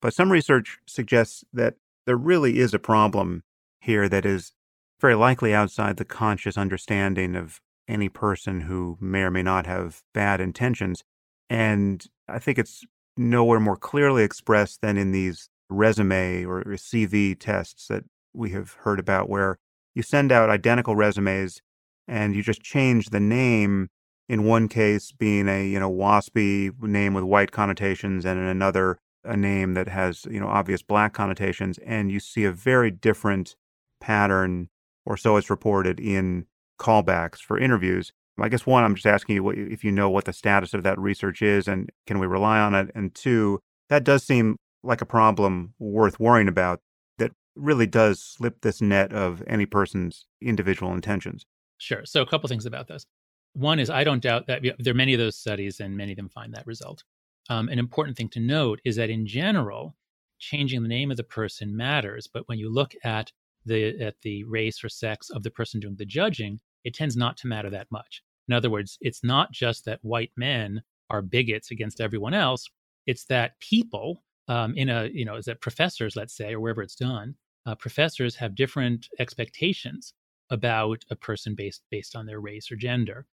But 0.00 0.14
some 0.14 0.30
research 0.30 0.78
suggests 0.86 1.44
that 1.52 1.74
there 2.04 2.16
really 2.16 2.58
is 2.58 2.74
a 2.74 2.78
problem 2.78 3.42
here 3.80 4.08
that 4.08 4.24
is 4.24 4.52
very 5.00 5.14
likely 5.14 5.54
outside 5.54 5.96
the 5.96 6.04
conscious 6.04 6.56
understanding 6.56 7.34
of 7.34 7.60
any 7.88 8.08
person 8.08 8.62
who 8.62 8.96
may 9.00 9.22
or 9.22 9.30
may 9.30 9.42
not 9.42 9.66
have 9.66 10.02
bad 10.12 10.40
intentions. 10.40 11.04
And 11.48 12.04
I 12.28 12.38
think 12.38 12.58
it's 12.58 12.84
nowhere 13.16 13.60
more 13.60 13.76
clearly 13.76 14.22
expressed 14.22 14.80
than 14.80 14.96
in 14.96 15.12
these 15.12 15.48
resume 15.68 16.44
or 16.44 16.62
CV 16.64 17.38
tests 17.38 17.86
that 17.88 18.04
we 18.34 18.50
have 18.50 18.72
heard 18.80 18.98
about, 18.98 19.28
where 19.28 19.58
you 19.94 20.02
send 20.02 20.30
out 20.30 20.50
identical 20.50 20.96
resumes 20.96 21.62
and 22.08 22.34
you 22.34 22.42
just 22.42 22.62
change 22.62 23.10
the 23.10 23.20
name 23.20 23.88
in 24.28 24.44
one 24.44 24.68
case 24.68 25.12
being 25.12 25.48
a 25.48 25.66
you 25.66 25.78
know 25.78 25.90
waspy 25.90 26.70
name 26.82 27.14
with 27.14 27.24
white 27.24 27.52
connotations 27.52 28.24
and 28.24 28.38
in 28.38 28.46
another 28.46 28.98
a 29.24 29.36
name 29.36 29.74
that 29.74 29.88
has 29.88 30.26
you 30.30 30.40
know 30.40 30.48
obvious 30.48 30.82
black 30.82 31.12
connotations 31.12 31.78
and 31.78 32.10
you 32.10 32.20
see 32.20 32.44
a 32.44 32.52
very 32.52 32.90
different 32.90 33.56
pattern 34.00 34.68
or 35.04 35.16
so 35.16 35.36
it's 35.36 35.50
reported 35.50 36.00
in 36.00 36.46
callbacks 36.78 37.38
for 37.38 37.58
interviews. 37.58 38.12
I 38.38 38.50
guess 38.50 38.66
one 38.66 38.84
i'm 38.84 38.94
just 38.94 39.06
asking 39.06 39.36
you 39.36 39.48
if 39.48 39.82
you 39.82 39.90
know 39.90 40.10
what 40.10 40.26
the 40.26 40.32
status 40.32 40.74
of 40.74 40.82
that 40.82 40.98
research 40.98 41.40
is 41.40 41.66
and 41.66 41.90
can 42.06 42.18
we 42.18 42.26
rely 42.26 42.58
on 42.58 42.74
it? 42.74 42.90
And 42.94 43.14
two 43.14 43.60
that 43.88 44.04
does 44.04 44.24
seem 44.24 44.56
like 44.82 45.00
a 45.00 45.06
problem 45.06 45.74
worth 45.78 46.20
worrying 46.20 46.48
about 46.48 46.80
that 47.18 47.32
really 47.54 47.86
does 47.86 48.20
slip 48.20 48.60
this 48.60 48.82
net 48.82 49.12
of 49.12 49.42
any 49.46 49.64
person's 49.64 50.26
individual 50.42 50.92
intentions. 50.92 51.46
Sure 51.78 52.04
so 52.04 52.20
a 52.20 52.26
couple 52.26 52.48
things 52.48 52.66
about 52.66 52.88
this. 52.88 53.06
One 53.54 53.78
is 53.78 53.88
I 53.88 54.04
don't 54.04 54.22
doubt 54.22 54.46
that 54.48 54.62
there 54.78 54.90
are 54.92 54.94
many 54.94 55.14
of 55.14 55.18
those 55.18 55.38
studies 55.38 55.80
and 55.80 55.96
many 55.96 56.12
of 56.12 56.16
them 56.16 56.28
find 56.28 56.52
that 56.52 56.66
result. 56.66 57.04
Um, 57.48 57.68
an 57.68 57.78
important 57.78 58.16
thing 58.16 58.28
to 58.30 58.40
note 58.40 58.80
is 58.84 58.96
that 58.96 59.08
in 59.08 59.26
general, 59.26 59.96
changing 60.38 60.82
the 60.82 60.88
name 60.88 61.10
of 61.10 61.16
the 61.16 61.24
person 61.24 61.76
matters, 61.76 62.26
but 62.26 62.46
when 62.48 62.58
you 62.58 62.72
look 62.72 62.92
at 63.04 63.32
the 63.64 64.00
at 64.00 64.20
the 64.22 64.44
race 64.44 64.82
or 64.84 64.88
sex 64.88 65.30
of 65.30 65.42
the 65.42 65.50
person 65.50 65.80
doing 65.80 65.96
the 65.96 66.04
judging, 66.04 66.60
it 66.86 66.94
tends 66.94 67.16
not 67.16 67.36
to 67.38 67.48
matter 67.48 67.70
that 67.70 67.90
much. 67.90 68.22
In 68.48 68.54
other 68.54 68.70
words, 68.70 68.96
it's 69.00 69.24
not 69.24 69.52
just 69.52 69.84
that 69.84 69.98
white 70.02 70.32
men 70.36 70.82
are 71.10 71.22
bigots 71.22 71.70
against 71.70 72.00
everyone 72.00 72.34
else; 72.34 72.68
it's 73.06 73.24
that 73.26 73.58
people 73.60 74.22
um, 74.48 74.74
in 74.76 74.88
a 74.88 75.08
you 75.12 75.24
know, 75.24 75.36
is 75.36 75.46
that 75.46 75.60
professors, 75.60 76.16
let's 76.16 76.36
say, 76.36 76.54
or 76.54 76.60
wherever 76.60 76.82
it's 76.82 76.94
done, 76.94 77.34
uh, 77.66 77.74
professors 77.74 78.36
have 78.36 78.54
different 78.54 79.08
expectations 79.18 80.14
about 80.50 81.04
a 81.10 81.16
person 81.16 81.54
based 81.54 81.82
based 81.90 82.14
on 82.14 82.26
their 82.26 82.40
race 82.40 82.70
or 82.70 82.76
gender. 82.76 83.26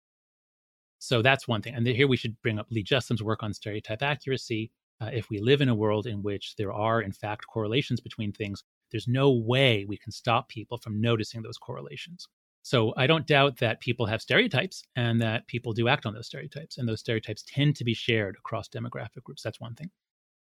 So 0.99 1.21
that's 1.21 1.47
one 1.47 1.61
thing. 1.61 1.75
And 1.75 1.85
here 1.85 2.07
we 2.07 2.17
should 2.17 2.41
bring 2.41 2.59
up 2.59 2.67
Lee 2.71 2.85
Jussim's 2.89 3.21
work 3.21 3.43
on 3.43 3.53
stereotype 3.53 4.01
accuracy. 4.01 4.71
Uh, 5.01 5.10
if 5.13 5.29
we 5.29 5.39
live 5.39 5.62
in 5.62 5.69
a 5.69 5.75
world 5.75 6.08
in 6.08 6.23
which 6.23 6.56
there 6.56 6.71
are, 6.71 7.01
in 7.01 7.12
fact, 7.12 7.45
correlations 7.45 7.99
between 7.99 8.31
things, 8.31 8.63
there's 8.89 9.08
no 9.08 9.31
way 9.31 9.85
we 9.85 9.97
can 9.97 10.12
stop 10.12 10.47
people 10.47 10.77
from 10.77 11.01
noticing 11.01 11.41
those 11.41 11.58
correlations. 11.58 12.27
So 12.63 12.93
I 12.95 13.07
don't 13.07 13.27
doubt 13.27 13.57
that 13.57 13.81
people 13.81 14.05
have 14.05 14.21
stereotypes 14.21 14.83
and 14.95 15.21
that 15.21 15.45
people 15.47 15.73
do 15.73 15.89
act 15.89 16.05
on 16.05 16.13
those 16.13 16.27
stereotypes. 16.27 16.77
And 16.77 16.87
those 16.87 17.01
stereotypes 17.01 17.43
tend 17.45 17.75
to 17.75 17.83
be 17.83 17.93
shared 17.93 18.37
across 18.37 18.69
demographic 18.69 19.23
groups. 19.23 19.43
That's 19.43 19.59
one 19.59 19.75
thing. 19.75 19.91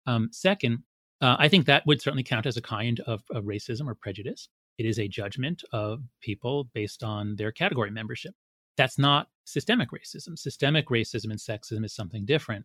Um, 0.06 0.28
second, 0.32 0.82
uh, 1.20 1.36
I 1.38 1.48
think 1.48 1.66
that 1.66 1.86
would 1.86 2.02
certainly 2.02 2.24
count 2.24 2.46
as 2.46 2.56
a 2.56 2.62
kind 2.62 2.98
of, 3.00 3.22
of 3.30 3.44
racism 3.44 3.86
or 3.86 3.94
prejudice. 3.94 4.48
It 4.76 4.86
is 4.86 4.98
a 4.98 5.06
judgment 5.06 5.62
of 5.72 6.02
people 6.20 6.68
based 6.74 7.04
on 7.04 7.36
their 7.36 7.52
category 7.52 7.92
membership. 7.92 8.34
That's 8.76 8.98
not 8.98 9.28
systemic 9.44 9.90
racism. 9.90 10.36
Systemic 10.36 10.88
racism 10.88 11.30
and 11.30 11.38
sexism 11.38 11.84
is 11.84 11.94
something 11.94 12.24
different. 12.24 12.64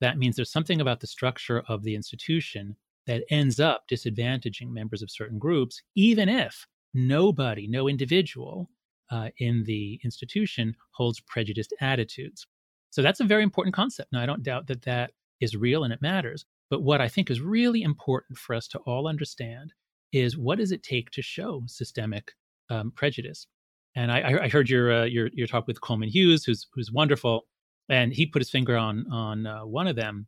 That 0.00 0.18
means 0.18 0.36
there's 0.36 0.52
something 0.52 0.82
about 0.82 1.00
the 1.00 1.06
structure 1.06 1.62
of 1.68 1.82
the 1.82 1.94
institution 1.94 2.76
that 3.06 3.24
ends 3.30 3.58
up 3.58 3.84
disadvantaging 3.88 4.68
members 4.68 5.00
of 5.00 5.10
certain 5.10 5.38
groups, 5.38 5.80
even 5.94 6.28
if 6.28 6.66
nobody, 6.96 7.66
no 7.68 7.88
individual 7.88 8.70
uh, 9.10 9.28
in 9.38 9.64
the 9.64 10.00
institution 10.02 10.74
holds 10.92 11.20
prejudiced 11.20 11.74
attitudes. 11.80 12.46
So 12.90 13.02
that's 13.02 13.20
a 13.20 13.24
very 13.24 13.42
important 13.42 13.74
concept. 13.74 14.12
Now, 14.12 14.22
I 14.22 14.26
don't 14.26 14.42
doubt 14.42 14.66
that 14.68 14.82
that 14.82 15.12
is 15.40 15.54
real 15.54 15.84
and 15.84 15.92
it 15.92 16.02
matters. 16.02 16.44
But 16.70 16.82
what 16.82 17.00
I 17.00 17.08
think 17.08 17.30
is 17.30 17.40
really 17.40 17.82
important 17.82 18.38
for 18.38 18.54
us 18.54 18.66
to 18.68 18.78
all 18.80 19.06
understand 19.06 19.72
is 20.12 20.36
what 20.36 20.58
does 20.58 20.72
it 20.72 20.82
take 20.82 21.10
to 21.10 21.22
show 21.22 21.62
systemic 21.66 22.32
um, 22.70 22.90
prejudice? 22.92 23.46
And 23.94 24.10
I, 24.10 24.44
I 24.44 24.48
heard 24.48 24.68
your, 24.68 24.92
uh, 24.92 25.04
your 25.04 25.30
your 25.32 25.46
talk 25.46 25.66
with 25.66 25.80
Coleman 25.80 26.08
Hughes, 26.08 26.44
who's 26.44 26.66
who's 26.74 26.92
wonderful. 26.92 27.46
And 27.88 28.12
he 28.12 28.26
put 28.26 28.42
his 28.42 28.50
finger 28.50 28.76
on 28.76 29.06
on 29.10 29.46
uh, 29.46 29.60
one 29.64 29.86
of 29.86 29.96
them. 29.96 30.26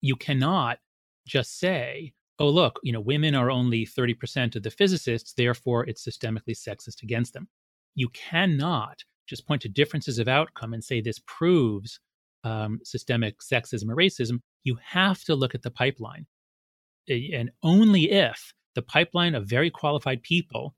You 0.00 0.16
cannot 0.16 0.78
just 1.26 1.58
say, 1.58 2.12
"Oh, 2.38 2.48
look, 2.48 2.80
you 2.82 2.92
know, 2.92 3.00
women 3.00 3.34
are 3.34 3.50
only 3.50 3.84
thirty 3.84 4.14
percent 4.14 4.56
of 4.56 4.62
the 4.62 4.70
physicists, 4.70 5.32
therefore 5.32 5.86
it's 5.86 6.06
systemically 6.06 6.56
sexist 6.56 7.02
against 7.02 7.32
them." 7.32 7.48
You 7.94 8.08
cannot 8.10 9.04
just 9.26 9.46
point 9.46 9.62
to 9.62 9.68
differences 9.68 10.18
of 10.18 10.28
outcome 10.28 10.74
and 10.74 10.84
say 10.84 11.00
this 11.00 11.20
proves 11.26 12.00
um, 12.42 12.80
systemic 12.84 13.38
sexism 13.40 13.88
or 13.90 13.96
racism. 13.96 14.40
You 14.64 14.78
have 14.82 15.22
to 15.24 15.34
look 15.34 15.54
at 15.54 15.62
the 15.62 15.70
pipeline, 15.70 16.26
and 17.08 17.50
only 17.62 18.10
if 18.10 18.52
the 18.74 18.82
pipeline 18.82 19.34
of 19.34 19.46
very 19.46 19.70
qualified 19.70 20.22
people 20.22 20.74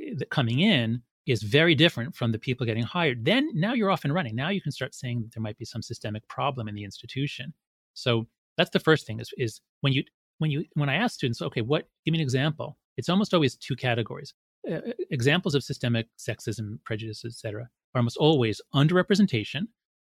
eh, 0.00 0.24
coming 0.30 0.60
in 0.60 1.02
is 1.26 1.42
very 1.42 1.74
different 1.74 2.14
from 2.14 2.32
the 2.32 2.38
people 2.38 2.66
getting 2.66 2.84
hired, 2.84 3.24
then 3.24 3.50
now 3.54 3.72
you're 3.72 3.90
off 3.90 4.04
and 4.04 4.14
running. 4.14 4.36
Now 4.36 4.48
you 4.48 4.60
can 4.60 4.72
start 4.72 4.94
saying 4.94 5.22
that 5.22 5.34
there 5.34 5.42
might 5.42 5.58
be 5.58 5.64
some 5.64 5.82
systemic 5.82 6.26
problem 6.28 6.68
in 6.68 6.74
the 6.74 6.84
institution. 6.84 7.52
So 7.94 8.26
that's 8.56 8.70
the 8.70 8.80
first 8.80 9.06
thing 9.06 9.20
is, 9.20 9.30
is 9.36 9.60
when 9.80 9.92
you 9.92 10.04
when 10.38 10.50
you 10.50 10.64
when 10.74 10.88
I 10.88 10.96
ask 10.96 11.14
students, 11.14 11.42
okay, 11.42 11.62
what 11.62 11.88
give 12.04 12.12
me 12.12 12.18
an 12.18 12.22
example? 12.22 12.78
It's 12.96 13.08
almost 13.08 13.34
always 13.34 13.56
two 13.56 13.76
categories. 13.76 14.34
Uh, 14.70 14.80
examples 15.10 15.54
of 15.54 15.62
systemic 15.62 16.08
sexism, 16.18 16.78
prejudice, 16.84 17.24
etc., 17.24 17.68
are 17.94 17.98
almost 17.98 18.16
always 18.16 18.60
underrepresentation, 18.74 19.62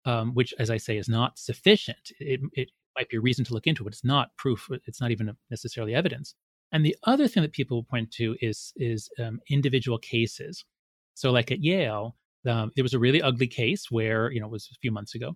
um, 0.05 0.33
which, 0.33 0.53
as 0.57 0.69
I 0.69 0.77
say, 0.77 0.97
is 0.97 1.07
not 1.07 1.37
sufficient. 1.37 2.11
It, 2.19 2.39
it 2.53 2.69
might 2.97 3.09
be 3.09 3.17
a 3.17 3.21
reason 3.21 3.45
to 3.45 3.53
look 3.53 3.67
into, 3.67 3.83
but 3.83 3.93
it's 3.93 4.03
not 4.03 4.35
proof. 4.37 4.67
It's 4.85 4.99
not 4.99 5.11
even 5.11 5.31
necessarily 5.49 5.93
evidence. 5.93 6.33
And 6.71 6.85
the 6.85 6.95
other 7.03 7.27
thing 7.27 7.43
that 7.43 7.53
people 7.53 7.83
point 7.83 8.11
to 8.13 8.35
is 8.41 8.73
is 8.75 9.09
um, 9.19 9.39
individual 9.49 9.97
cases. 9.97 10.65
So, 11.13 11.31
like 11.31 11.51
at 11.51 11.63
Yale, 11.63 12.15
um, 12.47 12.71
there 12.75 12.83
was 12.83 12.93
a 12.93 12.99
really 12.99 13.21
ugly 13.21 13.47
case 13.47 13.89
where 13.89 14.31
you 14.31 14.39
know 14.39 14.47
it 14.47 14.51
was 14.51 14.69
a 14.71 14.79
few 14.81 14.91
months 14.91 15.15
ago, 15.15 15.35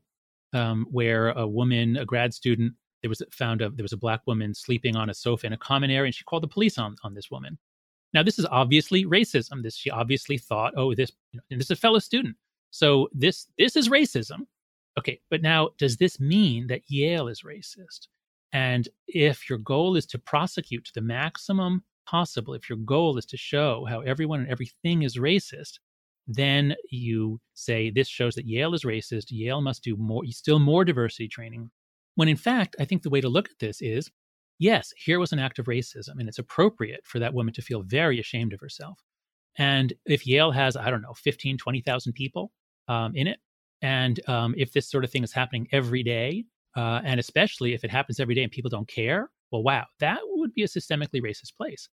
um, 0.53 0.85
where 0.89 1.29
a 1.29 1.47
woman, 1.47 1.97
a 1.97 2.05
grad 2.05 2.33
student, 2.33 2.73
there 3.01 3.09
was 3.09 3.21
found 3.31 3.61
a 3.61 3.69
there 3.69 3.83
was 3.83 3.93
a 3.93 3.97
black 3.97 4.21
woman 4.27 4.53
sleeping 4.53 4.95
on 4.95 5.09
a 5.09 5.13
sofa 5.13 5.47
in 5.47 5.53
a 5.53 5.57
common 5.57 5.91
area, 5.91 6.07
and 6.07 6.15
she 6.15 6.23
called 6.23 6.43
the 6.43 6.47
police 6.47 6.77
on 6.77 6.95
on 7.03 7.13
this 7.13 7.31
woman. 7.31 7.57
Now, 8.13 8.23
this 8.23 8.39
is 8.39 8.45
obviously 8.45 9.05
racism. 9.05 9.63
This 9.63 9.75
she 9.75 9.89
obviously 9.89 10.37
thought, 10.37 10.73
oh, 10.75 10.93
this 10.93 11.11
you 11.31 11.37
know, 11.37 11.43
and 11.49 11.59
this 11.59 11.67
is 11.67 11.71
a 11.71 11.75
fellow 11.75 11.99
student, 11.99 12.35
so 12.71 13.09
this 13.13 13.47
this 13.57 13.75
is 13.75 13.89
racism. 13.89 14.45
Okay, 14.99 15.19
but 15.29 15.41
now 15.41 15.69
does 15.77 15.97
this 15.97 16.19
mean 16.19 16.67
that 16.67 16.81
Yale 16.87 17.27
is 17.27 17.43
racist? 17.43 18.07
And 18.53 18.89
if 19.07 19.49
your 19.49 19.59
goal 19.59 19.95
is 19.95 20.05
to 20.07 20.19
prosecute 20.19 20.83
to 20.85 20.93
the 20.93 21.01
maximum 21.01 21.83
possible, 22.05 22.53
if 22.53 22.69
your 22.69 22.77
goal 22.79 23.17
is 23.17 23.25
to 23.27 23.37
show 23.37 23.85
how 23.85 24.01
everyone 24.01 24.41
and 24.41 24.49
everything 24.49 25.03
is 25.03 25.17
racist, 25.17 25.79
then 26.27 26.75
you 26.89 27.39
say 27.53 27.89
this 27.89 28.09
shows 28.09 28.35
that 28.35 28.45
Yale 28.45 28.73
is 28.73 28.83
racist. 28.83 29.25
Yale 29.29 29.61
must 29.61 29.83
do 29.83 29.95
more, 29.95 30.23
still 30.27 30.59
more 30.59 30.83
diversity 30.83 31.29
training. 31.29 31.71
When 32.21 32.29
in 32.29 32.37
fact, 32.37 32.75
I 32.79 32.85
think 32.85 33.01
the 33.01 33.09
way 33.09 33.19
to 33.19 33.29
look 33.29 33.49
at 33.49 33.57
this 33.57 33.81
is 33.81 34.11
yes, 34.59 34.93
here 34.95 35.17
was 35.17 35.31
an 35.31 35.39
act 35.39 35.57
of 35.57 35.65
racism, 35.65 36.19
and 36.19 36.29
it's 36.29 36.37
appropriate 36.37 37.01
for 37.03 37.17
that 37.17 37.33
woman 37.33 37.51
to 37.55 37.63
feel 37.63 37.81
very 37.81 38.19
ashamed 38.19 38.53
of 38.53 38.59
herself. 38.59 38.99
And 39.57 39.91
if 40.05 40.27
Yale 40.27 40.51
has, 40.51 40.77
I 40.77 40.91
don't 40.91 41.01
know, 41.01 41.15
15, 41.15 41.57
20,000 41.57 42.13
people 42.13 42.51
um, 42.87 43.15
in 43.15 43.25
it, 43.25 43.39
and 43.81 44.19
um, 44.29 44.53
if 44.55 44.71
this 44.71 44.87
sort 44.87 45.03
of 45.03 45.09
thing 45.09 45.23
is 45.23 45.33
happening 45.33 45.67
every 45.71 46.03
day, 46.03 46.43
uh, 46.77 47.01
and 47.03 47.19
especially 47.19 47.73
if 47.73 47.83
it 47.83 47.89
happens 47.89 48.19
every 48.19 48.35
day 48.35 48.43
and 48.43 48.51
people 48.51 48.69
don't 48.69 48.87
care, 48.87 49.31
well, 49.51 49.63
wow, 49.63 49.87
that 49.99 50.19
would 50.23 50.53
be 50.53 50.61
a 50.61 50.67
systemically 50.67 51.23
racist 51.23 51.57
place. 51.57 51.89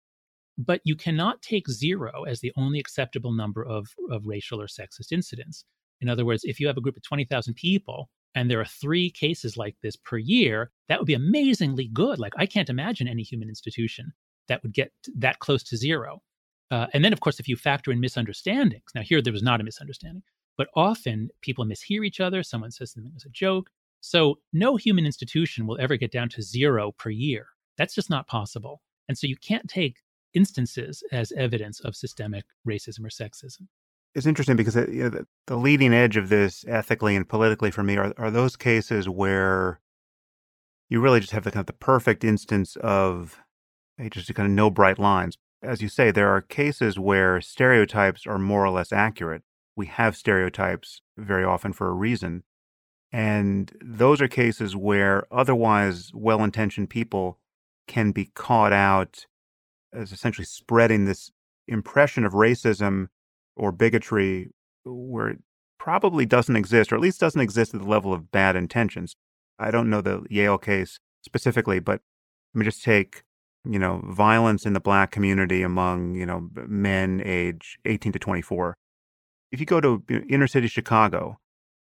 But 0.57 0.81
you 0.85 0.97
cannot 0.97 1.43
take 1.43 1.69
zero 1.69 2.23
as 2.23 2.41
the 2.41 2.53
only 2.57 2.79
acceptable 2.79 3.33
number 3.33 3.63
of, 3.63 3.89
of 4.11 4.27
racial 4.27 4.59
or 4.59 4.69
sexist 4.69 5.13
incidents. 5.13 5.67
In 6.01 6.09
other 6.09 6.25
words, 6.25 6.45
if 6.45 6.61
you 6.61 6.67
have 6.67 6.79
a 6.79 6.81
group 6.81 6.97
of 6.97 7.03
20,000 7.03 7.53
people 7.53 8.09
and 8.35 8.51
there 8.51 8.61
are 8.61 8.65
three 8.65 9.11
cases 9.11 9.57
like 9.57 9.77
this 9.83 9.97
per 9.97 10.19
year, 10.19 10.71
that 10.89 10.99
would 10.99 11.07
be 11.07 11.15
amazingly 11.15 11.89
good. 11.89 12.19
Like, 12.19 12.33
I 12.37 12.47
can't 12.47 12.69
imagine 12.71 13.09
any 13.09 13.23
human 13.23 13.49
institution 13.49 14.13
that 14.49 14.63
would 14.63 14.73
get 14.73 14.93
that 15.17 15.39
close 15.39 15.63
to 15.65 15.77
zero. 15.77 16.23
Uh, 16.71 16.87
and 16.93 17.05
then, 17.05 17.13
of 17.13 17.21
course, 17.21 17.39
if 17.39 17.49
you 17.49 17.57
factor 17.57 17.93
in 17.93 18.01
misunderstandings, 18.01 18.91
now 18.95 19.03
here 19.03 19.23
there 19.23 19.33
was 19.33 19.43
not 19.43 19.61
a 19.61 19.65
misunderstanding, 19.65 20.23
but 20.57 20.69
often 20.75 21.29
people 21.41 21.65
mishear 21.65 22.05
each 22.05 22.21
other. 22.21 22.43
Someone 22.43 22.71
says 22.71 22.93
something 22.93 23.13
as 23.17 23.25
a 23.25 23.31
joke. 23.31 23.71
So 24.01 24.39
no 24.53 24.77
human 24.77 25.07
institution 25.07 25.67
will 25.67 25.79
ever 25.81 25.97
get 25.97 26.13
down 26.13 26.29
to 26.31 26.43
zero 26.43 26.93
per 26.99 27.11
year. 27.11 27.47
That's 27.79 27.95
just 27.95 28.11
not 28.11 28.27
possible. 28.27 28.83
And 29.09 29.17
so 29.17 29.27
you 29.27 29.37
can't 29.37 29.69
take 29.69 29.97
instances 30.35 31.03
as 31.13 31.33
evidence 31.33 31.81
of 31.81 31.97
systemic 31.97 32.45
racism 32.67 33.01
or 33.05 33.09
sexism. 33.09 33.69
It's 34.15 34.27
interesting 34.27 34.57
because 34.57 34.77
it, 34.77 34.91
you 34.91 35.11
know, 35.11 35.25
the, 35.47 35.57
leading 35.57 35.93
edge 35.93 36.17
of 36.17 36.29
this 36.29 36.65
ethically 36.69 37.17
and 37.17 37.29
politically 37.29 37.71
for 37.71 37.83
me 37.83 37.97
are, 37.97 38.15
are 38.17 38.31
those 38.31 38.57
cases 38.57 39.09
where 39.09 39.81
you 40.89 41.01
really 41.01 41.21
just 41.21 41.33
have 41.33 41.45
the 41.45 41.51
kind 41.51 41.61
of 41.61 41.67
the 41.67 41.73
perfect 41.73 42.23
instance 42.23 42.77
of 42.77 43.41
just 44.11 44.33
kind 44.35 44.47
of 44.47 44.53
no 44.53 44.71
bright 44.71 44.99
lines. 44.99 45.37
As 45.63 45.81
you 45.83 45.89
say, 45.89 46.11
there 46.11 46.29
are 46.29 46.41
cases 46.41 46.99
where 46.99 47.41
stereotypes 47.41 48.27
are 48.27 48.39
more 48.39 48.65
or 48.65 48.71
less 48.71 48.93
accurate. 48.93 49.43
We 49.77 49.87
have 49.87 50.17
stereotypes 50.17 51.01
very 51.17 51.45
often 51.45 51.73
for 51.73 51.89
a 51.89 51.95
reason. 51.95 52.45
And 53.11 53.73
those 53.81 54.21
are 54.21 54.29
cases 54.29 54.77
where 54.77 55.25
otherwise 55.33 56.11
well 56.15 56.43
intentioned 56.45 56.91
people 56.91 57.39
can 57.87 58.13
be 58.13 58.27
caught 58.35 58.73
out 58.73 59.27
as 59.93 60.13
essentially 60.13 60.45
spreading 60.45 61.05
this 61.05 61.31
impression 61.69 62.25
of 62.25 62.33
racism 62.33 63.09
or 63.57 63.73
bigotry 63.73 64.51
where 64.85 65.29
it 65.29 65.39
probably 65.79 66.27
doesn't 66.27 66.57
exist, 66.57 66.93
or 66.93 66.97
at 66.97 67.01
least 67.01 67.21
doesn't 67.21 67.41
exist 67.41 67.75
at 67.75 67.81
the 67.81 67.87
level 67.89 68.13
of 68.13 68.31
bad 68.31 68.57
intentions. 68.57 69.15
I 69.59 69.71
don't 69.71 69.91
know 69.91 70.01
the 70.01 70.25
Yale 70.31 70.59
case 70.59 70.99
specifically, 71.23 71.79
but 71.79 72.01
let 72.55 72.59
me 72.59 72.65
just 72.65 72.83
take, 72.83 73.23
you 73.65 73.79
know, 73.79 74.03
violence 74.07 74.67
in 74.67 74.73
the 74.73 74.81
black 74.81 75.11
community 75.11 75.63
among, 75.63 76.15
you 76.15 76.27
know, 76.27 76.49
men 76.67 77.23
age 77.25 77.79
18 77.85 78.13
to 78.13 78.19
24. 78.19 78.77
If 79.53 79.61
you 79.61 79.67
go 79.67 79.81
to 79.81 80.03
inner 80.29 80.47
city 80.47 80.69
Chicago, 80.69 81.39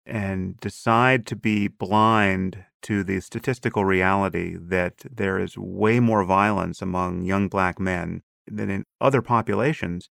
and 0.06 0.58
decide 0.60 1.26
to 1.26 1.36
be 1.36 1.68
blind 1.68 2.64
to 2.82 3.02
the 3.02 3.20
statistical 3.20 3.84
reality 3.84 4.56
that 4.60 5.04
there 5.10 5.38
is 5.38 5.56
way 5.56 6.00
more 6.00 6.24
violence 6.24 6.82
among 6.82 7.22
young 7.22 7.48
black 7.48 7.80
men 7.80 8.22
than 8.46 8.70
in 8.70 8.84
other 9.00 9.22
populations, 9.22 10.10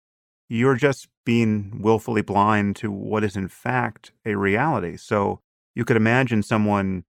you're 0.50 0.76
just 0.76 1.08
being 1.26 1.80
willfully 1.82 2.22
blind 2.22 2.76
to 2.78 2.91
what 2.91 3.24
is 3.24 3.36
in 3.36 3.48
fact 3.48 4.12
a 4.26 4.36
reality. 4.36 4.98
So 4.98 5.39
you 5.76 5.86
could 5.86 5.98
imagine 5.98 6.44
someone 6.44 7.06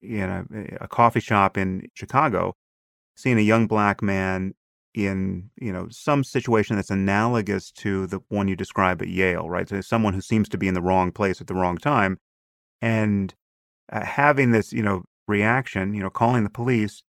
in 0.00 0.30
a, 0.30 0.44
a 0.80 0.88
coffee 0.88 1.20
shop 1.20 1.58
in 1.58 1.88
Chicago 1.94 2.54
seeing 3.16 3.38
a 3.38 3.42
young 3.42 3.66
black 3.66 4.02
man 4.02 4.54
in 4.94 5.50
you 5.56 5.72
know 5.72 5.86
some 5.90 6.24
situation 6.24 6.76
that's 6.76 6.90
analogous 6.90 7.70
to 7.70 8.06
the 8.06 8.20
one 8.28 8.48
you 8.48 8.56
describe 8.56 9.00
at 9.02 9.08
Yale, 9.08 9.48
right? 9.48 9.68
So 9.68 9.80
someone 9.80 10.14
who 10.14 10.20
seems 10.20 10.48
to 10.48 10.58
be 10.58 10.68
in 10.68 10.74
the 10.74 10.82
wrong 10.82 11.12
place 11.12 11.40
at 11.40 11.46
the 11.46 11.54
wrong 11.54 11.78
time, 11.78 12.18
and 12.82 13.34
uh, 13.92 14.04
having 14.04 14.50
this 14.50 14.72
you 14.72 14.82
know 14.82 15.04
reaction, 15.28 15.94
you 15.94 16.02
know, 16.02 16.10
calling 16.10 16.44
the 16.44 16.50
police, 16.50 17.02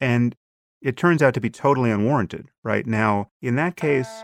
and 0.00 0.36
it 0.80 0.96
turns 0.96 1.22
out 1.22 1.34
to 1.34 1.40
be 1.40 1.50
totally 1.50 1.90
unwarranted, 1.90 2.48
right? 2.62 2.86
Now, 2.86 3.30
in 3.42 3.56
that 3.56 3.76
case, 3.76 4.22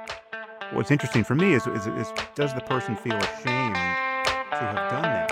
what's 0.73 0.91
interesting 0.91 1.25
for 1.25 1.35
me 1.35 1.55
is, 1.55 1.67
is, 1.67 1.87
is 1.87 2.13
does 2.35 2.55
the 2.55 2.61
person 2.63 2.97
feel 2.97 3.17
ashamed 3.17 3.75
to 3.75 4.61
have 4.61 4.91
done 4.91 5.03
that? 5.03 5.29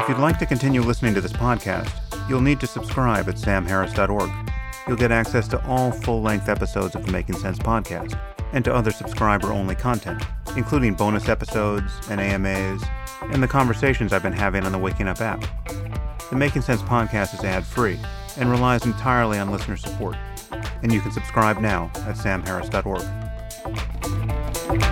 If 0.00 0.08
you'd 0.08 0.18
like 0.18 0.38
to 0.38 0.46
continue 0.46 0.82
listening 0.82 1.14
to 1.14 1.20
this 1.20 1.32
podcast, 1.32 1.90
you'll 2.28 2.40
need 2.40 2.60
to 2.60 2.66
subscribe 2.66 3.28
at 3.28 3.36
samharris.org 3.36 4.30
you'll 4.90 4.96
get 4.96 5.12
access 5.12 5.46
to 5.46 5.64
all 5.66 5.92
full 5.92 6.20
length 6.20 6.48
episodes 6.48 6.96
of 6.96 7.06
the 7.06 7.12
Making 7.12 7.36
Sense 7.36 7.60
podcast 7.60 8.18
and 8.52 8.64
to 8.64 8.74
other 8.74 8.90
subscriber 8.90 9.52
only 9.52 9.76
content, 9.76 10.20
including 10.56 10.94
bonus 10.94 11.28
episodes 11.28 11.92
and 12.10 12.20
AMAs 12.20 12.82
and 13.30 13.40
the 13.40 13.46
conversations 13.46 14.12
I've 14.12 14.24
been 14.24 14.32
having 14.32 14.64
on 14.64 14.72
the 14.72 14.78
Waking 14.78 15.06
Up 15.06 15.20
app. 15.20 15.44
The 16.30 16.36
Making 16.36 16.62
Sense 16.62 16.82
podcast 16.82 17.34
is 17.34 17.44
ad 17.44 17.64
free 17.64 18.00
and 18.36 18.50
relies 18.50 18.84
entirely 18.84 19.38
on 19.38 19.52
listener 19.52 19.76
support, 19.76 20.16
and 20.82 20.92
you 20.92 21.00
can 21.00 21.12
subscribe 21.12 21.60
now 21.60 21.90
at 22.06 22.16
samharris.org. 22.16 24.89